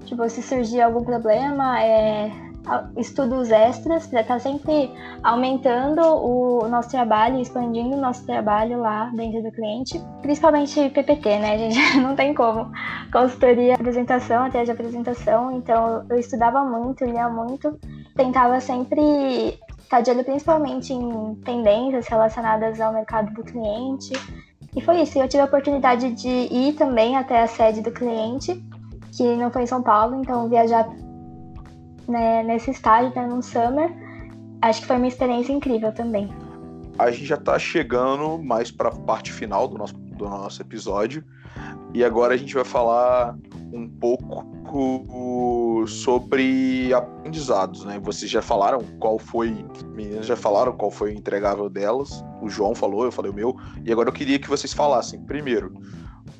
tipo, 0.05 0.27
se 0.29 0.41
surgir 0.41 0.81
algum 0.81 1.03
problema, 1.03 1.81
é, 1.81 2.31
estudos 2.97 3.51
extras, 3.51 4.07
para 4.07 4.21
estar 4.21 4.35
tá 4.35 4.39
sempre 4.39 4.91
aumentando 5.23 6.01
o 6.01 6.67
nosso 6.67 6.89
trabalho, 6.89 7.39
expandindo 7.39 7.95
o 7.95 8.01
nosso 8.01 8.25
trabalho 8.25 8.79
lá 8.79 9.11
dentro 9.13 9.41
do 9.43 9.51
cliente, 9.51 10.01
principalmente 10.21 10.89
PPT, 10.89 11.39
né, 11.39 11.57
gente? 11.69 11.97
Não 11.99 12.15
tem 12.15 12.33
como. 12.33 12.71
Consultoria, 13.11 13.75
apresentação, 13.75 14.45
até 14.45 14.63
de 14.63 14.71
apresentação, 14.71 15.51
então 15.57 16.05
eu 16.09 16.17
estudava 16.17 16.63
muito, 16.63 17.05
lia 17.05 17.29
muito, 17.29 17.79
tentava 18.15 18.59
sempre 18.59 19.59
está 19.87 20.01
de 20.01 20.11
olho 20.11 20.23
principalmente 20.23 20.93
em 20.93 21.35
tendências 21.45 22.07
relacionadas 22.07 22.79
ao 22.79 22.93
mercado 22.93 23.33
do 23.33 23.43
cliente. 23.43 24.13
E 24.75 24.81
foi 24.81 25.01
isso. 25.01 25.17
Eu 25.17 25.27
tive 25.27 25.41
a 25.41 25.45
oportunidade 25.45 26.11
de 26.11 26.27
ir 26.27 26.73
também 26.73 27.15
até 27.15 27.41
a 27.41 27.47
sede 27.47 27.81
do 27.81 27.91
cliente, 27.91 28.61
que 29.13 29.35
não 29.35 29.49
foi 29.49 29.63
em 29.63 29.67
São 29.67 29.81
Paulo, 29.81 30.21
então 30.21 30.47
viajar 30.49 30.87
né, 32.07 32.43
nesse 32.43 32.71
estágio, 32.71 33.11
né, 33.15 33.25
no 33.25 33.41
Summer, 33.41 33.91
acho 34.61 34.81
que 34.81 34.87
foi 34.87 34.97
uma 34.97 35.07
experiência 35.07 35.51
incrível 35.51 35.91
também. 35.93 36.29
A 36.99 37.09
gente 37.09 37.25
já 37.25 37.35
está 37.35 37.57
chegando 37.57 38.37
mais 38.37 38.71
para 38.71 38.89
a 38.89 38.95
parte 38.95 39.31
final 39.31 39.67
do 39.67 39.77
nosso, 39.77 39.93
do 39.93 40.25
nosso 40.25 40.61
episódio. 40.61 41.23
E 41.93 42.03
agora 42.03 42.33
a 42.33 42.37
gente 42.37 42.53
vai 42.53 42.65
falar 42.65 43.37
um 43.71 43.87
pouco 43.87 44.45
sobre 45.87 46.93
aprendizados, 46.93 47.85
né? 47.85 47.99
Vocês 47.99 48.29
já 48.29 48.41
falaram 48.41 48.79
qual 48.99 49.17
foi, 49.17 49.65
meninas 49.93 50.25
já 50.25 50.35
falaram 50.35 50.75
qual 50.75 50.91
foi 50.91 51.11
o 51.11 51.13
entregável 51.13 51.69
delas. 51.69 52.23
O 52.41 52.49
João 52.49 52.75
falou, 52.75 53.05
eu 53.05 53.11
falei 53.11 53.31
o 53.31 53.33
meu. 53.33 53.55
E 53.83 53.91
agora 53.91 54.09
eu 54.09 54.13
queria 54.13 54.39
que 54.39 54.49
vocês 54.49 54.73
falassem, 54.73 55.21
primeiro, 55.23 55.73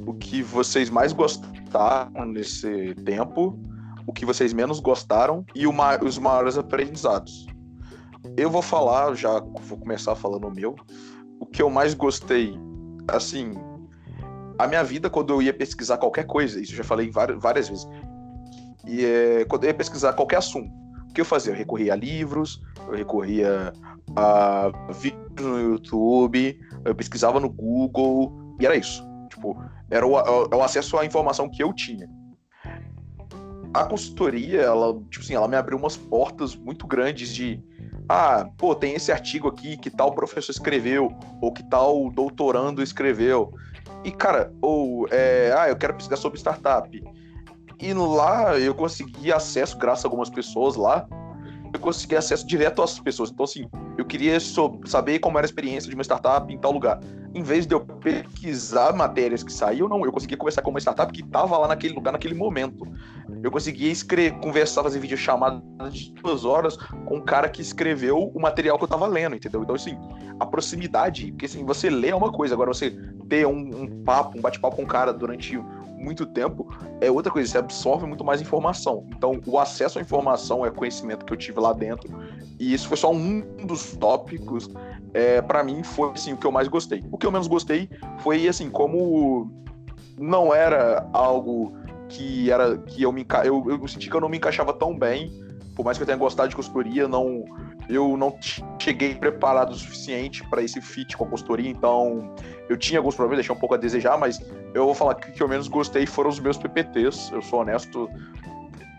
o 0.05 0.13
que 0.13 0.41
vocês 0.43 0.89
mais 0.89 1.13
gostaram 1.13 2.25
nesse 2.25 2.93
tempo, 3.05 3.59
o 4.05 4.13
que 4.13 4.25
vocês 4.25 4.53
menos 4.53 4.79
gostaram 4.79 5.45
e 5.55 5.65
os 5.67 6.17
maiores 6.17 6.57
aprendizados. 6.57 7.45
Eu 8.35 8.49
vou 8.49 8.61
falar, 8.61 9.13
já 9.15 9.39
vou 9.39 9.77
começar 9.77 10.15
falando 10.15 10.47
o 10.47 10.51
meu. 10.51 10.75
O 11.39 11.45
que 11.45 11.61
eu 11.61 11.69
mais 11.69 11.93
gostei, 11.93 12.59
assim, 13.07 13.53
a 14.59 14.67
minha 14.67 14.83
vida 14.83 15.09
quando 15.09 15.33
eu 15.33 15.41
ia 15.41 15.53
pesquisar 15.53 15.97
qualquer 15.97 16.25
coisa, 16.25 16.59
isso 16.59 16.73
eu 16.73 16.77
já 16.77 16.83
falei 16.83 17.11
várias 17.11 17.69
vezes, 17.69 17.87
e 18.87 19.05
é, 19.05 19.45
quando 19.45 19.63
eu 19.63 19.69
ia 19.69 19.73
pesquisar 19.73 20.13
qualquer 20.13 20.37
assunto, 20.37 20.71
o 21.09 21.13
que 21.13 21.21
eu 21.21 21.25
fazia? 21.25 21.51
Eu 21.51 21.57
recorria 21.57 21.93
a 21.93 21.95
livros, 21.95 22.61
eu 22.87 22.95
recorria 22.95 23.73
a 24.15 24.71
vídeos 24.93 25.21
no 25.39 25.59
YouTube, 25.59 26.59
eu 26.85 26.95
pesquisava 26.95 27.39
no 27.39 27.49
Google, 27.49 28.55
e 28.59 28.65
era 28.65 28.75
isso. 28.75 29.05
Tipo, 29.29 29.61
era 29.89 30.05
o, 30.05 30.13
o 30.13 30.63
acesso 30.63 30.97
à 30.97 31.05
informação 31.05 31.49
que 31.49 31.61
eu 31.61 31.73
tinha. 31.73 32.09
A 33.73 33.83
consultoria, 33.85 34.61
ela, 34.61 34.93
tipo 35.09 35.23
assim, 35.23 35.35
ela 35.35 35.47
me 35.47 35.55
abriu 35.55 35.77
umas 35.77 35.97
portas 35.97 36.55
muito 36.55 36.87
grandes 36.87 37.33
de 37.33 37.61
ah, 38.09 38.49
pô, 38.57 38.73
tem 38.73 38.93
esse 38.93 39.11
artigo 39.11 39.49
aqui 39.49 39.75
que 39.75 39.89
tal 39.89 40.13
professor 40.13 40.51
escreveu, 40.51 41.13
ou 41.41 41.51
que 41.51 41.61
tal 41.63 42.09
doutorando 42.09 42.81
escreveu. 42.81 43.53
E, 44.03 44.11
cara, 44.11 44.53
ou, 44.61 45.07
é, 45.11 45.53
ah, 45.57 45.67
eu 45.67 45.75
quero 45.75 45.93
pesquisar 45.93 46.15
sobre 46.15 46.39
startup. 46.39 47.03
E 47.79 47.93
lá 47.93 48.57
eu 48.57 48.73
consegui 48.73 49.31
acesso, 49.31 49.77
graças 49.77 50.05
a 50.05 50.07
algumas 50.07 50.29
pessoas 50.29 50.75
lá, 50.75 51.07
eu 51.73 51.79
consegui 51.79 52.15
acesso 52.15 52.45
direto 52.45 52.81
às 52.81 52.99
pessoas. 52.99 53.29
Então, 53.29 53.43
assim, 53.43 53.69
eu 53.97 54.05
queria 54.05 54.37
saber 54.85 55.19
como 55.19 55.37
era 55.37 55.45
a 55.45 55.49
experiência 55.49 55.89
de 55.89 55.95
uma 55.95 56.03
startup 56.03 56.51
em 56.51 56.57
tal 56.57 56.71
lugar. 56.71 56.99
Em 57.35 57.43
vez 57.43 57.67
de 57.67 57.75
eu 57.75 57.81
pesquisar 57.81 58.93
matérias 58.93 59.43
que 59.43 59.51
saíam, 59.51 59.87
não, 59.87 60.03
eu 60.03 60.11
conseguia 60.11 60.37
conversar 60.37 60.61
com 60.61 60.71
uma 60.71 60.79
startup 60.79 61.11
que 61.11 61.21
estava 61.21 61.57
lá 61.57 61.67
naquele 61.67 61.93
lugar, 61.93 62.11
naquele 62.11 62.33
momento. 62.33 62.87
Eu 63.43 63.51
conseguia 63.51 63.91
escrever, 63.91 64.39
conversar, 64.39 64.81
fazer 64.81 64.99
videochamada 64.99 65.61
de 65.91 66.11
duas 66.13 66.45
horas 66.45 66.77
com 66.77 67.17
um 67.17 67.21
cara 67.21 67.49
que 67.49 67.61
escreveu 67.61 68.31
o 68.33 68.39
material 68.39 68.77
que 68.77 68.83
eu 68.83 68.87
estava 68.87 69.05
lendo, 69.05 69.35
entendeu? 69.35 69.61
Então, 69.61 69.75
assim, 69.75 69.97
a 70.39 70.45
proximidade, 70.45 71.31
porque 71.31 71.45
assim, 71.45 71.63
você 71.65 71.89
lê 71.89 72.09
é 72.09 72.15
uma 72.15 72.31
coisa, 72.31 72.55
agora 72.55 72.73
você 72.73 72.97
ter 73.29 73.45
um, 73.45 73.83
um 73.83 74.03
papo, 74.03 74.37
um 74.37 74.41
bate-papo 74.41 74.75
com 74.75 74.83
um 74.83 74.85
cara 74.85 75.13
durante 75.13 75.57
muito 75.97 76.25
tempo, 76.25 76.71
é 77.01 77.09
outra 77.09 77.31
coisa, 77.31 77.51
você 77.51 77.57
absorve 77.57 78.05
muito 78.05 78.23
mais 78.23 78.39
informação. 78.39 79.05
Então, 79.09 79.41
o 79.45 79.59
acesso 79.59 79.97
à 79.97 80.01
informação 80.01 80.65
é 80.65 80.69
conhecimento 80.69 81.25
que 81.25 81.33
eu 81.33 81.37
tive 81.37 81.59
lá 81.59 81.73
dentro, 81.73 82.09
e 82.59 82.73
isso 82.73 82.87
foi 82.87 82.97
só 82.97 83.11
um 83.11 83.41
dos 83.65 83.95
tópicos. 83.97 84.69
É, 85.13 85.41
para 85.41 85.63
mim, 85.63 85.83
foi 85.83 86.11
assim, 86.11 86.33
o 86.33 86.37
que 86.37 86.45
eu 86.45 86.51
mais 86.51 86.67
gostei. 86.67 87.03
O 87.11 87.17
que 87.17 87.25
eu 87.25 87.31
menos 87.31 87.47
gostei 87.47 87.89
foi 88.19 88.47
assim, 88.47 88.69
como 88.69 89.51
não 90.17 90.53
era 90.53 91.07
algo 91.13 91.73
que 92.09 92.51
era 92.51 92.77
que 92.77 93.03
eu 93.03 93.11
me 93.11 93.25
eu, 93.43 93.69
eu 93.69 93.87
senti 93.87 94.09
que 94.09 94.15
eu 94.15 94.21
não 94.21 94.29
me 94.29 94.37
encaixava 94.37 94.73
tão 94.73 94.97
bem, 94.97 95.31
por 95.75 95.83
mais 95.83 95.97
que 95.97 96.03
eu 96.03 96.05
tenha 96.05 96.17
gostado 96.17 96.49
de 96.49 96.55
consultoria, 96.55 97.07
não 97.07 97.45
eu 97.89 98.17
não 98.17 98.37
cheguei 98.79 99.15
preparado 99.15 99.71
o 99.71 99.75
suficiente 99.75 100.47
para 100.49 100.61
esse 100.61 100.81
fit 100.81 101.15
com 101.15 101.25
a 101.25 101.27
consultoria, 101.27 101.69
então 101.69 102.33
eu 102.69 102.77
tinha 102.77 102.99
alguns 102.99 103.15
problemas, 103.15 103.37
deixei 103.37 103.55
um 103.55 103.59
pouco 103.59 103.75
a 103.75 103.77
desejar, 103.77 104.17
mas 104.17 104.39
eu 104.73 104.85
vou 104.85 104.93
falar 104.93 105.15
que 105.15 105.29
o 105.29 105.33
que 105.33 105.41
eu 105.41 105.47
menos 105.47 105.67
gostei 105.67 106.05
foram 106.05 106.29
os 106.29 106.39
meus 106.39 106.57
PPTs. 106.57 107.31
Eu 107.31 107.41
sou 107.41 107.61
honesto, 107.61 108.09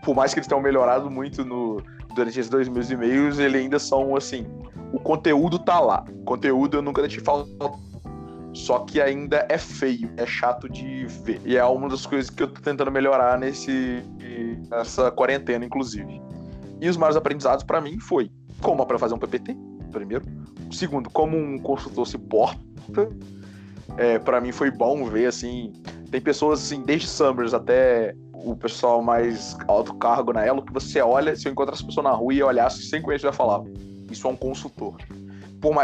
por 0.03 0.15
mais 0.15 0.33
que 0.33 0.39
eles 0.39 0.47
tenham 0.47 0.61
melhorado 0.61 1.09
muito 1.09 1.45
no, 1.45 1.81
durante 2.15 2.39
esses 2.39 2.49
dois 2.49 2.67
meses 2.67 2.91
e 2.91 2.95
meios, 2.95 3.39
eles 3.39 3.61
ainda 3.61 3.79
são 3.79 4.15
assim. 4.15 4.45
O 4.91 4.99
conteúdo 4.99 5.59
tá 5.59 5.79
lá. 5.79 6.03
O 6.09 6.23
conteúdo 6.23 6.77
eu 6.77 6.81
nunca 6.81 7.01
deixei 7.01 7.21
falta. 7.23 7.49
Só 8.53 8.79
que 8.79 8.99
ainda 8.99 9.45
é 9.47 9.57
feio, 9.57 10.11
é 10.17 10.25
chato 10.25 10.67
de 10.67 11.05
ver. 11.05 11.39
E 11.45 11.55
é 11.55 11.63
uma 11.63 11.87
das 11.87 12.05
coisas 12.05 12.29
que 12.31 12.41
eu 12.41 12.47
tô 12.47 12.59
tentando 12.59 12.91
melhorar 12.91 13.37
nesse, 13.37 14.03
nessa 14.69 15.11
quarentena, 15.11 15.63
inclusive. 15.63 16.19
E 16.81 16.89
os 16.89 16.97
maiores 16.97 17.15
aprendizados 17.15 17.63
para 17.63 17.79
mim 17.79 17.99
foi 17.99 18.31
como 18.61 18.85
para 18.85 18.97
fazer 18.97 19.13
um 19.13 19.19
PPT, 19.19 19.55
primeiro. 19.91 20.25
Segundo, 20.71 21.09
como 21.09 21.37
um 21.37 21.59
consultor 21.59 22.07
se 22.07 22.17
porta. 22.17 23.09
É, 23.97 24.17
para 24.19 24.39
mim 24.39 24.51
foi 24.51 24.71
bom 24.71 25.05
ver, 25.05 25.27
assim, 25.27 25.73
tem 26.09 26.21
pessoas, 26.21 26.63
assim, 26.63 26.81
desde 26.81 27.07
Summers 27.07 27.53
até 27.53 28.15
o 28.33 28.55
pessoal 28.55 29.01
mais 29.01 29.57
alto 29.67 29.93
cargo 29.95 30.31
na 30.31 30.45
Elo, 30.45 30.63
que 30.63 30.71
você 30.71 31.01
olha, 31.01 31.35
se 31.35 31.47
eu 31.47 31.51
encontrar 31.51 31.73
essa 31.73 31.85
pessoa 31.85 32.03
na 32.03 32.11
rua 32.11 32.33
e 32.33 32.41
olhasse 32.41 32.83
sem 32.83 33.01
conhecer, 33.01 33.27
já 33.27 33.33
falava, 33.33 33.65
isso 34.09 34.27
é 34.27 34.29
um 34.29 34.35
consultor. 34.35 34.97
Por, 35.61 35.75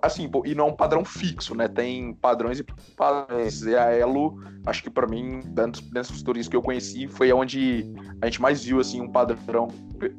assim, 0.00 0.30
e 0.44 0.54
não 0.54 0.68
é 0.68 0.68
um 0.68 0.76
padrão 0.76 1.04
fixo, 1.04 1.56
né? 1.56 1.66
Tem 1.66 2.14
padrões 2.14 2.60
e 2.60 2.64
padrões. 2.96 3.62
E 3.62 3.74
a 3.74 3.90
Elo, 3.90 4.40
acho 4.64 4.80
que 4.80 4.88
para 4.88 5.08
mim, 5.08 5.40
dentro 5.46 5.82
das 5.90 6.06
consultorias 6.06 6.46
que 6.46 6.54
eu 6.54 6.62
conheci, 6.62 7.08
foi 7.08 7.32
onde 7.32 7.84
a 8.22 8.26
gente 8.26 8.40
mais 8.40 8.62
viu, 8.62 8.78
assim, 8.78 9.00
um 9.00 9.10
padrão, 9.10 9.66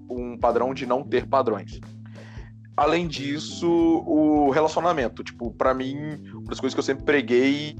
um 0.09 0.37
padrão 0.37 0.73
de 0.73 0.85
não 0.85 1.01
ter 1.01 1.25
padrões 1.25 1.79
além 2.75 3.07
disso, 3.07 3.67
o 4.05 4.49
relacionamento. 4.51 5.23
Tipo, 5.23 5.51
para 5.51 5.73
mim, 5.73 5.95
uma 6.33 6.45
das 6.45 6.59
coisas 6.59 6.73
que 6.73 6.79
eu 6.79 6.83
sempre 6.83 7.03
preguei 7.03 7.75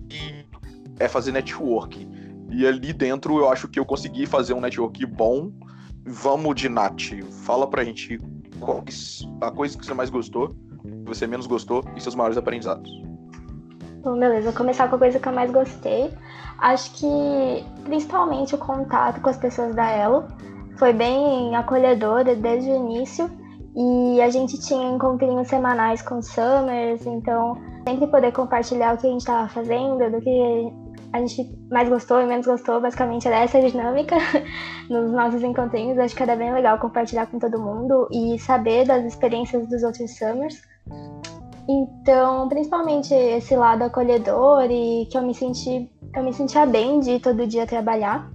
é 0.99 1.07
fazer 1.07 1.31
network. 1.31 2.07
E 2.51 2.65
ali 2.65 2.93
dentro 2.93 3.37
eu 3.37 3.49
acho 3.49 3.67
que 3.67 3.79
eu 3.79 3.85
consegui 3.85 4.25
fazer 4.25 4.53
um 4.53 4.61
network 4.61 5.05
bom. 5.05 5.51
Vamos 6.05 6.55
de 6.55 6.69
Nath. 6.69 7.21
Fala 7.43 7.67
pra 7.67 7.83
gente 7.83 8.19
qual 8.59 8.83
a 9.41 9.51
coisa 9.51 9.77
que 9.77 9.85
você 9.85 9.93
mais 9.93 10.09
gostou, 10.09 10.49
que 10.49 11.05
você 11.05 11.27
menos 11.27 11.47
gostou 11.47 11.83
e 11.95 12.01
seus 12.01 12.15
maiores 12.15 12.37
aprendizados. 12.37 12.89
Bom, 14.03 14.17
beleza. 14.19 14.51
Vou 14.51 14.53
começar 14.53 14.87
com 14.87 14.95
a 14.95 14.99
coisa 14.99 15.19
que 15.19 15.27
eu 15.27 15.33
mais 15.33 15.51
gostei. 15.51 16.11
Acho 16.59 16.91
que 16.93 17.65
principalmente 17.83 18.55
o 18.55 18.57
contato 18.57 19.19
com 19.19 19.29
as 19.29 19.37
pessoas 19.37 19.75
da 19.75 19.89
Elo 19.89 20.25
foi 20.77 20.93
bem 20.93 21.55
acolhedora 21.55 22.35
desde 22.35 22.69
o 22.69 22.75
início 22.75 23.29
e 23.75 24.21
a 24.21 24.29
gente 24.29 24.57
tinha 24.59 24.91
encontrinhos 24.91 25.47
semanais 25.47 26.01
com 26.01 26.21
Summers, 26.21 27.05
então 27.05 27.57
sempre 27.87 28.07
poder 28.07 28.31
compartilhar 28.31 28.95
o 28.95 28.97
que 28.97 29.05
a 29.05 29.09
gente 29.09 29.21
estava 29.21 29.49
fazendo, 29.49 30.09
do 30.09 30.21
que 30.21 30.73
a 31.11 31.19
gente 31.19 31.57
mais 31.69 31.87
gostou 31.87 32.21
e 32.21 32.25
menos 32.25 32.45
gostou, 32.45 32.81
basicamente 32.81 33.27
era 33.27 33.43
essa 33.43 33.61
dinâmica 33.61 34.15
nos 34.89 35.11
nossos 35.11 35.43
encontrinhos. 35.43 35.97
Acho 35.97 36.15
que 36.15 36.23
era 36.23 36.35
bem 36.35 36.53
legal 36.53 36.77
compartilhar 36.79 37.27
com 37.27 37.39
todo 37.39 37.59
mundo 37.59 38.07
e 38.11 38.39
saber 38.39 38.85
das 38.85 39.05
experiências 39.05 39.67
dos 39.67 39.83
outros 39.83 40.17
Summers. 40.17 40.61
Então, 41.67 42.47
principalmente 42.47 43.13
esse 43.13 43.55
lado 43.55 43.83
acolhedor 43.83 44.69
e 44.69 45.07
que 45.09 45.17
eu 45.17 45.21
me 45.21 45.33
senti, 45.33 45.89
eu 46.15 46.23
me 46.23 46.33
sentia 46.33 46.65
bem 46.65 46.99
de 46.99 47.19
todo 47.19 47.47
dia 47.47 47.65
trabalhar. 47.65 48.29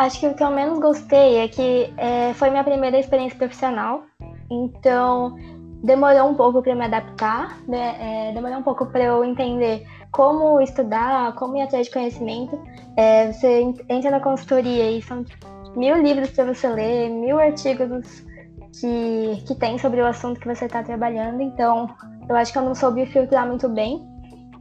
Acho 0.00 0.18
que 0.18 0.26
o 0.28 0.34
que 0.34 0.42
eu 0.42 0.50
menos 0.50 0.78
gostei 0.78 1.36
é 1.36 1.46
que 1.46 1.92
é, 1.98 2.32
foi 2.32 2.48
minha 2.48 2.64
primeira 2.64 2.98
experiência 2.98 3.36
profissional, 3.36 4.04
então 4.50 5.36
demorou 5.84 6.30
um 6.30 6.34
pouco 6.34 6.62
para 6.62 6.74
me 6.74 6.86
adaptar, 6.86 7.58
né? 7.68 7.96
é, 8.00 8.32
demorou 8.32 8.60
um 8.60 8.62
pouco 8.62 8.86
para 8.86 9.04
eu 9.04 9.22
entender 9.22 9.86
como 10.10 10.58
estudar, 10.62 11.34
como 11.34 11.54
ir 11.58 11.60
atrás 11.60 11.86
de 11.86 11.92
conhecimento. 11.92 12.58
É, 12.96 13.30
você 13.30 13.74
entra 13.90 14.10
na 14.10 14.20
consultoria 14.20 14.90
e 14.90 15.02
são 15.02 15.22
mil 15.76 16.02
livros 16.02 16.30
para 16.30 16.46
você 16.46 16.66
ler, 16.66 17.10
mil 17.10 17.38
artigos 17.38 18.24
que, 18.80 19.44
que 19.46 19.54
tem 19.54 19.76
sobre 19.76 20.00
o 20.00 20.06
assunto 20.06 20.40
que 20.40 20.48
você 20.48 20.64
está 20.64 20.82
trabalhando, 20.82 21.42
então 21.42 21.94
eu 22.26 22.36
acho 22.36 22.50
que 22.50 22.58
eu 22.58 22.62
não 22.62 22.74
soube 22.74 23.04
filtrar 23.04 23.46
muito 23.46 23.68
bem. 23.68 24.02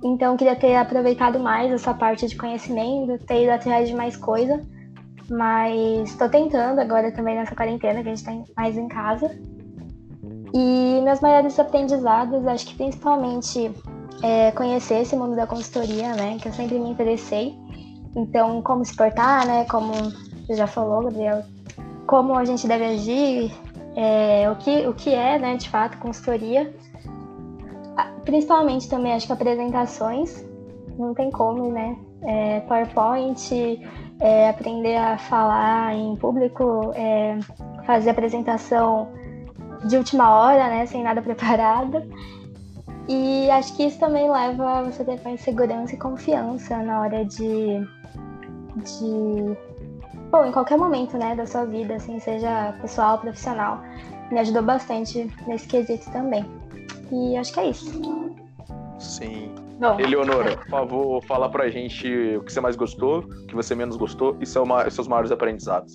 Então, 0.03 0.35
queria 0.35 0.57
ter 0.57 0.75
aproveitado 0.75 1.39
mais 1.39 1.71
essa 1.71 1.93
parte 1.93 2.27
de 2.27 2.35
conhecimento, 2.35 3.17
ter 3.25 3.43
ido 3.43 3.53
atrás 3.53 3.87
de 3.87 3.95
mais 3.95 4.17
coisa. 4.17 4.61
Mas 5.29 6.09
estou 6.09 6.29
tentando 6.29 6.79
agora 6.79 7.11
também 7.11 7.35
nessa 7.35 7.55
quarentena, 7.55 8.01
que 8.01 8.09
a 8.09 8.15
gente 8.15 8.17
está 8.17 8.33
mais 8.57 8.77
em 8.77 8.87
casa. 8.87 9.29
E 10.53 11.01
meus 11.03 11.19
maiores 11.19 11.59
aprendizados, 11.59 12.45
acho 12.47 12.65
que 12.67 12.75
principalmente 12.75 13.71
é 14.23 14.51
conhecer 14.51 15.01
esse 15.01 15.15
mundo 15.15 15.35
da 15.35 15.45
consultoria, 15.45 16.13
né? 16.15 16.37
Que 16.41 16.47
eu 16.47 16.53
sempre 16.53 16.79
me 16.79 16.89
interessei. 16.89 17.55
Então, 18.15 18.61
como 18.61 18.83
se 18.83 18.95
portar, 18.95 19.45
né? 19.45 19.65
Como 19.65 19.93
você 19.93 20.55
já 20.55 20.65
falou, 20.65 21.03
Gabriel, 21.03 21.43
como 22.07 22.33
a 22.33 22.43
gente 22.43 22.67
deve 22.67 22.85
agir, 22.85 23.51
é, 23.95 24.49
o, 24.49 24.55
que, 24.55 24.87
o 24.87 24.93
que 24.93 25.13
é, 25.13 25.37
né, 25.37 25.57
de 25.57 25.69
fato, 25.69 25.97
consultoria. 25.99 26.73
Principalmente 28.23 28.89
também, 28.89 29.13
acho 29.13 29.27
que 29.27 29.33
apresentações, 29.33 30.45
não 30.97 31.13
tem 31.13 31.29
como, 31.29 31.71
né? 31.71 31.95
É, 32.23 32.59
PowerPoint, 32.61 33.79
é, 34.19 34.49
aprender 34.49 34.97
a 34.97 35.17
falar 35.17 35.95
em 35.95 36.15
público, 36.15 36.91
é, 36.95 37.37
fazer 37.85 38.09
apresentação 38.09 39.09
de 39.85 39.97
última 39.97 40.33
hora, 40.37 40.67
né, 40.67 40.85
sem 40.85 41.03
nada 41.03 41.21
preparado. 41.23 42.03
E 43.07 43.49
acho 43.49 43.75
que 43.75 43.83
isso 43.83 43.99
também 43.99 44.29
leva 44.29 44.83
você 44.83 45.01
a 45.01 45.05
ter 45.05 45.21
mais 45.23 45.41
segurança 45.41 45.95
e 45.95 45.97
confiança 45.97 46.77
na 46.77 47.01
hora 47.01 47.25
de, 47.25 47.81
de 48.75 49.57
bom, 50.29 50.45
em 50.45 50.51
qualquer 50.51 50.77
momento, 50.77 51.17
né, 51.17 51.35
da 51.35 51.47
sua 51.47 51.65
vida, 51.65 51.95
assim, 51.95 52.19
seja 52.19 52.73
pessoal, 52.81 53.17
profissional. 53.17 53.81
Me 54.31 54.39
ajudou 54.39 54.61
bastante 54.61 55.27
nesse 55.47 55.67
quesito 55.67 56.11
também. 56.11 56.45
E 57.11 57.35
acho 57.35 57.51
que 57.51 57.59
é 57.59 57.69
isso. 57.71 57.99
Sim. 58.99 59.68
Bom, 59.79 59.97
Eleonora, 59.97 60.57
por 60.57 60.67
favor, 60.67 61.23
fala 61.23 61.49
pra 61.49 61.69
gente 61.69 62.05
o 62.35 62.43
que 62.43 62.51
você 62.51 62.59
mais 62.59 62.75
gostou, 62.75 63.19
o 63.19 63.47
que 63.47 63.55
você 63.55 63.73
menos 63.73 63.95
gostou 63.95 64.37
e 64.41 64.45
seu 64.45 64.65
seus 64.91 65.07
maiores 65.07 65.31
aprendizados. 65.31 65.93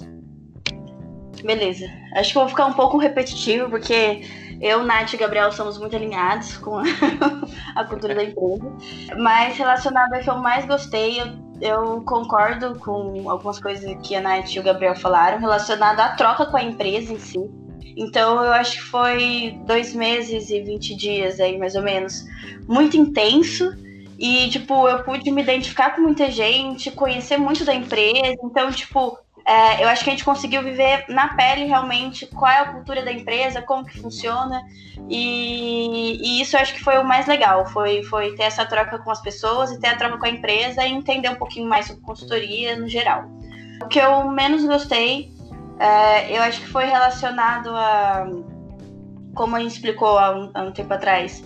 Beleza. 1.45 1.87
Acho 2.16 2.32
que 2.32 2.39
eu 2.39 2.43
vou 2.43 2.49
ficar 2.49 2.64
um 2.64 2.72
pouco 2.72 2.97
repetitivo, 2.97 3.68
porque 3.68 4.22
eu, 4.59 4.82
Nath 4.85 5.12
e 5.12 5.18
Gabriel 5.18 5.53
somos 5.53 5.76
muito 5.76 5.95
alinhados 5.95 6.57
com 6.57 6.78
a, 6.78 6.85
a 7.76 7.85
cultura 7.85 8.14
da 8.14 8.24
empresa. 8.24 8.72
Mas 9.18 9.59
relacionado 9.59 10.14
ao 10.14 10.20
que 10.22 10.30
eu 10.30 10.39
mais 10.39 10.64
gostei, 10.64 11.20
eu, 11.20 11.26
eu 11.61 12.03
concordo 12.07 12.78
com 12.78 13.28
algumas 13.28 13.61
coisas 13.61 13.95
que 14.03 14.16
a 14.16 14.22
Nath 14.22 14.55
e 14.55 14.61
o 14.61 14.62
Gabriel 14.62 14.97
falaram, 14.97 15.39
relacionado 15.39 16.01
à 16.01 16.09
troca 16.16 16.47
com 16.47 16.57
a 16.57 16.62
empresa 16.62 17.12
em 17.12 17.18
si. 17.18 17.51
Então 17.97 18.43
eu 18.43 18.53
acho 18.53 18.77
que 18.77 18.83
foi 18.83 19.59
dois 19.67 19.95
meses 19.95 20.51
e 20.51 20.61
20 20.61 20.95
dias 20.97 21.41
aí, 21.41 21.57
mais 21.59 21.75
ou 21.75 21.83
menos, 21.83 22.25
muito 22.67 22.97
intenso. 22.97 23.73
E, 24.19 24.49
tipo, 24.49 24.89
eu 24.89 25.03
pude 25.03 25.31
me 25.31 25.43
identificar 25.43 25.91
com 25.91 26.03
muita 26.03 26.31
gente, 26.31 26.91
conhecer 26.93 27.37
muito 27.37 27.65
da 27.65 27.75
empresa. 27.75 28.37
Então, 28.43 28.71
tipo, 28.71 29.19
é, 29.47 29.85
eu 29.85 29.89
acho 29.89 30.03
que 30.03 30.11
a 30.11 30.13
gente 30.13 30.25
conseguiu 30.25 30.63
viver 30.63 31.05
na 31.09 31.35
pele 31.35 31.67
realmente 31.67 32.27
qual 32.27 32.51
é 32.51 32.61
a 32.61 32.73
cultura 32.73 33.05
da 33.05 33.13
empresa, 33.13 33.61
como 33.61 33.85
que 33.85 34.01
funciona. 34.01 34.63
E, 35.09 36.17
e 36.23 36.41
isso 36.41 36.57
eu 36.57 36.61
acho 36.61 36.73
que 36.73 36.83
foi 36.83 36.97
o 36.97 37.05
mais 37.05 37.27
legal, 37.27 37.67
foi, 37.67 38.03
foi 38.05 38.35
ter 38.37 38.45
essa 38.45 38.65
troca 38.65 38.99
com 38.99 39.11
as 39.11 39.21
pessoas 39.21 39.71
e 39.71 39.79
ter 39.79 39.89
a 39.89 39.97
troca 39.97 40.17
com 40.17 40.25
a 40.25 40.31
empresa 40.31 40.87
e 40.87 40.93
entender 40.93 41.29
um 41.29 41.35
pouquinho 41.35 41.69
mais 41.69 41.87
sobre 41.87 42.03
consultoria 42.03 42.77
no 42.77 42.89
geral. 42.89 43.25
O 43.83 43.89
que 43.89 43.99
eu 43.99 44.31
menos 44.31 44.65
gostei, 44.65 45.34
é, 45.79 46.37
eu 46.37 46.43
acho 46.43 46.61
que 46.61 46.68
foi 46.68 46.85
relacionado 46.85 47.70
a, 47.70 48.27
como 49.35 49.57
a 49.57 49.61
gente 49.61 49.72
explicou 49.72 50.18
há 50.18 50.31
um, 50.37 50.51
há 50.55 50.62
um 50.62 50.72
tempo 50.72 50.93
atrás, 50.95 51.43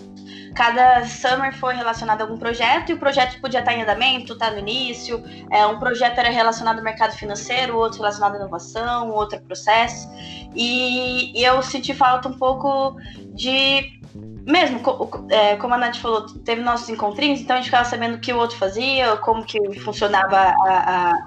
cada 0.54 1.04
summer 1.06 1.54
foi 1.54 1.74
relacionado 1.74 2.20
a 2.20 2.24
algum 2.24 2.36
projeto 2.36 2.90
e 2.90 2.94
o 2.94 2.98
projeto 2.98 3.40
podia 3.40 3.60
estar 3.60 3.72
em 3.74 3.82
andamento, 3.82 4.32
estar 4.32 4.50
no 4.50 4.58
início. 4.58 5.22
É, 5.50 5.64
um 5.66 5.78
projeto 5.78 6.18
era 6.18 6.30
relacionado 6.30 6.78
ao 6.78 6.84
mercado 6.84 7.12
financeiro, 7.12 7.76
outro 7.76 7.98
relacionado 7.98 8.34
à 8.34 8.36
inovação, 8.38 9.10
outro 9.10 9.40
processo. 9.42 10.10
E, 10.54 11.38
e 11.38 11.44
eu 11.44 11.62
senti 11.62 11.94
falta 11.94 12.28
um 12.28 12.36
pouco 12.36 12.96
de. 13.34 13.97
Mesmo, 14.46 14.80
é, 15.28 15.56
como 15.56 15.74
a 15.74 15.78
Nath 15.78 15.96
falou, 15.98 16.24
teve 16.42 16.62
nossos 16.62 16.88
encontrinhos, 16.88 17.40
então 17.40 17.54
a 17.54 17.58
gente 17.58 17.66
ficava 17.66 17.84
sabendo 17.84 18.16
o 18.16 18.20
que 18.20 18.32
o 18.32 18.38
outro 18.38 18.56
fazia, 18.56 19.14
como 19.18 19.44
que 19.44 19.78
funcionava 19.80 20.36
a, 20.36 21.12
a, 21.12 21.26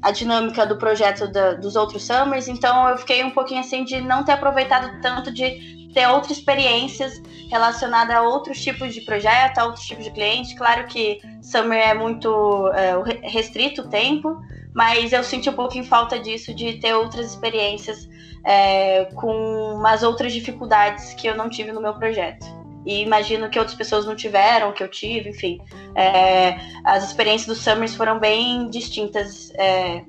a 0.00 0.10
dinâmica 0.10 0.64
do 0.64 0.76
projeto 0.78 1.28
da- 1.30 1.52
dos 1.52 1.76
outros 1.76 2.02
summers. 2.06 2.48
Então 2.48 2.88
eu 2.88 2.96
fiquei 2.96 3.22
um 3.22 3.30
pouquinho 3.30 3.60
assim 3.60 3.84
de 3.84 4.00
não 4.00 4.24
ter 4.24 4.32
aproveitado 4.32 5.02
tanto 5.02 5.30
de 5.30 5.90
ter 5.92 6.06
outras 6.08 6.38
experiências 6.38 7.20
relacionada 7.50 8.16
a 8.16 8.22
outros 8.22 8.58
tipos 8.62 8.94
de 8.94 9.02
projeto, 9.02 9.58
a 9.58 9.64
outros 9.66 9.84
tipos 9.84 10.04
de 10.04 10.10
cliente. 10.10 10.54
Claro 10.54 10.86
que 10.86 11.20
Summer 11.42 11.78
é 11.78 11.92
muito 11.92 12.68
é, 12.68 13.02
re- 13.02 13.20
restrito 13.28 13.82
o 13.82 13.88
tempo, 13.88 14.40
mas 14.74 15.12
eu 15.12 15.22
senti 15.22 15.48
um 15.48 15.54
pouquinho 15.54 15.84
falta 15.84 16.18
disso, 16.18 16.54
de 16.54 16.74
ter 16.74 16.94
outras 16.94 17.30
experiências 17.30 18.08
é, 18.44 19.06
com 19.14 19.74
umas 19.74 20.02
outras 20.02 20.32
dificuldades 20.32 21.14
que 21.14 21.26
eu 21.26 21.36
não 21.36 21.48
tive 21.48 21.72
no 21.72 21.80
meu 21.80 21.94
projeto. 21.94 22.44
E 22.84 23.02
imagino 23.02 23.48
que 23.48 23.58
outras 23.58 23.76
pessoas 23.76 24.04
não 24.04 24.16
tiveram, 24.16 24.72
que 24.72 24.82
eu 24.82 24.88
tive, 24.88 25.30
enfim. 25.30 25.60
É, 25.94 26.58
as 26.84 27.04
experiências 27.04 27.46
dos 27.46 27.64
Summers 27.64 27.94
foram 27.94 28.18
bem 28.18 28.68
distintas. 28.68 29.52
é, 29.56 30.04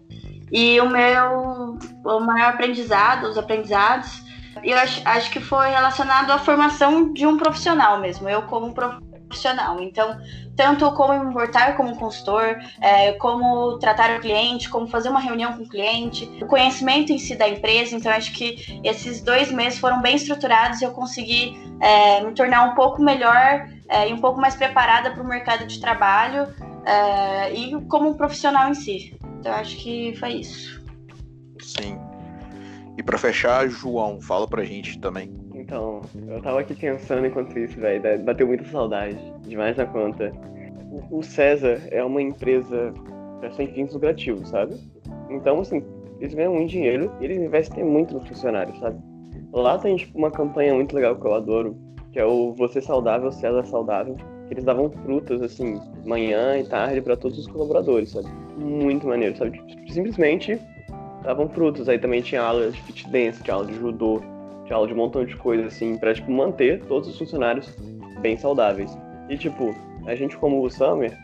e 0.52 0.80
o 0.80 0.88
meu 0.88 1.80
o 2.06 2.20
maior 2.20 2.50
aprendizado, 2.54 3.24
os 3.24 3.40
aprendizados, 3.40 4.24
eu 4.64 4.78
acho, 4.78 5.02
acho 5.04 5.32
que 5.32 5.40
foi 5.40 5.70
relacionado 5.70 6.32
à 6.32 6.38
formação 6.38 7.12
de 7.12 7.26
um 7.26 7.38
profissional 7.38 8.00
mesmo, 8.00 8.30
eu 8.30 8.44
como 8.44 8.74
profissional. 8.74 9.82
Então, 9.82 10.16
tanto 10.56 10.92
como 10.92 11.24
me 11.24 11.30
importar 11.30 11.76
como 11.76 11.96
consultor, 11.96 12.60
é, 12.82 13.14
como 13.14 13.78
tratar 13.80 14.18
o 14.18 14.20
cliente, 14.20 14.70
como 14.70 14.88
fazer 14.88 15.10
uma 15.10 15.20
reunião 15.20 15.54
com 15.54 15.64
o 15.64 15.70
cliente, 15.70 16.30
o 16.42 16.46
conhecimento 16.46 17.12
em 17.12 17.18
si 17.18 17.36
da 17.36 17.48
empresa. 17.48 17.96
Então, 17.96 18.12
acho 18.12 18.32
que 18.34 18.80
esses 18.84 19.22
dois 19.22 19.52
meses 19.52 19.80
foram 19.80 20.02
bem 20.02 20.16
estruturados 20.16 20.82
e 20.82 20.86
eu 20.86 20.92
consegui 20.92 21.58
é, 21.80 22.24
me 22.24 22.34
tornar 22.34 22.64
um 22.64 22.76
pouco 22.76 23.02
melhor 23.02 23.68
é, 23.90 24.10
e 24.10 24.14
um 24.14 24.20
pouco 24.20 24.40
mais 24.40 24.56
preparada 24.56 25.12
para 25.12 25.24
o 25.24 25.28
mercado 25.28 25.66
de 25.66 25.80
trabalho 25.80 26.48
e 27.54 27.74
como 27.88 28.10
um 28.10 28.14
profissional 28.14 28.70
em 28.70 28.74
si. 28.74 29.18
Então, 29.40 29.54
acho 29.54 29.78
que 29.78 30.14
foi 30.20 30.34
isso. 30.34 30.84
Sim. 31.62 31.98
E 32.98 33.02
pra 33.02 33.18
fechar, 33.18 33.68
João, 33.70 34.22
fala 34.22 34.48
pra 34.48 34.64
gente 34.64 35.00
também. 35.00 35.43
Então, 35.64 36.02
eu 36.28 36.42
tava 36.42 36.60
aqui 36.60 36.76
pensando 36.76 37.26
enquanto 37.26 37.58
isso, 37.58 37.80
velho. 37.80 38.22
Bateu 38.24 38.46
muita 38.46 38.66
saudade. 38.66 39.18
Demais 39.48 39.78
na 39.78 39.86
conta. 39.86 40.32
O- 41.10 41.24
César 41.24 41.80
é 41.90 42.04
uma 42.04 42.22
empresa 42.22 42.94
sem 43.56 43.68
fins 43.68 43.94
lucrativos, 43.94 44.50
sabe? 44.50 44.76
Então, 45.30 45.62
assim, 45.62 45.82
eles 46.20 46.34
ganham 46.34 46.54
muito 46.54 46.70
dinheiro 46.70 47.10
e 47.22 47.26
eles 47.26 47.40
investem 47.42 47.84
muito 47.84 48.14
nos 48.14 48.28
funcionários, 48.28 48.78
sabe? 48.80 49.00
Lá 49.54 49.78
tem, 49.78 49.96
tipo, 49.96 50.18
uma 50.18 50.30
campanha 50.30 50.74
muito 50.74 50.94
legal 50.94 51.16
que 51.16 51.26
eu 51.26 51.34
adoro, 51.34 51.78
que 52.12 52.20
é 52.20 52.26
o 52.26 52.54
Você 52.54 52.82
Saudável, 52.82 53.32
César 53.32 53.66
Saudável. 53.66 54.16
Que 54.48 54.56
eles 54.56 54.66
davam 54.66 54.90
frutas, 54.92 55.42
assim, 55.42 55.80
manhã 56.06 56.58
e 56.58 56.66
tarde 56.66 57.02
pra 57.02 57.16
todos 57.16 57.40
os 57.40 57.48
colaboradores, 57.48 58.12
sabe? 58.12 58.28
Muito 58.58 59.08
maneiro, 59.08 59.38
sabe? 59.38 59.52
Tipo, 59.66 59.92
simplesmente 59.94 60.60
davam 61.24 61.48
frutas. 61.48 61.88
Aí 61.88 61.98
também 61.98 62.22
tinha 62.22 62.42
aula 62.42 62.70
de 62.70 62.82
fit 62.84 63.10
dance, 63.10 63.42
tinha 63.42 63.56
aula 63.56 63.66
de 63.68 63.74
judô, 63.76 64.22
aula 64.72 64.88
de 64.88 64.94
um 64.94 64.98
montão 64.98 65.26
de 65.26 65.36
coisa, 65.36 65.66
assim, 65.66 65.98
pra, 65.98 66.14
tipo, 66.14 66.32
manter 66.32 66.84
todos 66.86 67.10
os 67.10 67.18
funcionários 67.18 67.76
bem 68.22 68.38
saudáveis. 68.38 68.96
E, 69.30 69.38
tipo, 69.38 69.76
a 70.06 70.16
gente 70.16 70.38
como 70.38 70.64
o 70.64 70.70
Summer 70.70 71.18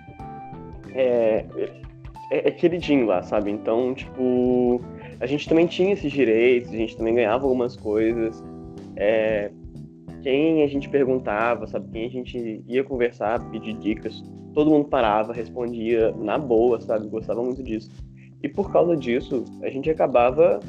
é, 0.94 1.46
é, 2.32 2.50
é 2.50 2.52
queridinho 2.52 3.06
lá, 3.06 3.22
sabe? 3.22 3.52
Então, 3.52 3.94
tipo, 3.94 4.82
a 5.20 5.26
gente 5.26 5.48
também 5.48 5.68
tinha 5.68 5.94
esses 5.94 6.12
direitos, 6.12 6.72
a 6.72 6.78
gente 6.78 6.98
também 6.98 7.16
ganhava 7.16 7.46
algumas 7.46 7.76
coisas. 7.76 8.44
É, 8.96 9.52
quem 10.22 10.64
a 10.64 10.68
gente 10.68 10.90
perguntava, 10.90 11.68
sabe? 11.68 11.90
Quem 11.92 12.06
a 12.06 12.10
gente 12.10 12.64
ia 12.68 12.84
conversar, 12.84 13.40
pedir 13.52 13.74
dicas, 13.74 14.22
todo 14.54 14.70
mundo 14.70 14.86
parava, 14.90 15.34
respondia 15.34 16.12
na 16.18 16.38
boa, 16.38 16.80
sabe? 16.82 17.08
Gostava 17.08 17.44
muito 17.44 17.64
disso. 17.64 17.90
E 18.42 18.48
por 18.48 18.72
causa 18.72 18.96
disso, 18.96 19.44
a 19.62 19.70
gente 19.70 19.90
acabava 19.90 20.60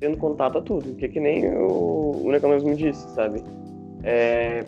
tendo 0.00 0.16
contato 0.16 0.58
a 0.58 0.62
tudo, 0.62 0.94
que 0.94 1.04
é 1.04 1.08
que 1.08 1.20
nem 1.20 1.48
o, 1.48 2.22
o 2.24 2.30
Necão 2.30 2.50
mesmo 2.50 2.74
disse, 2.74 3.08
sabe? 3.14 3.42
É, 4.02 4.64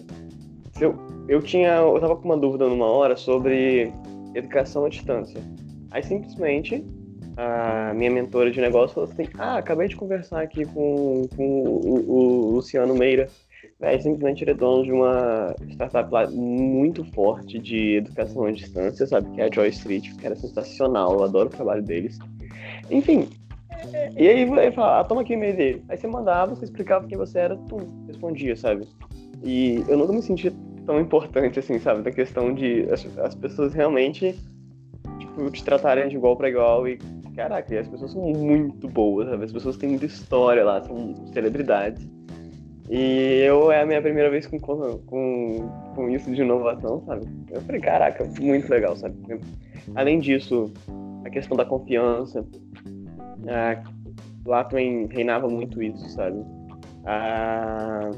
eu, 0.81 0.95
eu 1.29 1.43
tinha, 1.43 1.76
eu 1.76 2.01
tava 2.01 2.16
com 2.16 2.24
uma 2.24 2.37
dúvida 2.37 2.68
numa 2.68 2.87
hora 2.87 3.16
sobre 3.16 3.93
educação 4.35 4.85
à 4.85 4.89
distância. 4.89 5.41
Aí 5.91 6.03
simplesmente 6.03 6.85
a 7.37 7.93
minha 7.95 8.11
mentora 8.11 8.51
de 8.51 8.61
negócio 8.61 8.95
falou 8.95 9.11
assim: 9.11 9.29
Ah, 9.39 9.59
acabei 9.59 9.89
de 9.89 9.97
conversar 9.97 10.43
aqui 10.43 10.64
com, 10.64 11.26
com 11.37 11.62
o, 11.62 12.11
o 12.11 12.51
Luciano 12.53 12.95
Meira. 12.95 13.29
Véi, 13.81 14.01
simplesmente 14.01 14.43
ele 14.43 14.51
é 14.51 14.55
dono 14.55 14.83
de 14.83 14.91
uma 14.91 15.55
startup 15.70 16.12
lá 16.12 16.29
muito 16.29 17.05
forte 17.12 17.61
de 17.61 17.97
educação 17.97 18.45
à 18.45 18.51
distância, 18.51 19.07
sabe? 19.07 19.31
Que 19.31 19.41
é 19.41 19.45
a 19.45 19.51
Joy 19.53 19.68
Street, 19.68 20.16
que 20.16 20.26
era 20.26 20.35
sensacional, 20.35 21.12
eu 21.12 21.24
adoro 21.24 21.49
o 21.49 21.53
trabalho 21.53 21.83
deles. 21.83 22.18
Enfim, 22.91 23.29
e 24.16 24.28
aí 24.28 24.43
ele 24.43 24.72
fala, 24.72 25.01
ah, 25.01 25.05
toma 25.05 25.22
aqui 25.22 25.32
o 25.32 25.36
e-mail 25.36 25.57
dele. 25.57 25.84
Aí 25.89 25.97
você 25.97 26.07
mandava, 26.07 26.55
você 26.55 26.64
explicava 26.64 27.07
quem 27.07 27.16
você 27.16 27.39
era, 27.39 27.57
tu 27.57 27.76
respondia, 28.07 28.57
sabe? 28.57 28.86
E 29.43 29.84
eu 29.89 29.97
nunca 29.97 30.12
me 30.12 30.22
senti 30.22 30.51
tão 30.84 31.01
importante 31.01 31.59
assim, 31.59 31.78
sabe? 31.78 32.03
Da 32.03 32.11
questão 32.11 32.53
de 32.55 32.89
as, 32.91 33.07
as 33.18 33.34
pessoas 33.34 33.74
realmente 33.74 34.34
tipo, 35.18 35.51
te 35.51 35.62
tratarem 35.62 36.09
de 36.09 36.16
igual 36.16 36.36
para 36.36 36.49
igual 36.49 36.89
e 36.89 36.99
caraca, 37.36 37.78
as 37.78 37.86
pessoas 37.86 38.11
são 38.11 38.22
muito 38.22 38.89
boas, 38.89 39.28
sabe? 39.28 39.45
As 39.45 39.53
pessoas 39.53 39.76
têm 39.76 39.91
muita 39.91 40.07
história 40.07 40.64
lá, 40.64 40.82
são 40.82 41.14
celebridades. 41.32 42.05
E 42.91 43.43
eu 43.47 43.70
é 43.70 43.82
a 43.82 43.86
minha 43.86 44.01
primeira 44.01 44.30
vez 44.30 44.47
com, 44.47 44.59
com, 44.59 44.99
com 45.95 46.09
isso 46.09 46.30
de 46.34 46.41
inovação, 46.41 47.03
sabe? 47.07 47.26
Eu 47.51 47.61
falei, 47.61 47.80
caraca, 47.80 48.24
muito 48.41 48.68
legal, 48.68 48.97
sabe? 48.97 49.14
Além 49.95 50.18
disso, 50.18 50.72
a 51.24 51.30
questão 51.30 51.57
da 51.57 51.64
confiança, 51.64 52.45
ah, 53.49 53.82
lá 54.46 54.64
também 54.64 55.07
reinava 55.07 55.49
muito 55.49 55.82
isso, 55.82 56.09
sabe? 56.11 56.38
Ah, 57.05 58.11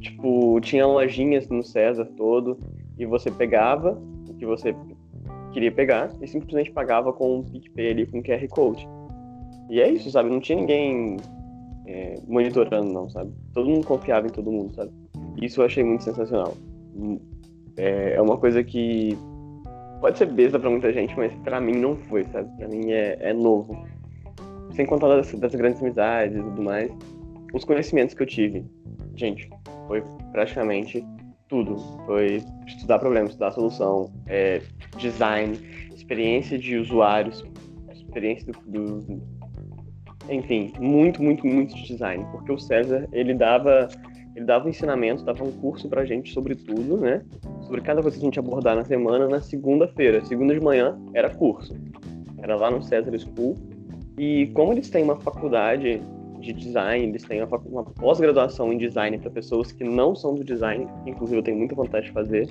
tipo, 0.00 0.60
tinha 0.60 0.86
lojinhas 0.86 1.48
no 1.48 1.62
César 1.62 2.06
todo 2.16 2.58
e 2.98 3.06
você 3.06 3.30
pegava 3.30 3.98
o 4.28 4.34
que 4.34 4.46
você 4.46 4.74
queria 5.52 5.72
pegar 5.72 6.10
e 6.20 6.26
simplesmente 6.26 6.70
pagava 6.70 7.12
com 7.12 7.38
um 7.38 7.42
PicPay 7.42 7.90
ali, 7.90 8.06
com 8.06 8.22
QR 8.22 8.46
Code. 8.48 8.88
E 9.70 9.80
é 9.80 9.88
isso, 9.88 10.10
sabe? 10.10 10.28
Não 10.30 10.40
tinha 10.40 10.58
ninguém 10.58 11.16
é, 11.86 12.14
monitorando, 12.26 12.92
não, 12.92 13.08
sabe? 13.08 13.32
Todo 13.52 13.68
mundo 13.68 13.86
confiava 13.86 14.26
em 14.26 14.30
todo 14.30 14.50
mundo, 14.50 14.74
sabe? 14.74 14.90
Isso 15.40 15.60
eu 15.60 15.66
achei 15.66 15.82
muito 15.82 16.04
sensacional. 16.04 16.54
É, 17.76 18.14
é 18.14 18.22
uma 18.22 18.36
coisa 18.36 18.62
que 18.62 19.16
pode 20.00 20.18
ser 20.18 20.26
besta 20.26 20.58
pra 20.58 20.70
muita 20.70 20.92
gente, 20.92 21.16
mas 21.16 21.32
pra 21.36 21.60
mim 21.60 21.72
não 21.72 21.96
foi, 21.96 22.24
sabe? 22.24 22.48
Pra 22.56 22.68
mim 22.68 22.90
é, 22.90 23.16
é 23.20 23.32
novo. 23.32 23.76
Sem 24.76 24.84
contar 24.84 25.08
das, 25.08 25.32
das 25.32 25.54
grandes 25.54 25.82
amizades 25.82 26.36
e 26.36 26.42
tudo 26.42 26.62
mais, 26.62 26.92
os 27.52 27.64
conhecimentos 27.64 28.14
que 28.14 28.22
eu 28.22 28.26
tive, 28.26 28.64
gente, 29.14 29.48
foi 29.88 30.02
praticamente 30.32 31.04
tudo. 31.48 31.76
Foi 32.04 32.42
estudar 32.66 32.98
problemas, 32.98 33.30
estudar 33.30 33.52
solução, 33.52 34.12
é, 34.26 34.60
design, 34.98 35.58
experiência 35.94 36.58
de 36.58 36.76
usuários, 36.76 37.44
experiência 37.90 38.52
do, 38.66 39.00
do, 39.00 39.22
enfim, 40.28 40.72
muito, 40.78 41.22
muito, 41.22 41.46
muito 41.46 41.74
de 41.74 41.86
design, 41.86 42.26
porque 42.30 42.52
o 42.52 42.58
César 42.58 43.08
ele 43.12 43.32
dava 43.34 43.88
ele 44.34 44.44
dava 44.44 44.66
um 44.66 44.68
ensinamento, 44.68 45.24
dava 45.24 45.42
um 45.42 45.50
curso 45.50 45.88
pra 45.88 46.04
gente 46.04 46.30
sobre 46.30 46.54
tudo, 46.54 46.98
né? 46.98 47.22
Sobre 47.62 47.80
cada 47.80 48.02
coisa 48.02 48.18
que 48.18 48.22
a 48.22 48.26
gente 48.26 48.38
abordar 48.38 48.76
na 48.76 48.84
semana, 48.84 49.26
na 49.26 49.40
segunda-feira. 49.40 50.22
Segunda 50.26 50.52
de 50.52 50.60
manhã 50.60 50.94
era 51.14 51.30
curso. 51.30 51.74
Era 52.42 52.54
lá 52.54 52.70
no 52.70 52.82
César 52.82 53.18
School. 53.18 53.56
E 54.18 54.46
como 54.48 54.72
eles 54.72 54.88
têm 54.88 55.04
uma 55.04 55.16
faculdade 55.16 56.00
de 56.40 56.52
design, 56.52 57.06
eles 57.06 57.24
têm 57.24 57.42
uma, 57.42 57.84
pós-graduação 57.84 58.72
em 58.72 58.78
design 58.78 59.18
para 59.18 59.30
pessoas 59.30 59.72
que 59.72 59.84
não 59.84 60.14
são 60.14 60.34
do 60.34 60.44
design, 60.44 60.86
inclusive 61.06 61.38
eu 61.38 61.42
tenho 61.42 61.58
muita 61.58 61.74
vontade 61.74 62.06
de 62.06 62.12
fazer, 62.12 62.48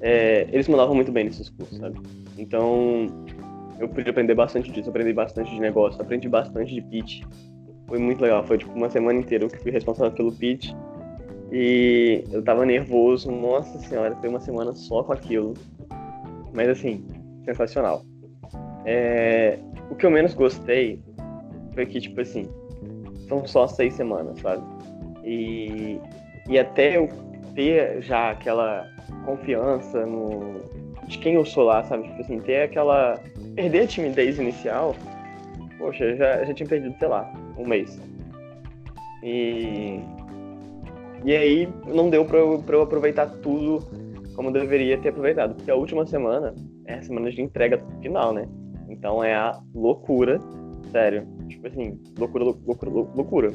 é, 0.00 0.46
eles 0.52 0.68
mandavam 0.68 0.94
muito 0.94 1.10
bem 1.10 1.24
nesses 1.24 1.48
cursos, 1.48 1.78
sabe? 1.78 1.98
Então, 2.36 3.06
eu 3.78 3.88
pude 3.88 4.08
aprender 4.08 4.34
bastante 4.34 4.70
disso, 4.70 4.90
aprendi 4.90 5.12
bastante 5.12 5.50
de 5.50 5.60
negócio, 5.60 6.00
aprendi 6.00 6.28
bastante 6.28 6.74
de 6.74 6.82
pitch. 6.82 7.22
Foi 7.86 7.98
muito 7.98 8.20
legal, 8.20 8.44
foi 8.44 8.58
tipo 8.58 8.72
uma 8.72 8.90
semana 8.90 9.18
inteira 9.18 9.48
que 9.48 9.58
fui 9.58 9.70
responsável 9.70 10.12
pelo 10.12 10.32
pitch. 10.32 10.72
E 11.50 12.24
eu 12.30 12.42
tava 12.42 12.66
nervoso, 12.66 13.30
nossa 13.30 13.78
senhora, 13.78 14.14
foi 14.16 14.28
uma 14.28 14.40
semana 14.40 14.72
só 14.74 15.02
com 15.02 15.12
aquilo. 15.12 15.54
Mas 16.52 16.68
assim, 16.68 17.04
sensacional. 17.44 18.02
É, 18.84 19.58
o 19.90 19.94
que 19.94 20.06
eu 20.06 20.10
menos 20.10 20.34
gostei 20.34 21.02
foi 21.74 21.86
que, 21.86 22.00
tipo 22.00 22.20
assim, 22.20 22.48
são 23.28 23.46
só 23.46 23.66
seis 23.66 23.94
semanas, 23.94 24.38
sabe? 24.40 24.62
E, 25.24 26.00
e 26.48 26.58
até 26.58 26.96
eu 26.96 27.08
ter 27.54 28.00
já 28.02 28.30
aquela 28.30 28.86
confiança 29.24 30.06
no, 30.06 30.60
de 31.06 31.18
quem 31.18 31.34
eu 31.34 31.44
sou 31.44 31.64
lá, 31.64 31.82
sabe? 31.84 32.04
Tipo 32.04 32.20
assim, 32.20 32.40
ter 32.40 32.62
aquela. 32.62 33.18
perder 33.54 33.80
a 33.80 33.86
timidez 33.86 34.38
inicial, 34.38 34.94
poxa, 35.78 36.14
já, 36.16 36.44
já 36.44 36.54
tinha 36.54 36.68
perdido, 36.68 36.94
sei 36.98 37.08
lá, 37.08 37.30
um 37.56 37.66
mês. 37.66 38.00
E. 39.22 40.00
E 41.24 41.34
aí 41.34 41.68
não 41.86 42.08
deu 42.08 42.24
pra 42.24 42.38
eu, 42.38 42.62
pra 42.64 42.76
eu 42.76 42.82
aproveitar 42.82 43.26
tudo 43.42 43.84
como 44.36 44.52
deveria 44.52 44.96
ter 44.98 45.08
aproveitado. 45.08 45.56
Porque 45.56 45.70
a 45.70 45.74
última 45.74 46.06
semana 46.06 46.54
é 46.86 46.94
a 46.94 47.02
semana 47.02 47.30
de 47.30 47.42
entrega 47.42 47.82
final, 48.00 48.32
né? 48.32 48.46
Então 48.88 49.22
é 49.22 49.34
a 49.34 49.58
loucura, 49.74 50.40
sério. 50.90 51.26
Tipo 51.48 51.66
assim, 51.66 51.98
loucura, 52.18 52.44
loucura, 52.44 52.90
loucura. 52.90 53.52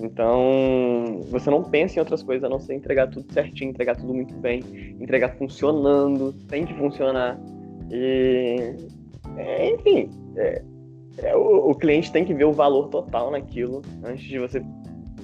Então, 0.00 1.20
você 1.30 1.50
não 1.50 1.62
pensa 1.62 1.96
em 1.96 2.00
outras 2.00 2.22
coisas 2.22 2.44
a 2.44 2.48
não 2.48 2.58
ser 2.58 2.74
entregar 2.74 3.08
tudo 3.08 3.32
certinho, 3.32 3.70
entregar 3.70 3.96
tudo 3.96 4.12
muito 4.12 4.34
bem, 4.34 4.60
entregar 5.00 5.36
funcionando, 5.36 6.32
tem 6.48 6.66
que 6.66 6.74
funcionar. 6.74 7.38
E, 7.90 8.74
é, 9.36 9.72
enfim, 9.72 10.10
é, 10.36 10.62
é, 11.18 11.36
o, 11.36 11.70
o, 11.70 11.74
cliente 11.74 12.10
tem 12.10 12.24
que 12.24 12.34
ver 12.34 12.44
o 12.44 12.52
valor 12.52 12.88
total 12.88 13.30
naquilo 13.30 13.82
antes 14.02 14.24
de 14.24 14.38
você 14.38 14.64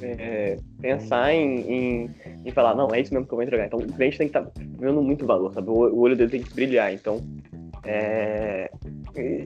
é, 0.02 0.56
pensar 0.80 1.34
em, 1.34 1.60
em, 1.60 2.10
em, 2.44 2.50
falar, 2.52 2.74
não, 2.76 2.88
é 2.94 3.00
isso 3.00 3.12
mesmo 3.12 3.26
que 3.26 3.32
eu 3.32 3.36
vou 3.36 3.44
entregar. 3.44 3.66
Então, 3.66 3.78
o 3.78 3.92
cliente 3.92 4.18
tem 4.18 4.28
que 4.28 4.38
estar 4.38 4.48
tá 4.48 4.60
vendo 4.78 5.02
muito 5.02 5.26
valor, 5.26 5.52
sabe? 5.52 5.68
O, 5.68 5.74
o 5.74 5.98
olho 5.98 6.16
dele 6.16 6.30
tem 6.30 6.42
que 6.42 6.54
brilhar. 6.54 6.92
Então, 6.94 7.20
é, 7.84 8.70
é, 9.16 9.44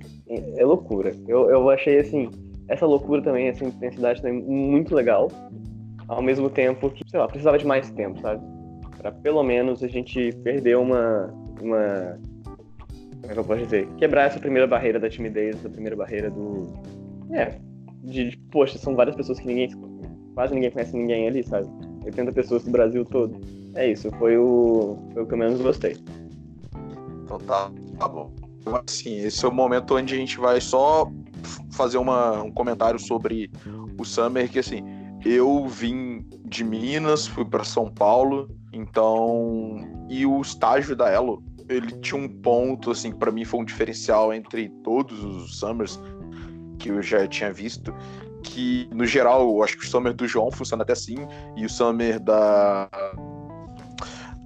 é 0.57 0.65
loucura. 0.65 1.15
Eu, 1.27 1.51
eu 1.51 1.71
achei 1.71 1.99
assim 1.99 2.31
essa 2.69 2.87
loucura 2.87 3.23
também, 3.23 3.49
essa 3.49 3.65
intensidade 3.65 4.23
também 4.23 4.43
muito 4.43 4.95
legal. 4.95 5.31
Ao 6.09 6.23
mesmo 6.23 6.51
tempo 6.51 6.91
que, 6.91 7.03
sei 7.09 7.19
lá, 7.19 7.27
precisava 7.27 7.59
de 7.59 7.67
mais 7.67 7.91
tempo, 7.91 8.21
sabe? 8.21 8.43
Pra 8.99 9.11
pelo 9.11 9.43
menos 9.43 9.83
a 9.83 9.89
gente 9.89 10.33
perder 10.43 10.77
uma. 10.77 11.33
uma 11.63 12.19
como 13.21 13.31
é 13.31 13.33
que 13.33 13.39
eu 13.39 13.45
posso 13.45 13.63
dizer? 13.63 13.89
Quebrar 13.97 14.25
essa 14.25 14.39
primeira 14.39 14.67
barreira 14.67 15.01
da 15.01 15.09
timidez, 15.09 15.57
essa 15.57 15.69
primeira 15.69 15.97
barreira 15.97 16.31
do. 16.31 16.67
É. 17.31 17.59
De, 18.03 18.31
de 18.31 18.37
poxa, 18.51 18.79
são 18.79 18.95
várias 18.95 19.17
pessoas 19.17 19.39
que 19.39 19.47
ninguém. 19.47 19.71
Quase 20.35 20.55
ninguém 20.55 20.71
conhece 20.71 20.97
ninguém 20.97 21.29
ali, 21.29 21.43
sabe? 21.43 21.67
80 22.05 22.33
pessoas 22.33 22.65
do 22.65 22.71
Brasil 22.71 23.05
todo. 23.05 23.35
É 23.75 23.91
isso, 23.91 24.11
foi 24.19 24.37
o, 24.37 24.99
foi 25.13 25.23
o 25.23 25.27
que 25.27 25.35
eu 25.35 25.39
menos 25.39 25.61
gostei. 25.61 25.97
Então 27.25 27.39
tá, 27.39 27.71
tá 27.99 28.09
bom. 28.09 28.31
Assim, 28.87 29.19
esse 29.19 29.45
é 29.45 29.49
o 29.49 29.53
momento 29.53 29.95
onde 29.95 30.15
a 30.15 30.17
gente 30.17 30.39
vai 30.39 30.61
só 30.61 31.11
fazer 31.73 31.99
uma, 31.99 32.43
um 32.43 32.51
comentário 32.51 32.99
sobre 32.99 33.51
o 33.99 34.05
Summer, 34.05 34.51
que 34.51 34.59
assim, 34.59 34.83
eu 35.25 35.67
vim 35.67 36.27
de 36.45 36.65
Minas, 36.65 37.27
fui 37.27 37.45
para 37.45 37.65
São 37.65 37.91
Paulo, 37.91 38.49
então. 38.73 39.77
E 40.09 40.27
o 40.27 40.41
estágio 40.41 40.95
da 40.95 41.11
Elo, 41.11 41.43
ele 41.69 41.93
tinha 42.01 42.21
um 42.21 42.29
ponto, 42.29 42.91
assim, 42.91 43.13
para 43.13 43.33
mim 43.33 43.45
foi 43.45 43.61
um 43.61 43.65
diferencial 43.65 44.33
entre 44.33 44.69
todos 44.83 45.23
os 45.25 45.59
Summers 45.59 46.01
que 46.79 46.91
eu 46.91 47.03
já 47.03 47.27
tinha 47.27 47.53
visto. 47.53 47.95
Que, 48.43 48.87
no 48.93 49.07
geral, 49.07 49.49
eu 49.49 49.63
acho 49.63 49.79
que 49.79 49.85
o 49.85 49.89
Summer 49.89 50.13
do 50.13 50.29
João 50.29 50.51
funciona 50.51 50.83
até 50.83 50.93
assim, 50.93 51.17
e 51.57 51.65
o 51.65 51.71
Summer 51.71 52.21
da 52.21 52.89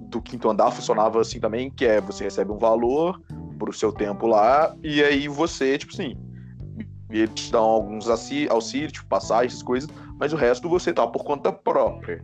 do 0.09 0.19
quinto 0.21 0.49
andar 0.49 0.71
funcionava 0.71 1.21
assim 1.21 1.39
também, 1.39 1.69
que 1.69 1.85
é 1.85 2.01
você 2.01 2.23
recebe 2.23 2.51
um 2.51 2.57
valor 2.57 3.21
pro 3.59 3.73
seu 3.73 3.91
tempo 3.91 4.25
lá, 4.25 4.75
e 4.81 5.03
aí 5.03 5.27
você, 5.27 5.77
tipo 5.77 5.93
assim, 5.93 6.15
eles 7.09 7.33
te 7.33 7.51
dão 7.51 7.63
alguns 7.63 8.07
auxílios, 8.07 8.93
tipo 8.93 9.07
passagens, 9.07 9.61
coisas, 9.61 9.89
mas 10.19 10.31
o 10.31 10.35
resto 10.35 10.69
você 10.69 10.93
tá 10.93 11.05
por 11.05 11.23
conta 11.23 11.51
própria. 11.51 12.23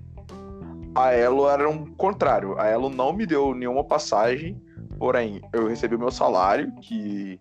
A 0.96 1.12
Elo 1.12 1.50
era 1.50 1.70
um 1.70 1.86
contrário. 1.96 2.58
A 2.58 2.68
Elo 2.68 2.90
não 2.90 3.12
me 3.12 3.26
deu 3.26 3.54
nenhuma 3.54 3.84
passagem, 3.84 4.62
porém, 4.98 5.42
eu 5.52 5.68
recebi 5.68 5.98
meu 5.98 6.10
salário, 6.10 6.72
que, 6.82 7.40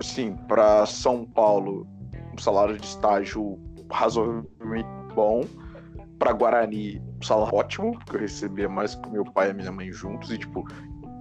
assim, 0.00 0.34
para 0.48 0.84
São 0.86 1.24
Paulo, 1.24 1.86
um 2.34 2.38
salário 2.38 2.76
de 2.76 2.84
estágio 2.84 3.58
razoavelmente 3.90 4.88
bom. 5.14 5.44
Para 6.18 6.32
Guarani, 6.32 7.00
um 7.18 7.24
salário 7.24 7.56
ótimo, 7.56 7.92
porque 7.92 8.16
eu 8.16 8.20
recebia 8.20 8.68
mais 8.68 8.94
que 8.94 9.08
meu 9.08 9.24
pai 9.24 9.50
e 9.50 9.54
minha 9.54 9.70
mãe 9.70 9.92
juntos, 9.92 10.30
e, 10.30 10.38
tipo, 10.38 10.66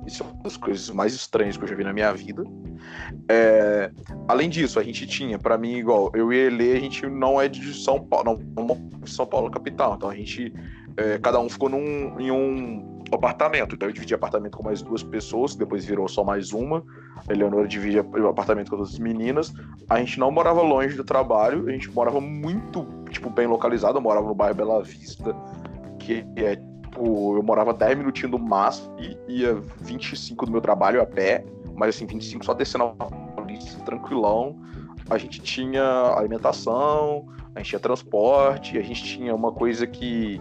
isso 0.10 0.24
é 0.24 0.26
uma 0.26 0.44
das 0.44 0.58
coisas 0.58 0.90
mais 0.90 1.14
estranhas 1.14 1.56
que 1.56 1.64
eu 1.64 1.68
já 1.68 1.76
vi 1.76 1.84
na 1.84 1.94
minha 1.94 2.12
vida. 2.12 2.44
É, 3.30 3.92
além 4.28 4.50
disso, 4.50 4.80
a 4.80 4.84
gente 4.84 5.06
tinha, 5.06 5.38
para 5.38 5.58
mim, 5.58 5.76
igual, 5.76 6.12
eu 6.16 6.34
e 6.34 6.38
ele, 6.38 6.72
a 6.74 6.80
gente 6.80 7.06
não 7.08 7.40
é 7.40 7.48
de 7.48 7.74
São 7.74 8.00
Paulo, 8.00 8.40
não, 8.56 9.06
São 9.06 9.26
Paulo 9.26 9.50
capital. 9.50 9.96
Então 9.96 10.10
a 10.10 10.16
gente, 10.16 10.54
é, 10.98 11.18
cada 11.20 11.40
um 11.40 11.48
ficou 11.48 11.70
num, 11.70 12.20
em 12.20 12.32
um 12.32 13.04
apartamento. 13.12 13.76
Então 13.76 13.88
eu 13.88 13.94
dividi 13.94 14.14
apartamento 14.14 14.58
com 14.58 14.64
mais 14.64 14.82
duas 14.82 15.04
pessoas, 15.04 15.56
depois 15.56 15.86
virou 15.86 16.08
só 16.08 16.24
mais 16.24 16.52
uma. 16.52 16.84
A 17.28 17.32
Eleonora 17.32 17.68
dividia 17.68 18.02
apartamento 18.28 18.70
com 18.72 18.78
outras 18.78 18.98
meninas. 18.98 19.54
A 19.90 20.00
gente 20.00 20.20
não 20.20 20.32
morava 20.32 20.62
longe 20.62 20.96
do 20.96 21.04
trabalho, 21.04 21.68
a 21.68 21.72
gente 21.72 21.90
morava 21.92 22.20
muito, 22.20 22.86
tipo, 23.12 23.30
bem 23.30 23.48
localizado. 23.48 23.98
Eu 23.98 24.02
morava 24.02 24.28
no 24.28 24.36
bairro 24.36 24.56
Bela 24.56 24.84
Vista, 24.84 25.36
que 26.00 26.26
é 26.36 26.56
tipo, 27.00 27.38
eu 27.38 27.44
morava 27.44 27.74
10 27.74 27.98
minutinhos 27.98 28.32
do 28.32 28.40
máximo 28.40 28.96
e 29.00 29.42
ia 29.42 29.56
25 29.80 30.46
do 30.46 30.52
meu 30.52 30.62
trabalho 30.62 31.02
a 31.02 31.06
pé, 31.06 31.46
mas 31.76 31.96
assim, 31.96 32.06
25 32.06 32.46
só 32.46 32.54
descendo 32.54 32.96
a 33.00 33.06
polícia, 33.06 33.80
tranquilão. 33.86 34.60
A 35.10 35.18
gente 35.18 35.42
tinha 35.42 35.84
alimentação, 36.16 37.28
a 37.56 37.60
gente 37.60 37.70
tinha 37.70 37.80
transporte, 37.80 38.78
a 38.78 38.82
gente 38.82 39.04
tinha 39.04 39.34
uma 39.34 39.52
coisa 39.52 39.88
que 39.88 40.40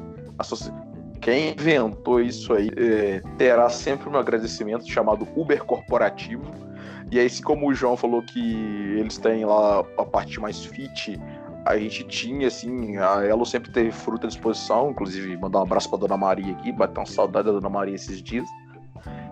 quem 1.21 1.53
inventou 1.53 2.21
isso 2.21 2.53
aí 2.53 2.71
é, 2.77 3.23
terá 3.39 3.69
sempre 3.71 4.09
um 4.09 4.17
agradecimento 4.17 4.87
chamado 4.91 5.27
Uber 5.37 5.65
corporativo. 5.65 6.45
E 7.11 7.19
aí, 7.19 7.27
assim 7.27 7.43
como 7.43 7.69
o 7.69 7.75
João 7.75 7.97
falou 7.97 8.23
que 8.23 8.99
eles 8.99 9.17
têm 9.17 9.45
lá 9.45 9.81
a 9.97 10.05
parte 10.05 10.39
mais 10.39 10.63
fit, 10.67 11.19
a 11.69 11.77
gente 11.77 12.03
tinha, 12.05 12.49
assim, 12.49 12.97
a 12.97 13.23
Elo 13.27 13.45
sempre 13.45 13.71
teve 13.71 13.93
fruta 13.93 14.27
à 14.27 14.29
disposição, 14.29 14.91
inclusive 14.91 15.37
mandar 15.37 15.59
um 15.59 15.63
abraço 15.63 15.91
pra 15.91 15.99
Dona 15.99 16.17
Maria 16.17 16.53
aqui, 16.53 16.73
bater 16.73 16.99
uma 16.99 17.07
saudade 17.07 17.47
da 17.47 17.53
Dona 17.53 17.69
Maria 17.69 17.95
esses 17.95 18.23
dias. 18.23 18.49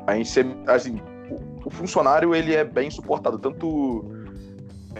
A 0.06 0.14
gente 0.14 0.28
sempre, 0.28 0.70
assim, 0.70 1.00
o, 1.30 1.66
o 1.66 1.70
funcionário, 1.70 2.34
ele 2.34 2.54
é 2.54 2.62
bem 2.62 2.90
suportado, 2.90 3.38
tanto 3.38 4.04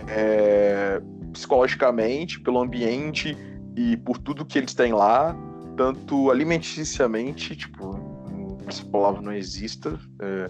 é, 0.09 0.99
psicologicamente, 1.35 2.41
pelo 2.41 2.59
ambiente 2.59 3.37
e 3.77 3.99
por 3.99 4.17
tudo 4.17 4.43
que 4.43 4.57
eles 4.57 4.73
têm 4.73 4.95
lá, 4.95 5.37
tanto 5.77 6.31
alimenticiamente, 6.31 7.55
tipo, 7.55 8.01
essa 8.67 8.83
palavra 8.87 9.21
não 9.21 9.35
exista. 9.35 10.01
É, 10.21 10.49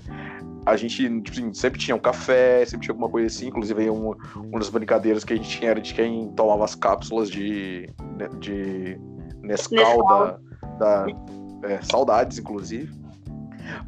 a 0.67 0.77
gente 0.77 1.09
tipo 1.21 1.31
assim, 1.31 1.55
sempre 1.55 1.79
tinha 1.79 1.95
um 1.95 2.01
café, 2.01 2.65
sempre 2.67 2.85
tinha 2.85 2.93
alguma 2.93 3.09
coisa 3.09 3.29
assim. 3.29 3.47
Inclusive, 3.47 3.89
uma, 3.89 4.17
uma 4.35 4.59
das 4.59 4.69
brincadeiras 4.69 5.25
que 5.25 5.33
a 5.33 5.37
gente 5.37 5.49
tinha 5.49 5.71
era 5.71 5.81
de 5.81 5.95
quem 5.95 6.29
tomava 6.33 6.65
as 6.65 6.75
cápsulas 6.75 7.31
de, 7.31 7.89
né, 8.19 8.29
de 8.41 8.99
Nescau, 9.43 10.05
da, 10.05 10.39
da 10.79 11.07
é, 11.63 11.81
saudades, 11.83 12.39
inclusive. 12.39 12.93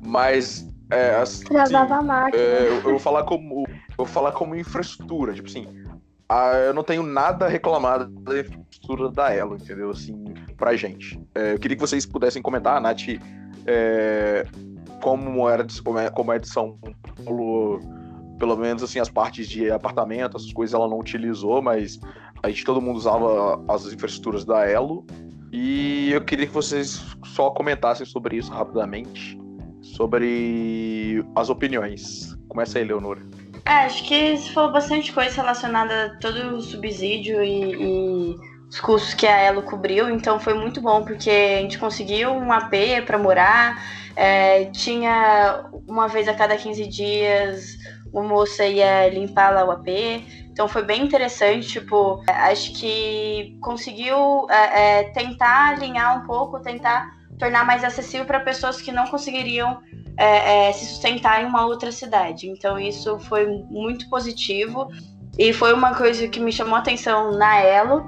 Mas 0.07 0.71
é, 0.91 1.17
assim, 1.17 1.45
a 1.57 2.03
máquina. 2.03 2.43
É, 2.43 2.69
eu, 2.69 2.75
eu, 2.75 2.83
vou 2.83 2.99
falar 2.99 3.25
como 3.25 3.65
eu 3.69 3.97
vou 3.97 4.07
falar 4.07 4.33
como 4.33 4.55
infraestrutura, 4.55 5.35
tipo 5.35 5.49
assim, 5.49 5.67
ah, 6.29 6.53
eu 6.53 6.75
não 6.75 6.85
tenho 6.85 7.03
nada 7.03 7.47
a 7.47 7.49
reclamar 7.49 8.05
da 8.07 8.39
infraestrutura 8.39 9.11
da 9.11 9.35
Elo, 9.35 9.57
entendeu? 9.57 9.91
Assim, 9.91 10.25
pra 10.57 10.77
gente. 10.77 11.21
É, 11.35 11.55
eu 11.55 11.59
queria 11.59 11.77
que 11.77 11.81
vocês 11.81 12.07
pudessem 12.07 12.41
comentar, 12.41 12.77
a 12.77 12.81
Nath, 12.81 13.09
é, 13.67 14.47
como, 15.03 15.49
era 15.49 15.65
de, 15.65 15.81
como, 15.83 16.33
é, 16.33 16.39
de 16.39 16.49
São 16.49 16.79
Paulo, 17.25 17.81
pelo 18.39 18.57
menos 18.57 18.83
assim, 18.83 18.99
as 18.99 19.09
partes 19.09 19.49
de 19.49 19.71
apartamento, 19.71 20.37
essas 20.37 20.53
coisas 20.53 20.75
ela 20.75 20.89
não 20.89 20.99
utilizou, 20.99 21.61
mas 21.61 21.99
a 22.43 22.49
gente 22.49 22.65
todo 22.65 22.81
mundo 22.81 22.97
usava 22.97 23.63
as 23.69 23.87
infraestruturas 23.93 24.45
da 24.45 24.65
Elo. 24.67 25.05
E 25.51 26.13
eu 26.13 26.21
queria 26.23 26.47
que 26.47 26.53
vocês 26.53 27.03
só 27.25 27.51
comentassem 27.51 28.05
sobre 28.05 28.37
isso 28.37 28.53
rapidamente, 28.53 29.39
sobre 29.81 31.25
as 31.35 31.49
opiniões. 31.49 32.37
Começa 32.49 32.79
aí, 32.79 32.85
Leonora. 32.85 33.21
É, 33.65 33.85
acho 33.85 34.05
que 34.05 34.37
você 34.37 34.51
falou 34.51 34.73
bastante 34.73 35.13
coisa 35.13 35.43
relacionada 35.43 36.07
a 36.07 36.17
todo 36.19 36.57
o 36.57 36.61
subsídio 36.61 37.43
e, 37.43 37.75
e, 37.75 38.37
os 38.71 38.81
custos 38.81 39.15
que 39.15 39.27
a 39.27 39.37
Elo 39.37 39.63
cobriu, 39.63 40.11
então 40.11 40.39
foi 40.39 40.55
muito 40.55 40.81
bom 40.81 41.03
porque 41.05 41.31
a 41.31 41.61
gente 41.63 41.79
conseguiu 41.79 42.31
um 42.31 42.53
AP 42.53 42.73
para 43.07 43.19
morar, 43.19 43.83
é, 44.15 44.67
tinha 44.67 45.65
uma 45.87 46.09
vez 46.09 46.29
a 46.29 46.35
cada 46.35 46.57
15 46.57 46.87
dias 46.87 47.77
uma 48.13 48.23
moça 48.23 48.65
ia 48.65 49.09
limpar 49.09 49.51
lá 49.51 49.65
o 49.65 49.71
AP, 49.71 49.89
então 50.51 50.67
foi 50.67 50.83
bem 50.83 51.05
interessante, 51.05 51.69
tipo, 51.69 52.23
acho 52.29 52.73
que 52.73 53.57
conseguiu 53.61 54.47
é, 54.51 55.01
é, 55.01 55.05
tentar 55.11 55.75
alinhar 55.75 56.23
um 56.23 56.27
pouco, 56.27 56.61
tentar 56.61 57.11
tornar 57.39 57.65
mais 57.65 57.85
acessível 57.85 58.27
para 58.27 58.41
pessoas 58.41 58.81
que 58.83 58.91
não 58.91 59.07
conseguiriam 59.07 59.81
é, 60.17 60.69
é, 60.69 60.73
se 60.73 60.87
sustentar 60.87 61.43
em 61.43 61.47
uma 61.47 61.65
outra 61.65 61.93
cidade. 61.93 62.49
Então 62.49 62.79
isso 62.79 63.19
foi 63.21 63.47
muito 63.71 64.11
positivo 64.11 64.89
e 65.39 65.53
foi 65.53 65.73
uma 65.73 65.95
coisa 65.95 66.27
que 66.27 66.41
me 66.41 66.51
chamou 66.51 66.75
a 66.75 66.81
atenção 66.81 67.33
na 67.39 67.61
Elo. 67.61 68.05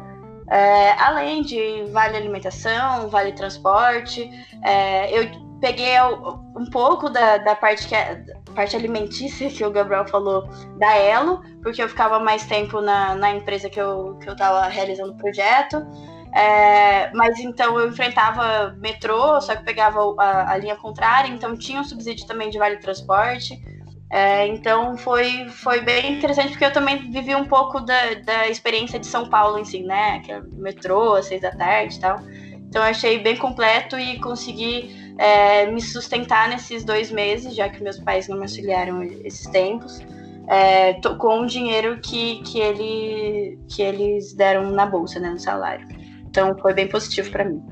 É, 0.51 0.93
além 1.01 1.43
de 1.43 1.85
vale 1.93 2.17
alimentação, 2.17 3.09
vale 3.09 3.33
transporte, 3.33 4.29
é, 4.65 5.17
eu 5.17 5.31
peguei 5.61 6.01
um 6.57 6.65
pouco 6.71 7.09
da, 7.09 7.39
da 7.39 7.55
parte 7.55 7.87
que 7.87 7.95
é, 7.95 8.25
parte 8.55 8.75
alimentícia 8.75 9.49
que 9.51 9.65
o 9.65 9.71
Gabriel 9.71 10.07
falou 10.09 10.49
da 10.79 10.97
Elo, 10.97 11.43
porque 11.63 11.83
eu 11.83 11.89
ficava 11.89 12.19
mais 12.19 12.45
tempo 12.47 12.81
na, 12.81 13.15
na 13.15 13.31
empresa 13.31 13.71
que 13.71 13.81
eu, 13.81 14.19
que 14.21 14.29
eu 14.29 14.33
estava 14.33 14.67
realizando 14.67 15.13
o 15.13 15.17
projeto. 15.17 15.87
É, 16.33 17.13
mas 17.13 17.41
então 17.41 17.79
eu 17.79 17.89
enfrentava 17.89 18.75
metrô, 18.79 19.41
só 19.41 19.57
que 19.57 19.65
pegava 19.65 20.01
a, 20.19 20.53
a, 20.53 20.57
linha 20.57 20.77
contrária, 20.77 21.29
então 21.29 21.57
tinha 21.57 21.81
um 21.81 21.85
subsídio 21.85 22.27
também 22.27 22.51
de 22.51 22.59
vale 22.59 22.77
transporte. 22.77 23.61
É, 24.13 24.49
então 24.49 24.97
foi, 24.97 25.49
foi 25.49 25.83
bem 25.83 26.15
interessante 26.15 26.51
porque 26.51 26.65
eu 26.65 26.73
também 26.73 27.11
vivi 27.13 27.33
um 27.35 27.45
pouco 27.45 27.81
da, 27.81 28.15
da 28.15 28.49
experiência 28.49 28.99
de 28.99 29.07
São 29.07 29.29
Paulo 29.31 29.57
em 29.59 29.65
si, 29.65 29.83
né? 29.83 30.19
Que 30.21 30.33
é 30.33 30.41
metrô, 30.53 31.15
às 31.15 31.27
seis 31.27 31.41
da 31.41 31.53
tarde 31.53 31.97
e 31.97 32.01
tal. 32.01 32.19
Então 32.69 32.83
eu 32.83 32.89
achei 32.89 33.21
bem 33.21 33.37
completo 33.37 33.97
e 33.97 34.19
consegui 34.19 35.15
é, 35.17 35.67
me 35.67 35.81
sustentar 35.81 36.49
nesses 36.49 36.85
dois 36.85 37.11
meses, 37.11 37.55
já 37.55 37.69
que 37.69 37.81
meus 37.83 38.01
pais 38.01 38.27
não 38.27 38.37
me 38.37 38.43
auxiliaram 38.43 39.03
esses 39.03 39.47
tempos. 39.47 40.01
É, 40.49 40.95
com 40.95 41.43
o 41.43 41.47
dinheiro 41.47 42.01
que, 42.01 42.43
que, 42.43 42.59
ele, 42.59 43.57
que 43.69 43.81
eles 43.81 44.35
deram 44.35 44.73
na 44.73 44.85
bolsa, 44.85 45.21
né, 45.21 45.31
no 45.31 45.39
salário. 45.39 45.87
Então 46.29 46.57
foi 46.59 46.75
bem 46.75 46.89
positivo 46.89 47.31
para 47.31 47.45
mim. 47.45 47.63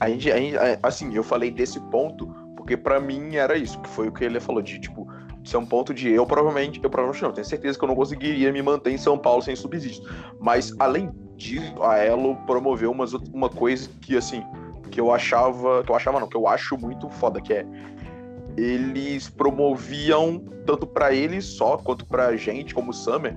A 0.00 0.08
gente, 0.08 0.32
a 0.32 0.36
gente, 0.38 0.56
assim, 0.82 1.14
eu 1.14 1.22
falei 1.22 1.50
desse 1.50 1.78
ponto 1.90 2.41
porque 2.62 2.76
para 2.76 3.00
mim 3.00 3.34
era 3.34 3.56
isso, 3.56 3.80
que 3.80 3.88
foi 3.88 4.06
o 4.06 4.12
que 4.12 4.24
ele 4.24 4.38
falou 4.38 4.62
de 4.62 4.78
tipo 4.78 5.06
ser 5.44 5.56
um 5.56 5.66
ponto 5.66 5.92
de 5.92 6.08
eu 6.08 6.24
provavelmente, 6.24 6.80
eu 6.80 6.88
provavelmente 6.88 7.22
não, 7.24 7.32
tenho 7.32 7.44
certeza 7.44 7.76
que 7.76 7.84
eu 7.84 7.88
não 7.88 7.96
conseguiria 7.96 8.52
me 8.52 8.62
manter 8.62 8.92
em 8.92 8.96
São 8.96 9.18
Paulo 9.18 9.42
sem 9.42 9.56
subsídios. 9.56 10.00
Mas 10.40 10.72
além 10.78 11.10
disso, 11.36 11.82
a 11.82 11.98
Elo 11.98 12.36
promoveu 12.46 12.92
umas, 12.92 13.12
uma 13.12 13.48
coisa 13.48 13.90
que 14.00 14.16
assim, 14.16 14.44
que 14.92 15.00
eu 15.00 15.12
achava, 15.12 15.82
que 15.82 15.90
eu 15.90 15.96
achava 15.96 16.20
não, 16.20 16.28
que 16.28 16.36
eu 16.36 16.46
acho 16.46 16.78
muito 16.78 17.08
foda, 17.08 17.40
que 17.40 17.52
é 17.52 17.66
eles 18.56 19.28
promoviam 19.28 20.38
tanto 20.64 20.86
para 20.86 21.12
eles 21.12 21.44
só 21.44 21.76
quanto 21.76 22.06
pra 22.06 22.36
gente 22.36 22.72
como 22.72 22.92
Summer 22.92 23.34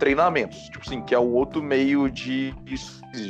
treinamentos, 0.00 0.58
tipo 0.70 0.80
assim, 0.84 1.00
que 1.02 1.14
é 1.14 1.18
o 1.18 1.30
outro 1.30 1.62
meio 1.62 2.10
de 2.10 2.52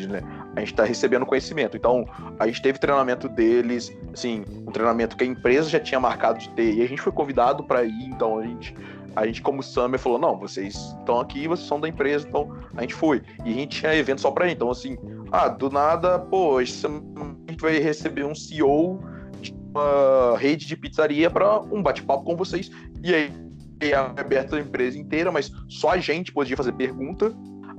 né? 0.09 0.21
A 0.57 0.61
gente 0.61 0.73
está 0.73 0.85
recebendo 0.85 1.27
conhecimento. 1.27 1.77
Então, 1.77 2.07
a 2.39 2.47
gente 2.47 2.63
teve 2.63 2.79
treinamento 2.79 3.29
deles, 3.29 3.97
assim, 4.13 4.45
um 4.67 4.71
treinamento 4.71 5.17
que 5.17 5.25
a 5.25 5.27
empresa 5.27 5.69
já 5.69 5.81
tinha 5.81 6.01
marcado 6.01 6.39
de 6.39 6.49
ter, 6.51 6.75
e 6.75 6.83
a 6.83 6.87
gente 6.87 7.01
foi 7.01 7.13
convidado 7.13 7.65
para 7.65 7.85
ir, 7.85 8.05
então 8.07 8.39
a 8.39 8.47
gente 8.47 8.75
a 9.17 9.27
gente, 9.27 9.41
como 9.43 9.63
Summer, 9.63 9.99
falou: 9.99 10.19
não, 10.19 10.39
vocês 10.39 10.75
estão 10.75 11.21
aqui, 11.21 11.47
vocês 11.47 11.69
são 11.69 11.81
da 11.81 11.89
empresa, 11.89 12.27
então 12.27 12.57
a 12.77 12.81
gente 12.81 12.95
foi. 12.95 13.23
E 13.45 13.51
a 13.51 13.55
gente 13.55 13.81
tinha 13.81 13.95
evento 13.95 14.21
só 14.21 14.31
pra 14.31 14.47
gente. 14.47 14.57
Então, 14.57 14.71
assim, 14.71 14.97
ah, 15.31 15.49
do 15.49 15.71
nada, 15.71 16.19
pô, 16.19 16.59
a 16.59 16.65
gente 16.65 17.61
vai 17.61 17.79
receber 17.79 18.25
um 18.25 18.35
CEO 18.35 19.01
de 19.41 19.55
uma 19.71 20.37
rede 20.37 20.67
de 20.67 20.77
pizzaria 20.77 21.31
para 21.31 21.61
um 21.61 21.83
bate-papo 21.83 22.25
com 22.25 22.37
vocês. 22.37 22.71
E 23.03 23.15
aí 23.15 23.33
é 23.81 23.95
aberto 23.95 24.57
a 24.57 24.61
empresa 24.61 24.99
inteira, 24.99 25.31
mas 25.31 25.53
só 25.69 25.91
a 25.91 25.99
gente 25.99 26.33
podia 26.33 26.57
fazer 26.57 26.73
pergunta. 26.73 27.35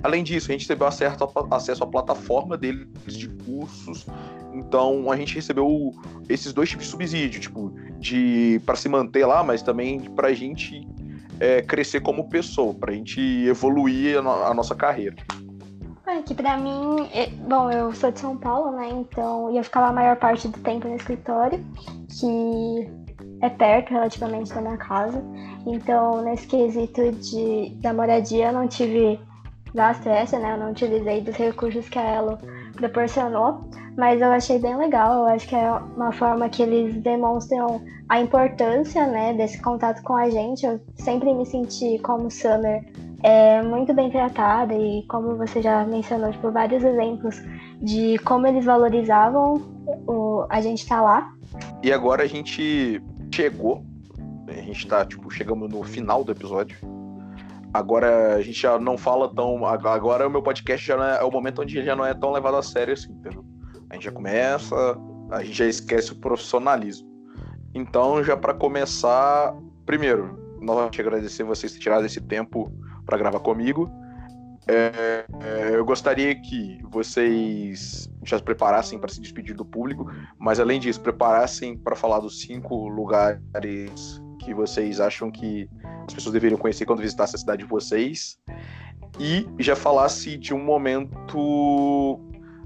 Além 0.06 0.24
disso, 0.24 0.52
a 0.52 0.54
gente 0.54 0.62
recebeu 0.62 0.86
acesso, 0.86 1.84
à 1.84 1.88
plataforma 1.88 2.56
deles 2.56 2.88
de 3.08 3.28
cursos. 3.28 4.06
Então 4.54 5.12
a 5.12 5.16
gente 5.16 5.34
recebeu 5.34 5.92
esses 6.30 6.54
dois 6.54 6.70
tipos 6.70 6.86
de 6.86 6.92
subsídio, 6.92 7.42
tipo, 7.42 7.74
de 7.98 8.62
para 8.68 8.76
se 8.76 8.88
manter 8.88 9.26
lá, 9.26 9.44
mas 9.44 9.64
também 9.64 10.00
para 10.00 10.28
a 10.28 10.34
gente 10.34 10.88
é, 11.40 11.64
crescer 11.64 12.02
como 12.02 12.30
pessoa, 12.30 12.72
para 12.72 12.92
a 12.92 12.94
gente 12.94 13.20
evoluir 13.48 14.20
a, 14.20 14.22
no 14.22 14.30
a 14.30 14.54
nossa 14.54 14.76
carreira. 14.76 15.16
É 16.06 16.22
que 16.22 16.36
para 16.36 16.56
mim, 16.56 17.10
é, 17.12 17.26
bom, 17.28 17.72
eu 17.72 17.92
sou 17.96 18.12
de 18.12 18.20
São 18.20 18.38
Paulo, 18.38 18.78
né? 18.78 18.88
Então 18.92 19.52
ia 19.52 19.64
ficar 19.64 19.82
lá 19.82 19.88
a 19.88 19.94
maior 19.94 20.18
parte 20.18 20.48
do 20.48 20.60
tempo 20.60 20.88
no 20.88 20.96
escritório, 20.96 21.66
que 22.20 22.88
é 23.42 23.50
perto 23.50 23.90
relativamente 23.90 24.54
da 24.54 24.62
minha 24.62 24.78
casa. 24.78 25.20
Então, 25.66 26.22
nesse 26.22 26.46
quesito 26.46 27.12
de, 27.12 27.72
da 27.78 27.92
moradia, 27.92 28.50
eu 28.50 28.54
não 28.54 28.68
tive 28.68 29.20
gasto 29.76 30.08
essa, 30.08 30.40
né? 30.40 30.54
Eu 30.54 30.58
não 30.58 30.72
utilizei 30.72 31.22
dos 31.22 31.36
recursos 31.36 31.88
que 31.88 32.00
a 32.00 32.04
Elo 32.04 32.40
proporcionou, 32.74 33.70
mas 33.98 34.22
eu 34.22 34.32
achei 34.32 34.58
bem 34.58 34.76
legal. 34.76 35.20
Eu 35.20 35.28
acho 35.28 35.48
que 35.48 35.56
é 35.56 35.72
uma 35.72 36.12
forma 36.12 36.50
que 36.50 36.64
eles 36.64 36.96
demonstram 37.02 37.82
a 38.10 38.20
importância, 38.20 39.06
né, 39.06 39.34
desse 39.34 39.62
contato 39.62 40.02
com 40.04 40.16
a 40.16 40.30
gente. 40.30 40.66
Eu 40.66 40.80
sempre 40.96 41.34
me 41.34 41.46
senti 41.46 42.00
como 42.00 42.32
Summer 42.32 42.84
é, 43.24 43.62
muito 43.64 43.94
bem 43.94 44.10
tratada 44.12 44.74
e 44.74 45.04
como 45.08 45.36
você 45.36 45.62
já 45.62 45.84
mencionou, 45.86 46.32
tipo, 46.32 46.52
vários 46.52 46.84
exemplos 46.84 47.42
de 47.82 48.18
como 48.20 48.46
eles 48.46 48.66
valorizavam 48.66 49.56
o, 50.08 50.46
a 50.50 50.62
gente 50.62 50.84
estar 50.84 50.98
tá 50.98 51.02
lá. 51.02 51.34
E 51.82 51.92
agora 51.92 52.24
a 52.24 52.28
gente 52.28 53.02
chegou, 53.34 53.84
a 54.48 54.54
gente 54.54 54.88
tá, 54.88 55.06
tipo, 55.06 55.30
chegamos 55.32 55.72
no 55.72 55.84
final 55.84 56.24
do 56.24 56.32
episódio. 56.32 56.78
Agora 57.76 58.36
a 58.36 58.42
gente 58.42 58.62
já 58.62 58.80
não 58.80 58.98
fala 58.98 59.28
tão. 59.36 59.66
Agora 59.66 60.26
o 60.26 60.30
meu 60.30 60.42
podcast 60.42 60.88
já 60.88 61.18
é, 61.18 61.20
é, 61.20 61.24
o 61.26 61.30
momento 61.30 61.62
onde 61.62 61.84
já 61.84 61.94
não 61.94 62.06
é 62.06 62.14
tão 62.14 62.32
levado 62.32 62.56
a 62.56 62.64
sério 62.64 62.94
assim, 62.94 63.12
entendeu? 63.12 63.44
A 63.90 63.96
gente 63.96 64.06
já 64.06 64.12
começa, 64.14 64.98
a 65.30 65.44
gente 65.44 65.58
já 65.58 65.66
esquece 65.66 66.14
o 66.14 66.16
profissionalismo. 66.16 67.06
Então, 67.74 68.24
já 68.24 68.38
para 68.38 68.54
começar, 68.54 69.54
primeiro, 69.86 70.58
novamente 70.62 71.02
agradecer 71.02 71.44
vocês 71.44 71.74
ter 71.74 71.80
tirado 71.80 72.06
esse 72.06 72.22
tempo 72.22 72.72
para 73.06 73.18
gravar 73.18 73.42
comigo. 73.42 73.92
É, 74.70 75.26
é, 75.44 75.76
eu 75.76 75.84
gostaria 75.84 76.34
que 76.34 76.80
vocês 76.90 78.10
já 78.24 78.38
se 78.38 78.44
preparassem 78.44 78.98
para 78.98 79.12
se 79.12 79.20
despedir 79.20 79.54
do 79.54 79.66
público, 79.66 80.10
mas 80.40 80.62
além 80.62 80.80
disso, 80.80 81.02
preparassem 81.02 81.78
para 81.78 81.94
falar 81.94 82.20
dos 82.20 82.40
cinco 82.40 82.88
lugares 82.88 84.24
que 84.46 84.54
vocês 84.54 85.00
acham 85.00 85.32
que 85.32 85.68
as 86.08 86.14
pessoas 86.14 86.32
deveriam 86.32 86.58
conhecer 86.58 86.86
quando 86.86 87.02
visitassem 87.02 87.36
a 87.36 87.40
cidade 87.40 87.64
de 87.64 87.70
vocês. 87.70 88.38
E 89.20 89.48
já 89.60 89.76
falasse 89.76 90.38
de 90.38 90.54
um 90.54 90.64
momento 90.64 92.20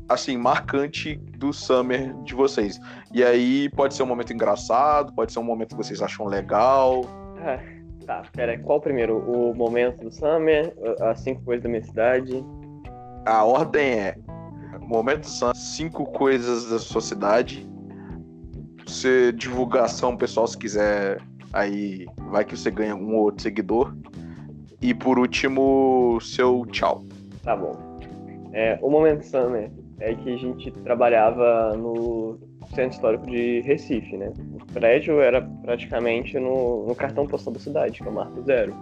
assim, 0.09 0.35
marcante 0.35 1.15
do 1.37 1.53
Summer 1.53 2.13
de 2.23 2.33
vocês. 2.33 2.79
E 3.13 3.23
aí 3.23 3.69
pode 3.69 3.93
ser 3.93 4.03
um 4.03 4.07
momento 4.07 4.33
engraçado, 4.33 5.13
pode 5.13 5.31
ser 5.31 5.39
um 5.39 5.43
momento 5.43 5.69
que 5.69 5.77
vocês 5.77 6.01
acham 6.01 6.25
legal. 6.25 7.05
É, 7.45 7.59
tá, 8.05 8.23
pera, 8.33 8.57
qual 8.59 8.81
primeiro? 8.81 9.17
O 9.17 9.53
momento 9.53 10.01
do 10.01 10.11
Summer, 10.11 10.73
as 11.01 11.21
cinco 11.21 11.43
coisas 11.43 11.63
da 11.63 11.69
minha 11.69 11.83
cidade? 11.83 12.43
A 13.25 13.43
ordem 13.43 13.85
é 13.99 14.15
momento 14.81 15.21
do 15.21 15.29
Summer, 15.29 15.55
cinco 15.55 16.05
coisas 16.05 16.69
da 16.69 16.79
sua 16.79 17.01
cidade. 17.01 17.69
Você 18.85 19.31
divulgação 19.31 20.17
pessoal 20.17 20.47
se 20.47 20.57
quiser 20.57 21.21
Aí 21.53 22.05
vai 22.29 22.45
que 22.45 22.57
você 22.57 22.69
ganha 22.69 22.95
um 22.95 23.15
ou 23.15 23.23
outro 23.23 23.43
seguidor. 23.43 23.95
E 24.81 24.93
por 24.93 25.19
último, 25.19 26.19
seu 26.21 26.65
tchau. 26.67 27.03
Tá 27.43 27.55
bom. 27.55 27.99
É, 28.53 28.79
o 28.81 28.89
momento 28.89 29.23
Summer 29.23 29.69
é 29.99 30.13
que 30.15 30.33
a 30.33 30.37
gente 30.37 30.71
trabalhava 30.71 31.75
no 31.75 32.39
centro 32.73 32.95
histórico 32.95 33.25
de 33.27 33.61
Recife, 33.61 34.17
né? 34.17 34.31
O 34.53 34.73
prédio 34.73 35.19
era 35.19 35.41
praticamente 35.41 36.39
no, 36.39 36.85
no 36.87 36.95
cartão 36.95 37.27
postal 37.27 37.53
da 37.53 37.59
cidade, 37.59 37.99
que 37.99 38.07
é 38.07 38.11
o 38.11 38.13
Marco 38.13 38.41
Zero. 38.43 38.73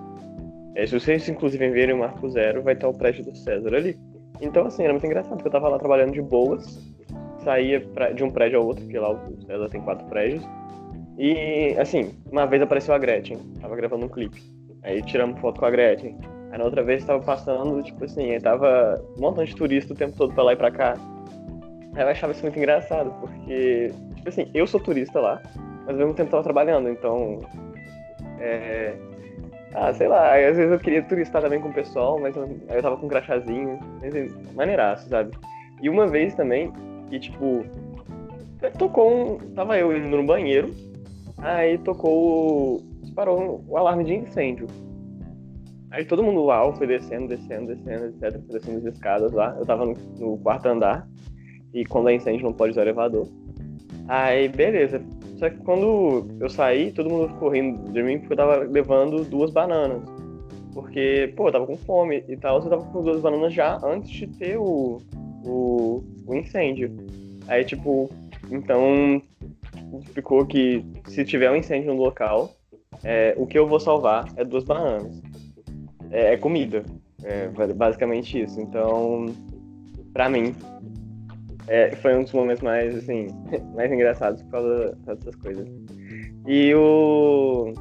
É, 0.76 0.86
se 0.86 0.99
vocês, 0.99 1.28
inclusive, 1.28 1.70
verem 1.70 1.95
o 1.95 1.99
Marco 1.99 2.30
Zero, 2.30 2.61
vai 2.61 2.76
estar 2.76 2.88
o 2.88 2.93
prédio 2.93 3.24
do 3.26 3.36
César 3.36 3.74
ali. 3.74 3.97
Então, 4.41 4.68
assim, 4.68 4.84
era 4.84 4.93
muito 4.93 5.05
engraçado, 5.05 5.34
porque 5.36 5.47
eu 5.47 5.51
tava 5.51 5.70
lá 5.70 5.80
trabalhando 5.80 6.11
de 6.11 6.22
boas, 6.22 6.93
saía 7.43 7.82
pra, 7.82 8.11
de 8.11 8.24
um 8.24 8.30
prédio 8.30 8.59
ao 8.59 8.68
outro, 8.68 8.84
porque 8.84 8.99
lá 8.99 9.11
o 9.11 9.41
César 9.41 9.70
tem 9.70 9.82
quatro 9.82 10.05
prédios. 10.07 10.43
E, 11.18 11.76
assim, 11.80 12.11
uma 12.32 12.45
vez 12.45 12.61
apareceu 12.61 12.93
a 12.93 12.97
Gretchen, 12.97 13.39
tava 13.59 13.76
gravando 13.76 14.05
um 14.05 14.09
clipe. 14.09 14.41
Aí 14.84 15.01
tiramos 15.01 15.39
foto 15.39 15.59
com 15.59 15.65
a 15.65 15.72
Gretchen. 15.72 16.15
Aí 16.51 16.57
na 16.57 16.63
outra 16.63 16.84
vez 16.84 17.03
tava 17.03 17.22
passando, 17.24 17.82
tipo 17.84 18.05
assim, 18.05 18.32
aí 18.32 18.39
tava 18.39 19.03
um 19.18 19.22
montão 19.22 19.43
de 19.43 19.55
turista 19.55 19.93
o 19.93 19.95
tempo 19.95 20.15
todo 20.15 20.34
pra 20.34 20.43
lá 20.43 20.53
e 20.53 20.55
pra 20.55 20.72
cá. 20.72 20.93
Aí 21.95 22.03
eu 22.03 22.07
achava 22.07 22.32
isso 22.32 22.43
muito 22.43 22.57
engraçado, 22.57 23.11
porque, 23.20 23.91
tipo 24.15 24.30
assim, 24.30 24.49
eu 24.53 24.68
sou 24.68 24.80
turista 24.80 25.20
lá, 25.20 25.41
mas 25.86 25.89
ao 25.89 25.95
mesmo 25.95 26.13
tempo 26.13 26.30
tava 26.30 26.43
trabalhando, 26.43 26.89
então. 26.89 27.41
É. 28.39 28.93
Ah, 29.74 29.93
sei 29.93 30.07
lá, 30.07 30.36
às 30.36 30.55
vezes 30.55 30.72
eu 30.72 30.80
queria 30.80 31.03
turistar 31.03 31.41
também 31.41 31.59
com 31.59 31.70
o 31.70 31.74
pessoal, 31.74 32.20
mas 32.20 32.36
eu, 32.36 32.43
aí 32.70 32.78
eu 32.78 32.82
tava 32.82 32.97
com 32.97 33.07
um 33.07 33.09
crachazinho, 33.09 33.80
maneiraço, 34.55 35.09
sabe? 35.09 35.36
E 35.82 35.89
uma 35.89 36.07
vez 36.07 36.34
também, 36.36 36.72
que 37.09 37.20
tipo, 37.20 37.65
tocou 38.78 39.11
um. 39.11 39.38
Tava 39.53 39.78
eu 39.78 39.95
indo 39.95 40.15
no 40.15 40.24
banheiro, 40.24 40.72
aí 41.38 41.77
tocou. 41.79 42.81
disparou 43.01 43.63
o 43.67 43.77
alarme 43.77 44.03
de 44.03 44.15
incêndio. 44.15 44.67
Aí 45.91 46.03
todo 46.03 46.23
mundo 46.23 46.43
lá 46.43 46.71
foi 46.73 46.85
descendo, 46.85 47.27
descendo, 47.27 47.73
descendo, 47.73 48.07
etc. 48.07 48.41
Foi 48.45 48.59
descendo 48.59 48.77
as 48.79 48.93
escadas 48.93 49.31
lá. 49.31 49.55
Eu 49.57 49.65
tava 49.65 49.85
no, 49.85 49.93
no 50.19 50.38
quarto 50.39 50.67
andar. 50.67 51.07
E 51.73 51.85
quando 51.85 52.09
é 52.09 52.15
incêndio 52.15 52.43
não 52.43 52.53
pode 52.53 52.71
usar 52.71 52.81
elevador. 52.81 53.27
Aí, 54.07 54.47
beleza. 54.49 55.01
Só 55.38 55.49
que 55.49 55.57
quando 55.57 56.27
eu 56.39 56.49
saí, 56.49 56.91
todo 56.91 57.09
mundo 57.09 57.29
ficou 57.29 57.49
rindo 57.49 57.91
de 57.91 58.03
mim 58.03 58.19
porque 58.19 58.33
eu 58.33 58.38
tava 58.38 58.57
levando 58.57 59.23
duas 59.23 59.51
bananas. 59.51 60.01
Porque, 60.73 61.33
pô, 61.35 61.47
eu 61.47 61.51
tava 61.51 61.67
com 61.67 61.77
fome 61.77 62.23
e 62.27 62.35
tal. 62.38 62.59
Eu 62.59 62.69
tava 62.69 62.83
com 62.83 63.03
duas 63.03 63.21
bananas 63.21 63.53
já 63.53 63.79
antes 63.83 64.09
de 64.09 64.27
ter 64.27 64.57
o, 64.57 65.01
o, 65.45 66.03
o 66.25 66.35
incêndio. 66.35 66.91
Aí, 67.47 67.63
tipo, 67.63 68.09
então 68.51 69.21
ficou 70.13 70.45
que 70.45 70.85
se 71.07 71.23
tiver 71.23 71.51
um 71.51 71.55
incêndio 71.55 71.93
no 71.93 72.01
local, 72.01 72.53
é, 73.03 73.33
o 73.38 73.45
que 73.45 73.57
eu 73.57 73.67
vou 73.67 73.79
salvar 73.79 74.31
é 74.35 74.43
duas 74.43 74.63
bananas 74.63 75.21
é, 76.11 76.33
é 76.33 76.38
comida. 76.38 76.83
É 77.23 77.47
basicamente 77.73 78.41
isso. 78.41 78.59
Então, 78.61 79.25
pra 80.13 80.29
mim, 80.29 80.55
é, 81.67 81.95
foi 81.95 82.15
um 82.15 82.23
dos 82.23 82.33
momentos 82.33 82.61
mais, 82.61 82.95
assim, 82.95 83.27
mais 83.75 83.91
engraçados 83.91 84.41
por 84.43 84.51
causa 84.51 84.97
dessas 85.05 85.35
coisas. 85.35 85.67
E 86.45 86.73
o... 86.75 87.73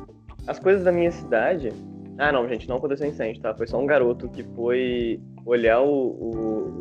As 0.46 0.58
coisas 0.58 0.84
da 0.84 0.92
minha 0.92 1.10
cidade... 1.10 1.72
Ah, 2.18 2.32
não, 2.32 2.48
gente, 2.48 2.66
não 2.66 2.76
aconteceu 2.76 3.06
incêndio, 3.06 3.42
tá? 3.42 3.54
Foi 3.54 3.66
só 3.66 3.78
um 3.78 3.84
garoto 3.84 4.28
que 4.30 4.42
foi 4.42 5.20
olhar 5.44 5.82
o, 5.82 5.90
o 5.90 6.78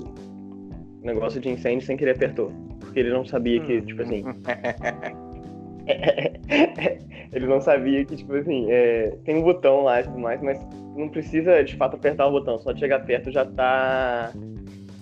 negócio 1.04 1.42
de 1.42 1.50
incêndio 1.50 1.86
sem 1.86 1.98
querer 1.98 2.12
apertou. 2.12 2.52
Porque 2.96 3.02
ele 3.02 3.14
não 3.14 3.26
sabia 3.26 3.60
que, 3.60 3.82
tipo 3.82 4.02
assim... 4.04 4.24
ele 7.34 7.46
não 7.46 7.60
sabia 7.60 8.06
que, 8.06 8.16
tipo 8.16 8.34
assim, 8.34 8.72
é, 8.72 9.18
tem 9.26 9.36
um 9.36 9.44
botão 9.44 9.84
lá 9.84 10.00
e 10.00 10.06
tudo 10.06 10.18
mais, 10.18 10.42
mas 10.42 10.66
não 10.96 11.10
precisa 11.10 11.62
de 11.62 11.76
fato 11.76 11.98
apertar 11.98 12.26
o 12.26 12.32
botão, 12.32 12.58
só 12.58 12.74
chegar 12.74 13.06
perto 13.06 13.30
já 13.32 13.46
tá. 13.46 14.32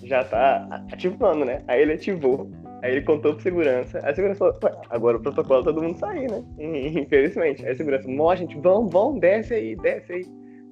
Já 0.02 0.24
tá 0.24 0.84
ativando, 0.90 1.44
né? 1.44 1.62
Aí 1.68 1.82
ele 1.82 1.92
ativou, 1.92 2.50
aí 2.82 2.90
ele 2.90 3.02
contou 3.02 3.34
pro 3.34 3.42
segurança. 3.44 4.00
Aí 4.02 4.10
a 4.10 4.14
segurança 4.14 4.38
falou, 4.38 4.58
agora 4.90 5.16
o 5.16 5.20
protocolo 5.20 5.60
é 5.60 5.64
todo 5.64 5.80
mundo 5.80 5.96
sair, 5.96 6.28
né? 6.28 6.42
Infelizmente. 6.58 7.64
Aí 7.64 7.70
a 7.70 7.76
segurança, 7.76 8.08
mó, 8.08 8.34
gente, 8.34 8.58
vão, 8.58 8.88
vão, 8.88 9.20
desce 9.20 9.54
aí, 9.54 9.76
desce 9.76 10.12
aí. 10.12 10.26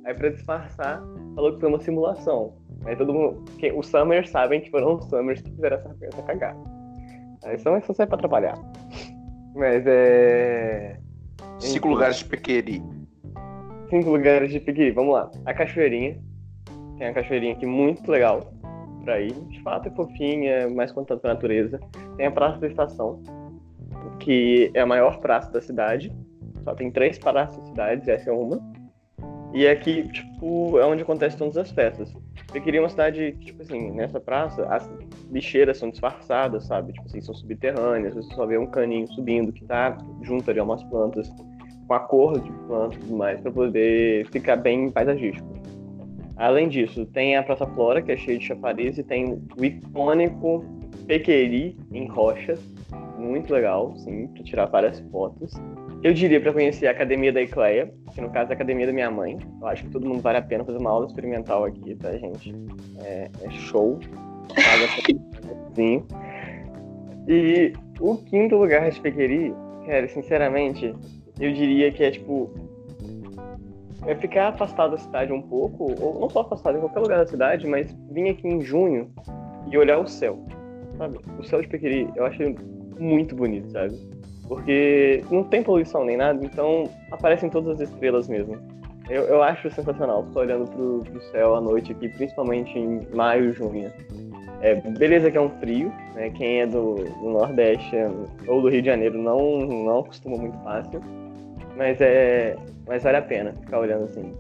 Aí 0.04 0.12
pra 0.12 0.28
disfarçar, 0.28 1.00
falou 1.36 1.54
que 1.54 1.60
foi 1.60 1.68
uma 1.68 1.78
simulação. 1.78 2.52
Aí 2.84 2.96
todo 2.96 3.14
mundo. 3.14 3.44
Os 3.76 3.86
Summers 3.86 4.28
sabem 4.28 4.60
que 4.60 4.72
foram 4.72 4.96
os 4.96 5.04
Summers 5.04 5.40
que 5.40 5.52
fizeram 5.52 5.76
essa, 5.76 5.96
essa 6.02 6.22
cagada. 6.24 6.82
Aí 7.45 7.59
só, 7.59 7.80
só 7.80 7.93
sai 7.93 8.07
pra 8.07 8.18
trabalhar. 8.18 8.59
Mas 9.55 9.84
é. 9.86 10.99
Cinco 11.59 11.88
lugares 11.88 12.18
de 12.18 12.24
Pequeri. 12.24 12.82
Cinco 13.90 14.11
lugares 14.11 14.51
de 14.51 14.61
Pequeri, 14.61 14.90
vamos 14.90 15.14
lá. 15.14 15.30
A 15.45 15.55
Cachoeirinha. 15.55 16.18
Tem 16.99 17.09
a 17.09 17.12
Cachoeirinha 17.12 17.53
aqui 17.53 17.66
muito 17.66 18.11
legal 18.11 18.53
pra 19.05 19.20
ir. 19.20 19.32
De 19.32 19.61
fato 19.62 19.88
é 19.88 19.90
fofinha, 19.90 20.68
mais 20.70 20.93
contato 20.93 21.20
com 21.20 21.28
a 21.28 21.34
natureza. 21.34 21.78
Tem 22.16 22.26
a 22.26 22.30
Praça 22.30 22.59
da 22.59 22.68
Estação, 22.68 23.22
que 24.20 24.70
é 24.74 24.80
a 24.80 24.86
maior 24.86 25.20
praça 25.20 25.51
da 25.51 25.61
cidade. 25.61 26.12
Só 26.64 26.74
tem 26.74 26.90
três 26.90 27.18
praças 27.18 27.59
da 27.59 27.66
cidade, 27.66 28.11
essa 28.11 28.30
é 28.30 28.32
uma. 28.32 28.61
E 29.53 29.66
aqui, 29.66 30.09
tipo, 30.09 30.78
é 30.78 30.86
onde 30.86 31.03
acontecem 31.03 31.38
todas 31.38 31.57
as 31.57 31.70
festas. 31.70 32.14
Eu 32.55 32.61
queria 32.61 32.83
uma 32.83 32.89
cidade, 32.89 33.33
tipo 33.41 33.62
assim, 33.62 33.91
nessa 33.93 34.20
praça, 34.20 34.66
as 34.66 34.89
lixeiras 35.30 35.78
são 35.78 35.91
disfarçadas, 35.91 36.66
sabe? 36.66 36.93
Tipo 36.93 37.07
assim, 37.07 37.20
são 37.20 37.35
subterrâneas, 37.35 38.14
você 38.14 38.35
só 38.35 38.47
vê 38.47 38.59
um 38.59 38.66
caninho 38.66 39.09
subindo 39.12 39.53
que 39.53 39.64
tá 39.64 39.97
junto 40.22 40.51
ali 40.51 40.61
a 40.61 40.64
umas 40.64 40.83
plantas, 40.85 41.33
com 41.87 41.95
a 41.95 42.01
cor 42.01 42.41
de 42.41 42.53
plantas 42.66 42.97
e 42.97 43.01
tudo 43.01 43.16
mais, 43.16 43.41
pra 43.41 43.51
poder 43.51 44.26
ficar 44.30 44.57
bem 44.57 44.91
paisagístico. 44.91 45.49
Além 46.37 46.68
disso, 46.68 47.07
tem 47.07 47.37
a 47.37 47.43
Praça 47.43 47.66
Flora, 47.66 48.03
que 48.03 48.12
é 48.12 48.16
cheia 48.16 48.39
de 48.39 48.45
chafariz, 48.45 48.99
e 48.99 49.03
tem 49.03 49.33
o 49.57 49.64
icônico 49.64 50.64
Pequeri 51.07 51.76
em 51.93 52.07
rochas, 52.09 52.61
muito 53.18 53.53
legal, 53.53 53.95
sim, 53.97 54.26
para 54.28 54.43
tirar 54.43 54.66
várias 54.66 55.01
fotos. 55.11 55.55
Eu 56.03 56.12
diria 56.12 56.40
para 56.40 56.53
conhecer 56.53 56.88
a 56.88 56.90
Academia 56.90 57.32
da 57.32 57.40
Ecleia, 57.40 57.94
que 58.12 58.20
no 58.20 58.28
caso 58.30 58.50
é 58.50 58.55
a 58.55 58.57
Academia 58.57 58.86
da 58.86 58.92
minha 58.92 59.09
mãe. 59.09 59.38
Eu 59.61 59.66
acho 59.68 59.84
que 59.84 59.90
todo 59.90 60.05
mundo 60.05 60.20
vale 60.20 60.38
a 60.38 60.42
pena 60.42 60.64
fazer 60.64 60.78
uma 60.78 60.90
aula 60.90 61.07
experimental 61.07 61.64
aqui, 61.64 61.94
tá, 61.94 62.11
gente? 62.16 62.53
É, 63.05 63.30
é 63.40 63.50
show. 63.50 64.00
e 67.28 67.72
o 68.00 68.16
quinto 68.16 68.57
lugar 68.57 68.90
de 68.90 69.00
Pequeri, 69.00 69.55
cara, 69.86 70.09
sinceramente, 70.09 70.92
eu 71.38 71.53
diria 71.53 71.92
que 71.92 72.03
é 72.03 72.11
tipo. 72.11 72.50
É 74.05 74.16
ficar 74.16 74.48
afastado 74.48 74.90
da 74.90 74.98
cidade 74.98 75.32
um 75.32 75.40
pouco, 75.40 75.94
ou 76.03 76.18
não 76.18 76.28
só 76.28 76.40
afastado 76.40 76.78
em 76.78 76.80
qualquer 76.80 76.98
lugar 76.98 77.18
da 77.18 77.26
cidade, 77.26 77.64
mas 77.68 77.96
vir 78.11 78.30
aqui 78.30 78.48
em 78.48 78.61
junho 78.61 79.09
e 79.70 79.78
olhar 79.78 80.00
o 80.00 80.09
céu. 80.09 80.44
Sabe? 80.98 81.20
O 81.38 81.44
céu 81.44 81.62
de 81.62 81.68
Pequeri, 81.68 82.09
eu 82.16 82.26
acho 82.26 82.42
muito 82.98 83.36
bonito, 83.36 83.70
sabe? 83.70 83.94
Porque 84.49 85.24
não 85.30 85.45
tem 85.45 85.62
poluição 85.62 86.05
nem 86.05 86.16
nada, 86.16 86.45
então 86.45 86.88
aparecem 87.11 87.49
todas 87.49 87.80
as 87.80 87.88
estrelas 87.88 88.28
mesmo. 88.28 88.59
Eu, 89.09 89.24
eu 89.24 89.43
acho 89.43 89.70
sensacional, 89.70 90.24
estou 90.26 90.43
olhando 90.43 90.70
pro, 90.70 91.01
pro 91.01 91.22
céu 91.30 91.57
à 91.57 91.61
noite 91.61 91.93
aqui, 91.93 92.09
principalmente 92.09 92.78
em 92.78 93.01
maio, 93.14 93.53
junho. 93.53 93.90
É, 94.62 94.76
beleza 94.76 95.30
que 95.30 95.36
é 95.36 95.40
um 95.40 95.51
frio, 95.59 95.93
né? 96.14 96.30
Quem 96.30 96.61
é 96.61 96.66
do, 96.66 96.95
do, 96.95 97.30
Nordeste 97.30 97.97
ou 98.47 98.62
do 98.62 98.68
Rio 98.68 98.80
de 98.80 98.86
Janeiro 98.86 99.18
não, 99.18 99.59
não 99.59 99.99
acostuma 99.99 100.36
muito 100.36 100.57
fácil. 100.59 101.01
Mas 101.76 102.01
é. 102.01 102.57
Mas 102.86 103.03
vale 103.03 103.16
a 103.16 103.22
pena 103.22 103.53
ficar 103.53 103.80
olhando 103.80 104.05
assim, 104.05 104.32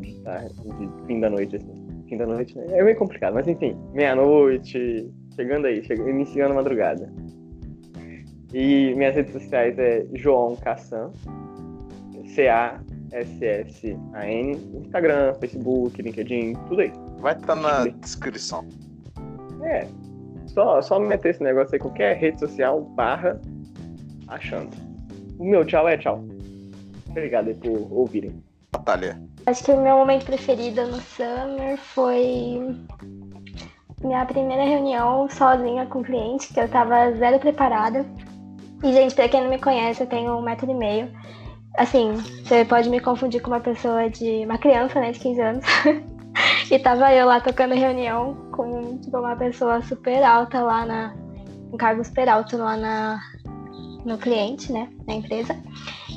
de, 0.00 0.20
tarde, 0.20 0.54
de 0.54 1.06
fim 1.06 1.18
da 1.18 1.30
noite, 1.30 1.56
assim. 1.56 1.86
Fim 2.08 2.16
da 2.16 2.26
noite 2.26 2.56
é 2.56 2.82
meio 2.84 2.96
complicado, 2.96 3.34
mas 3.34 3.48
enfim, 3.48 3.76
meia-noite, 3.92 5.10
chegando 5.34 5.66
aí, 5.66 5.84
chegando, 5.84 6.10
iniciando 6.10 6.52
a 6.52 6.56
madrugada. 6.56 7.12
E 8.52 8.94
minhas 8.94 9.14
redes 9.14 9.32
sociais 9.32 9.78
é 9.78 10.06
João 10.14 10.56
Cassan, 10.56 11.10
C-A-S-S-A-N, 12.34 14.00
Instagram, 14.84 15.34
Facebook, 15.34 16.00
LinkedIn, 16.00 16.54
tudo 16.68 16.80
aí. 16.82 16.92
Vai 17.18 17.34
estar 17.34 17.54
tá 17.54 17.56
na 17.56 17.86
descrição. 17.86 18.66
É, 19.62 19.86
só, 20.46 20.80
só 20.80 20.98
meter 20.98 21.30
esse 21.30 21.42
negócio 21.42 21.74
aí, 21.74 21.80
qualquer 21.80 22.16
rede 22.16 22.38
social, 22.40 22.80
barra, 22.80 23.40
achando. 24.28 24.70
O 25.38 25.44
meu 25.44 25.64
tchau 25.64 25.88
é 25.88 25.96
tchau. 25.98 26.24
Obrigado 27.08 27.48
aí 27.48 27.54
por 27.54 27.92
ouvirem. 27.92 28.42
Natália. 28.72 29.20
Acho 29.46 29.64
que 29.64 29.72
o 29.72 29.80
meu 29.80 29.96
momento 29.96 30.26
preferido 30.26 30.86
no 30.86 31.00
Summer 31.00 31.76
foi 31.78 32.74
minha 34.02 34.24
primeira 34.26 34.64
reunião 34.64 35.28
sozinha 35.30 35.86
com 35.86 36.00
o 36.00 36.04
cliente, 36.04 36.52
que 36.52 36.60
eu 36.60 36.68
tava 36.68 37.12
zero 37.12 37.38
preparada. 37.38 38.04
E, 38.82 38.92
gente, 38.92 39.14
pra 39.14 39.28
quem 39.28 39.42
não 39.42 39.50
me 39.50 39.58
conhece, 39.58 40.02
eu 40.02 40.06
tenho 40.06 40.36
um 40.36 40.42
metro 40.42 40.70
e 40.70 40.74
meio. 40.74 41.10
Assim, 41.76 42.14
você 42.44 42.64
pode 42.64 42.88
me 42.88 43.00
confundir 43.00 43.40
com 43.40 43.48
uma 43.48 43.60
pessoa 43.60 44.08
de. 44.08 44.44
uma 44.44 44.58
criança, 44.58 45.00
né, 45.00 45.12
de 45.12 45.18
15 45.18 45.40
anos. 45.40 45.64
e 46.70 46.78
tava 46.78 47.12
eu 47.12 47.26
lá 47.26 47.40
tocando 47.40 47.74
reunião 47.74 48.34
com 48.52 48.98
tipo, 48.98 49.18
uma 49.18 49.36
pessoa 49.36 49.82
super 49.82 50.22
alta 50.22 50.60
lá 50.60 50.84
na. 50.86 51.14
um 51.72 51.76
cargo 51.76 52.04
super 52.04 52.28
alto 52.28 52.56
lá 52.56 52.76
na, 52.76 53.20
no 54.04 54.16
cliente, 54.16 54.72
né, 54.72 54.88
na 55.06 55.14
empresa. 55.14 55.56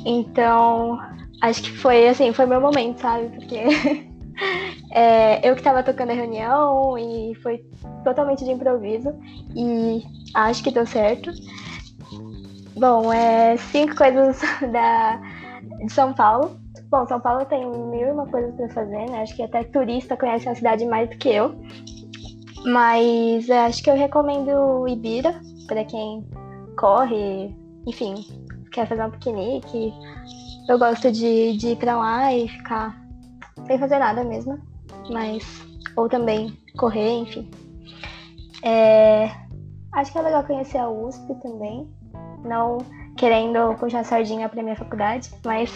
Então, 0.04 0.98
acho 1.42 1.62
que 1.62 1.72
foi 1.72 2.08
assim, 2.08 2.32
foi 2.32 2.46
meu 2.46 2.60
momento, 2.60 3.00
sabe? 3.00 3.28
Porque 3.30 3.58
é, 4.92 5.48
eu 5.48 5.54
que 5.54 5.62
tava 5.62 5.82
tocando 5.82 6.10
a 6.10 6.14
reunião 6.14 6.96
e 6.96 7.34
foi 7.42 7.64
totalmente 8.04 8.44
de 8.44 8.50
improviso 8.50 9.14
e 9.54 10.02
acho 10.34 10.62
que 10.62 10.70
deu 10.70 10.86
certo. 10.86 11.30
Bom, 12.76 13.12
é 13.12 13.56
cinco 13.56 13.96
coisas 13.96 14.40
da, 14.72 15.20
de 15.84 15.92
São 15.92 16.12
Paulo. 16.12 16.58
Bom, 16.90 17.06
São 17.06 17.20
Paulo 17.20 17.44
tem 17.46 17.64
mil 17.66 18.08
e 18.08 18.10
uma 18.10 18.26
coisas 18.26 18.54
para 18.54 18.68
fazer, 18.70 19.10
né? 19.10 19.22
Acho 19.22 19.36
que 19.36 19.42
até 19.42 19.62
turista 19.64 20.16
conhece 20.16 20.48
a 20.48 20.54
cidade 20.54 20.84
mais 20.86 21.08
do 21.08 21.16
que 21.16 21.28
eu. 21.28 21.54
Mas 22.64 23.48
acho 23.50 23.82
que 23.82 23.90
eu 23.90 23.96
recomendo 23.96 24.86
Ibira 24.86 25.40
para 25.66 25.84
quem 25.84 26.26
corre, 26.76 27.54
enfim, 27.86 28.14
quer 28.72 28.86
fazer 28.86 29.04
um 29.04 29.10
piquenique. 29.10 29.92
Eu 30.68 30.78
gosto 30.78 31.10
de, 31.10 31.56
de 31.56 31.68
ir 31.68 31.76
para 31.76 31.96
lá 31.96 32.34
e 32.34 32.48
ficar 32.48 33.00
sem 33.66 33.78
fazer 33.78 33.98
nada 33.98 34.24
mesmo. 34.24 34.58
Mas. 35.10 35.44
Ou 35.96 36.08
também 36.08 36.56
correr, 36.76 37.18
enfim. 37.18 37.50
É, 38.62 39.30
acho 39.92 40.12
que 40.12 40.18
é 40.18 40.22
legal 40.22 40.44
conhecer 40.44 40.78
a 40.78 40.88
USP 40.88 41.34
também. 41.42 41.88
Não 42.44 42.78
querendo 43.16 43.74
puxar 43.78 44.04
sardinha 44.04 44.48
para 44.48 44.62
minha 44.62 44.76
faculdade, 44.76 45.30
mas 45.44 45.72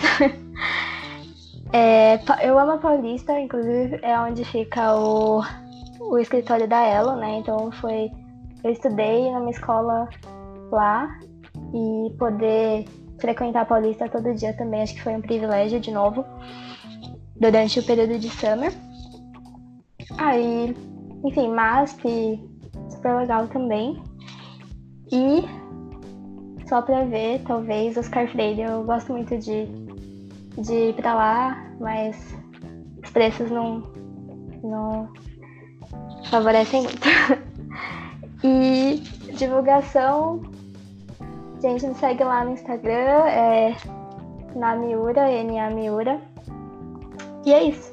é, 1.73 2.19
eu 2.43 2.59
amo 2.59 2.73
a 2.73 2.79
Paulista, 2.79 3.39
inclusive 3.39 3.99
é 4.03 4.19
onde 4.19 4.45
fica 4.45 4.95
o, 4.97 5.43
o 6.01 6.19
escritório 6.19 6.67
da 6.67 6.81
Elo, 6.81 7.17
né? 7.17 7.39
Então 7.39 7.71
foi 7.73 8.11
eu 8.63 8.71
estudei 8.71 9.31
numa 9.31 9.51
escola 9.51 10.09
lá 10.71 11.19
e 11.75 12.11
poder 12.19 12.87
frequentar 13.19 13.63
a 13.63 13.67
Paulista 13.67 14.09
todo 14.09 14.35
dia 14.35 14.57
também 14.57 14.83
acho 14.83 14.95
que 14.95 15.03
foi 15.03 15.15
um 15.15 15.21
privilégio 15.21 15.79
de 15.79 15.91
novo 15.91 16.25
durante 17.37 17.79
o 17.79 17.83
período 17.83 18.19
de 18.19 18.31
summer. 18.31 18.73
Aí, 20.19 20.75
enfim, 21.25 21.49
MASP 21.49 22.41
super 22.89 23.17
legal 23.17 23.47
também. 23.49 24.03
E 25.13 25.45
só 26.67 26.83
pra 26.83 27.05
ver, 27.05 27.43
talvez, 27.47 27.97
Oscar 27.97 28.29
Freire. 28.29 28.63
Eu 28.63 28.85
gosto 28.85 29.13
muito 29.13 29.37
de, 29.39 29.67
de 30.59 30.75
ir 30.91 30.95
pra 30.95 31.15
lá, 31.15 31.67
mas 31.81 32.37
os 33.03 33.11
preços 33.11 33.51
não, 33.51 33.83
não 34.63 35.09
favorecem 36.31 36.83
muito. 36.83 37.09
e 38.43 39.03
divulgação, 39.35 40.43
gente, 41.61 41.87
me 41.87 41.95
segue 41.95 42.25
lá 42.25 42.45
no 42.45 42.53
Instagram, 42.53 43.27
é 43.27 43.77
na 44.55 44.77
Miura, 44.77 45.23
NA 45.43 45.71
Miura. 45.71 46.21
E 47.45 47.53
é 47.53 47.65
isso. 47.65 47.93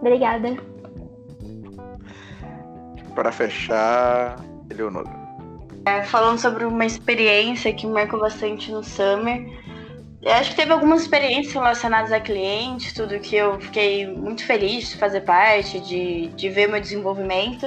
Obrigada. 0.00 0.56
Para 3.14 3.30
fechar, 3.30 4.36
Eleonora. 4.70 5.19
É, 5.84 6.02
falando 6.02 6.38
sobre 6.38 6.64
uma 6.64 6.84
experiência 6.84 7.72
que 7.72 7.86
marcou 7.86 8.20
bastante 8.20 8.70
no 8.70 8.82
Summer. 8.82 9.46
Eu 10.22 10.32
acho 10.32 10.50
que 10.50 10.56
teve 10.56 10.72
algumas 10.72 11.02
experiências 11.02 11.54
relacionadas 11.54 12.12
a 12.12 12.20
clientes, 12.20 12.92
tudo 12.92 13.18
que 13.18 13.36
eu 13.36 13.58
fiquei 13.58 14.06
muito 14.06 14.44
feliz 14.44 14.90
de 14.90 14.96
fazer 14.98 15.22
parte, 15.22 15.80
de, 15.80 16.26
de 16.28 16.48
ver 16.50 16.68
meu 16.68 16.80
desenvolvimento. 16.80 17.66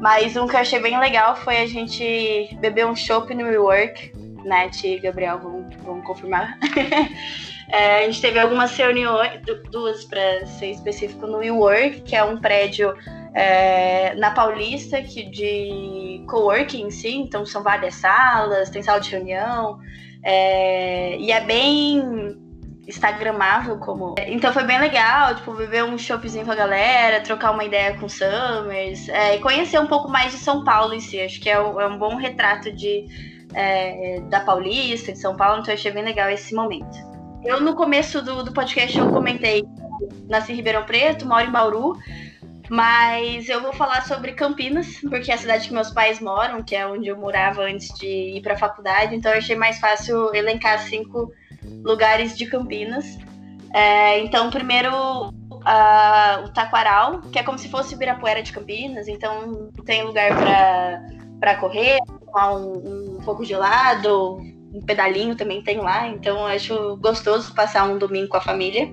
Mas 0.00 0.34
um 0.36 0.46
que 0.46 0.56
eu 0.56 0.60
achei 0.60 0.80
bem 0.80 0.98
legal 0.98 1.36
foi 1.36 1.58
a 1.58 1.66
gente 1.66 2.56
beber 2.58 2.86
um 2.86 2.96
chopp 2.96 3.34
no 3.34 3.44
WeWork. 3.44 4.12
Nath 4.44 4.84
e 4.84 4.98
Gabriel 4.98 5.38
vão, 5.38 5.68
vão 5.84 6.00
confirmar. 6.02 6.58
é, 7.74 7.96
a 7.96 8.06
gente 8.06 8.20
teve 8.20 8.38
algumas 8.38 8.76
reuniões, 8.76 9.40
duas 9.68 10.04
para 10.04 10.46
ser 10.46 10.70
específico, 10.70 11.26
no 11.26 11.38
WeWork, 11.38 12.02
que 12.02 12.14
é 12.14 12.22
um 12.22 12.40
prédio 12.40 12.94
é, 13.34 14.14
na 14.14 14.30
Paulista, 14.30 15.02
que 15.02 15.24
de 15.24 16.24
coworking 16.28 16.82
em 16.86 16.90
si, 16.92 17.16
então 17.16 17.44
são 17.44 17.64
várias 17.64 17.96
salas, 17.96 18.70
tem 18.70 18.80
sala 18.80 19.00
de 19.00 19.10
reunião, 19.10 19.80
é, 20.22 21.16
e 21.18 21.32
é 21.32 21.40
bem 21.40 22.38
instagramável 22.86 23.76
como. 23.78 24.14
Então 24.28 24.52
foi 24.52 24.62
bem 24.62 24.78
legal, 24.78 25.34
tipo, 25.34 25.52
beber 25.54 25.82
um 25.82 25.98
shoppingzinho 25.98 26.44
com 26.44 26.52
a 26.52 26.54
galera, 26.54 27.22
trocar 27.22 27.50
uma 27.50 27.64
ideia 27.64 27.98
com 27.98 28.06
o 28.06 28.08
Summers, 28.08 29.08
é, 29.08 29.34
e 29.34 29.40
conhecer 29.40 29.80
um 29.80 29.88
pouco 29.88 30.08
mais 30.08 30.30
de 30.30 30.38
São 30.38 30.62
Paulo 30.62 30.94
em 30.94 31.00
si. 31.00 31.20
Acho 31.20 31.40
que 31.40 31.50
é, 31.50 31.54
é 31.54 31.86
um 31.88 31.98
bom 31.98 32.14
retrato 32.14 32.70
de, 32.70 33.06
é, 33.52 34.20
da 34.30 34.38
Paulista, 34.38 35.10
de 35.10 35.18
São 35.18 35.36
Paulo, 35.36 35.60
então 35.60 35.74
achei 35.74 35.90
bem 35.90 36.04
legal 36.04 36.30
esse 36.30 36.54
momento. 36.54 37.13
Eu, 37.44 37.60
no 37.60 37.74
começo 37.74 38.22
do, 38.22 38.42
do 38.42 38.52
podcast, 38.52 38.96
eu 38.96 39.10
comentei, 39.10 39.64
nasci 40.28 40.52
em 40.52 40.56
Ribeirão 40.56 40.84
Preto, 40.84 41.26
moro 41.26 41.46
em 41.46 41.50
Bauru, 41.50 41.98
mas 42.70 43.48
eu 43.50 43.60
vou 43.60 43.72
falar 43.74 44.06
sobre 44.06 44.32
Campinas, 44.32 44.98
porque 45.10 45.30
é 45.30 45.34
a 45.34 45.38
cidade 45.38 45.68
que 45.68 45.74
meus 45.74 45.90
pais 45.90 46.20
moram, 46.20 46.62
que 46.62 46.74
é 46.74 46.86
onde 46.86 47.08
eu 47.08 47.18
morava 47.18 47.62
antes 47.62 47.88
de 47.98 48.06
ir 48.06 48.40
para 48.40 48.54
a 48.54 48.58
faculdade, 48.58 49.14
então 49.14 49.30
eu 49.30 49.38
achei 49.38 49.54
mais 49.54 49.78
fácil 49.78 50.34
elencar 50.34 50.78
cinco 50.80 51.30
lugares 51.84 52.34
de 52.36 52.46
Campinas. 52.46 53.04
É, 53.74 54.20
então, 54.20 54.48
primeiro, 54.50 55.28
uh, 55.28 56.44
o 56.44 56.48
Taquaral, 56.48 57.20
que 57.30 57.38
é 57.38 57.42
como 57.42 57.58
se 57.58 57.68
fosse 57.68 57.94
Ibirapuera 57.94 58.42
de 58.42 58.52
Campinas, 58.52 59.06
então 59.06 59.70
tem 59.84 60.02
lugar 60.02 60.30
para 61.38 61.56
correr, 61.56 61.98
um, 62.34 63.16
um 63.16 63.20
pouco 63.22 63.44
de 63.44 63.54
lado, 63.54 64.38
um 64.74 64.80
pedalinho 64.80 65.36
também 65.36 65.62
tem 65.62 65.78
lá, 65.78 66.08
então 66.08 66.44
acho 66.46 66.96
gostoso 66.96 67.54
passar 67.54 67.84
um 67.84 67.96
domingo 67.96 68.28
com 68.28 68.36
a 68.36 68.40
família. 68.40 68.92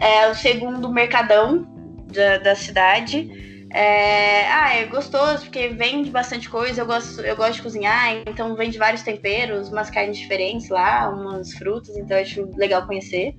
É, 0.00 0.28
o 0.28 0.34
segundo, 0.34 0.92
Mercadão, 0.92 1.66
da, 2.12 2.38
da 2.38 2.54
cidade. 2.54 3.46
É, 3.70 4.50
ah, 4.50 4.74
é 4.74 4.86
gostoso 4.86 5.44
porque 5.44 5.68
vende 5.68 6.10
bastante 6.10 6.48
coisa. 6.48 6.80
Eu 6.80 6.86
gosto, 6.86 7.20
eu 7.20 7.36
gosto 7.36 7.54
de 7.54 7.62
cozinhar, 7.62 8.22
então 8.26 8.54
vende 8.54 8.78
vários 8.78 9.02
temperos, 9.02 9.68
umas 9.68 9.90
carnes 9.90 10.18
diferentes 10.18 10.68
lá, 10.68 11.08
umas 11.10 11.52
frutas, 11.52 11.96
então 11.96 12.16
acho 12.16 12.48
legal 12.56 12.86
conhecer. 12.86 13.34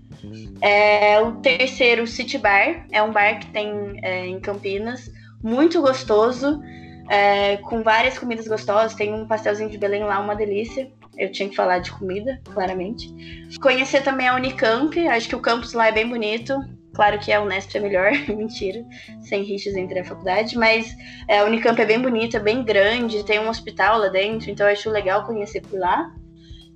É, 0.62 1.20
o 1.22 1.34
terceiro, 1.38 2.06
City 2.06 2.38
Bar, 2.38 2.86
é 2.92 3.02
um 3.02 3.12
bar 3.12 3.40
que 3.40 3.48
tem 3.48 4.00
é, 4.04 4.28
em 4.28 4.40
Campinas, 4.40 5.12
muito 5.42 5.82
gostoso, 5.82 6.62
é, 7.10 7.58
com 7.58 7.82
várias 7.82 8.20
comidas 8.20 8.48
gostosas. 8.48 8.94
Tem 8.94 9.14
um 9.14 9.26
pastelzinho 9.26 9.70
de 9.70 9.78
Belém 9.78 10.04
lá, 10.04 10.20
uma 10.20 10.36
delícia. 10.36 10.92
Eu 11.20 11.30
tinha 11.32 11.50
que 11.50 11.56
falar 11.56 11.80
de 11.80 11.92
comida, 11.92 12.40
claramente. 12.54 13.14
Conhecer 13.62 14.02
também 14.02 14.28
a 14.28 14.36
Unicamp, 14.36 14.98
acho 15.10 15.28
que 15.28 15.36
o 15.36 15.42
campus 15.42 15.74
lá 15.74 15.88
é 15.88 15.92
bem 15.92 16.08
bonito. 16.08 16.58
Claro 16.94 17.20
que 17.20 17.32
a 17.32 17.42
Unesp 17.42 17.76
é 17.76 17.80
melhor, 17.80 18.12
mentira, 18.30 18.84
sem 19.22 19.44
rixas 19.44 19.76
entre 19.76 20.00
a 20.00 20.06
faculdade, 20.06 20.58
mas 20.58 20.96
é, 21.28 21.40
a 21.40 21.46
Unicamp 21.46 21.80
é 21.80 21.86
bem 21.86 22.02
bonita, 22.02 22.40
bem 22.40 22.64
grande, 22.64 23.24
tem 23.24 23.40
um 23.40 23.50
hospital 23.50 24.00
lá 24.00 24.08
dentro, 24.08 24.50
então 24.50 24.66
acho 24.66 24.90
legal 24.90 25.26
conhecer 25.26 25.62
por 25.62 25.80
lá. 25.80 26.12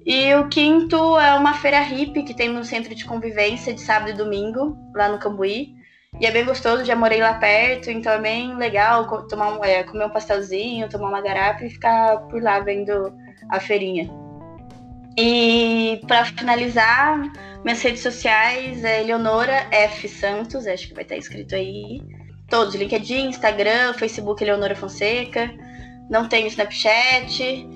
E 0.05 0.35
o 0.35 0.49
quinto 0.49 1.17
é 1.17 1.33
uma 1.33 1.53
feira 1.53 1.79
hippie 1.79 2.23
que 2.23 2.33
tem 2.33 2.49
no 2.49 2.63
centro 2.63 2.93
de 2.93 3.05
convivência 3.05 3.73
de 3.73 3.79
sábado 3.79 4.11
e 4.11 4.13
domingo, 4.13 4.77
lá 4.93 5.07
no 5.07 5.17
Cambuí. 5.17 5.73
E 6.19 6.27
é 6.27 6.31
bem 6.31 6.45
gostoso, 6.45 6.85
já 6.85 6.95
morei 6.95 7.21
lá 7.21 7.33
perto, 7.35 7.89
então 7.89 8.11
é 8.11 8.19
bem 8.19 8.55
legal 8.55 9.07
tomar 9.27 9.57
um, 9.57 9.63
é, 9.63 9.83
comer 9.83 10.05
um 10.05 10.09
pastelzinho, 10.09 10.89
tomar 10.89 11.09
uma 11.09 11.21
garapa 11.21 11.65
e 11.65 11.69
ficar 11.69 12.17
por 12.27 12.41
lá 12.41 12.59
vendo 12.59 13.13
a 13.49 13.59
feirinha. 13.59 14.22
E 15.17 16.01
para 16.07 16.25
finalizar, 16.25 17.19
minhas 17.63 17.81
redes 17.81 18.01
sociais 18.01 18.83
é 18.83 19.01
Eleonora 19.01 19.67
F. 19.71 20.07
Santos, 20.07 20.65
acho 20.65 20.87
que 20.87 20.93
vai 20.93 21.03
estar 21.03 21.15
escrito 21.15 21.55
aí. 21.55 22.01
Todos, 22.49 22.75
LinkedIn, 22.75 23.27
Instagram, 23.27 23.93
Facebook 23.93 24.43
Eleonora 24.43 24.75
Fonseca. 24.75 25.51
Não 26.09 26.27
tenho 26.27 26.47
Snapchat. 26.47 27.67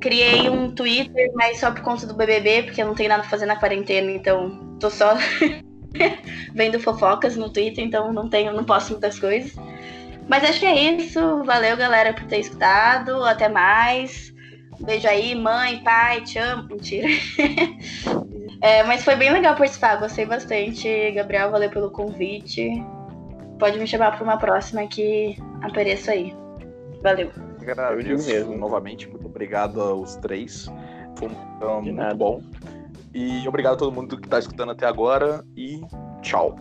Criei 0.00 0.48
um 0.50 0.74
Twitter, 0.74 1.30
mas 1.34 1.60
só 1.60 1.70
por 1.70 1.82
conta 1.82 2.06
do 2.06 2.14
BBB, 2.14 2.64
porque 2.64 2.82
eu 2.82 2.86
não 2.86 2.94
tenho 2.94 3.08
nada 3.08 3.22
pra 3.22 3.30
fazer 3.30 3.46
na 3.46 3.56
quarentena, 3.56 4.10
então 4.10 4.76
tô 4.80 4.90
só 4.90 5.16
vendo 6.52 6.80
fofocas 6.80 7.36
no 7.36 7.48
Twitter, 7.50 7.84
então 7.84 8.12
não 8.12 8.28
tenho, 8.28 8.52
não 8.52 8.64
posso 8.64 8.92
muitas 8.92 9.18
coisas. 9.18 9.54
Mas 10.28 10.44
acho 10.44 10.60
que 10.60 10.66
é 10.66 10.94
isso. 10.94 11.44
Valeu, 11.44 11.76
galera, 11.76 12.12
por 12.12 12.24
ter 12.24 12.40
escutado. 12.40 13.22
Até 13.24 13.48
mais. 13.48 14.31
Beijo 14.84 15.08
aí, 15.08 15.34
mãe, 15.34 15.78
pai, 15.82 16.22
te 16.22 16.38
amo. 16.38 16.68
Mentira. 16.68 17.08
é, 18.60 18.82
mas 18.82 19.04
foi 19.04 19.16
bem 19.16 19.32
legal 19.32 19.54
participar, 19.56 19.96
gostei 19.96 20.26
bastante. 20.26 21.12
Gabriel, 21.12 21.50
valeu 21.50 21.70
pelo 21.70 21.90
convite. 21.90 22.70
Pode 23.58 23.78
me 23.78 23.86
chamar 23.86 24.12
para 24.12 24.24
uma 24.24 24.36
próxima 24.36 24.86
que 24.88 25.36
apareço 25.62 26.10
aí. 26.10 26.34
Valeu. 27.02 27.30
Agradeço 27.60 28.28
mesmo. 28.28 28.56
novamente. 28.56 29.08
Muito 29.08 29.26
obrigado 29.26 29.80
aos 29.80 30.16
três. 30.16 30.66
Foi 31.16 31.28
um, 31.28 31.82
muito 31.82 32.16
bom. 32.16 32.42
E 33.14 33.46
obrigado 33.46 33.74
a 33.74 33.76
todo 33.76 33.92
mundo 33.92 34.16
que 34.16 34.26
está 34.26 34.38
escutando 34.38 34.72
até 34.72 34.86
agora. 34.86 35.44
E 35.56 35.80
tchau. 36.22 36.56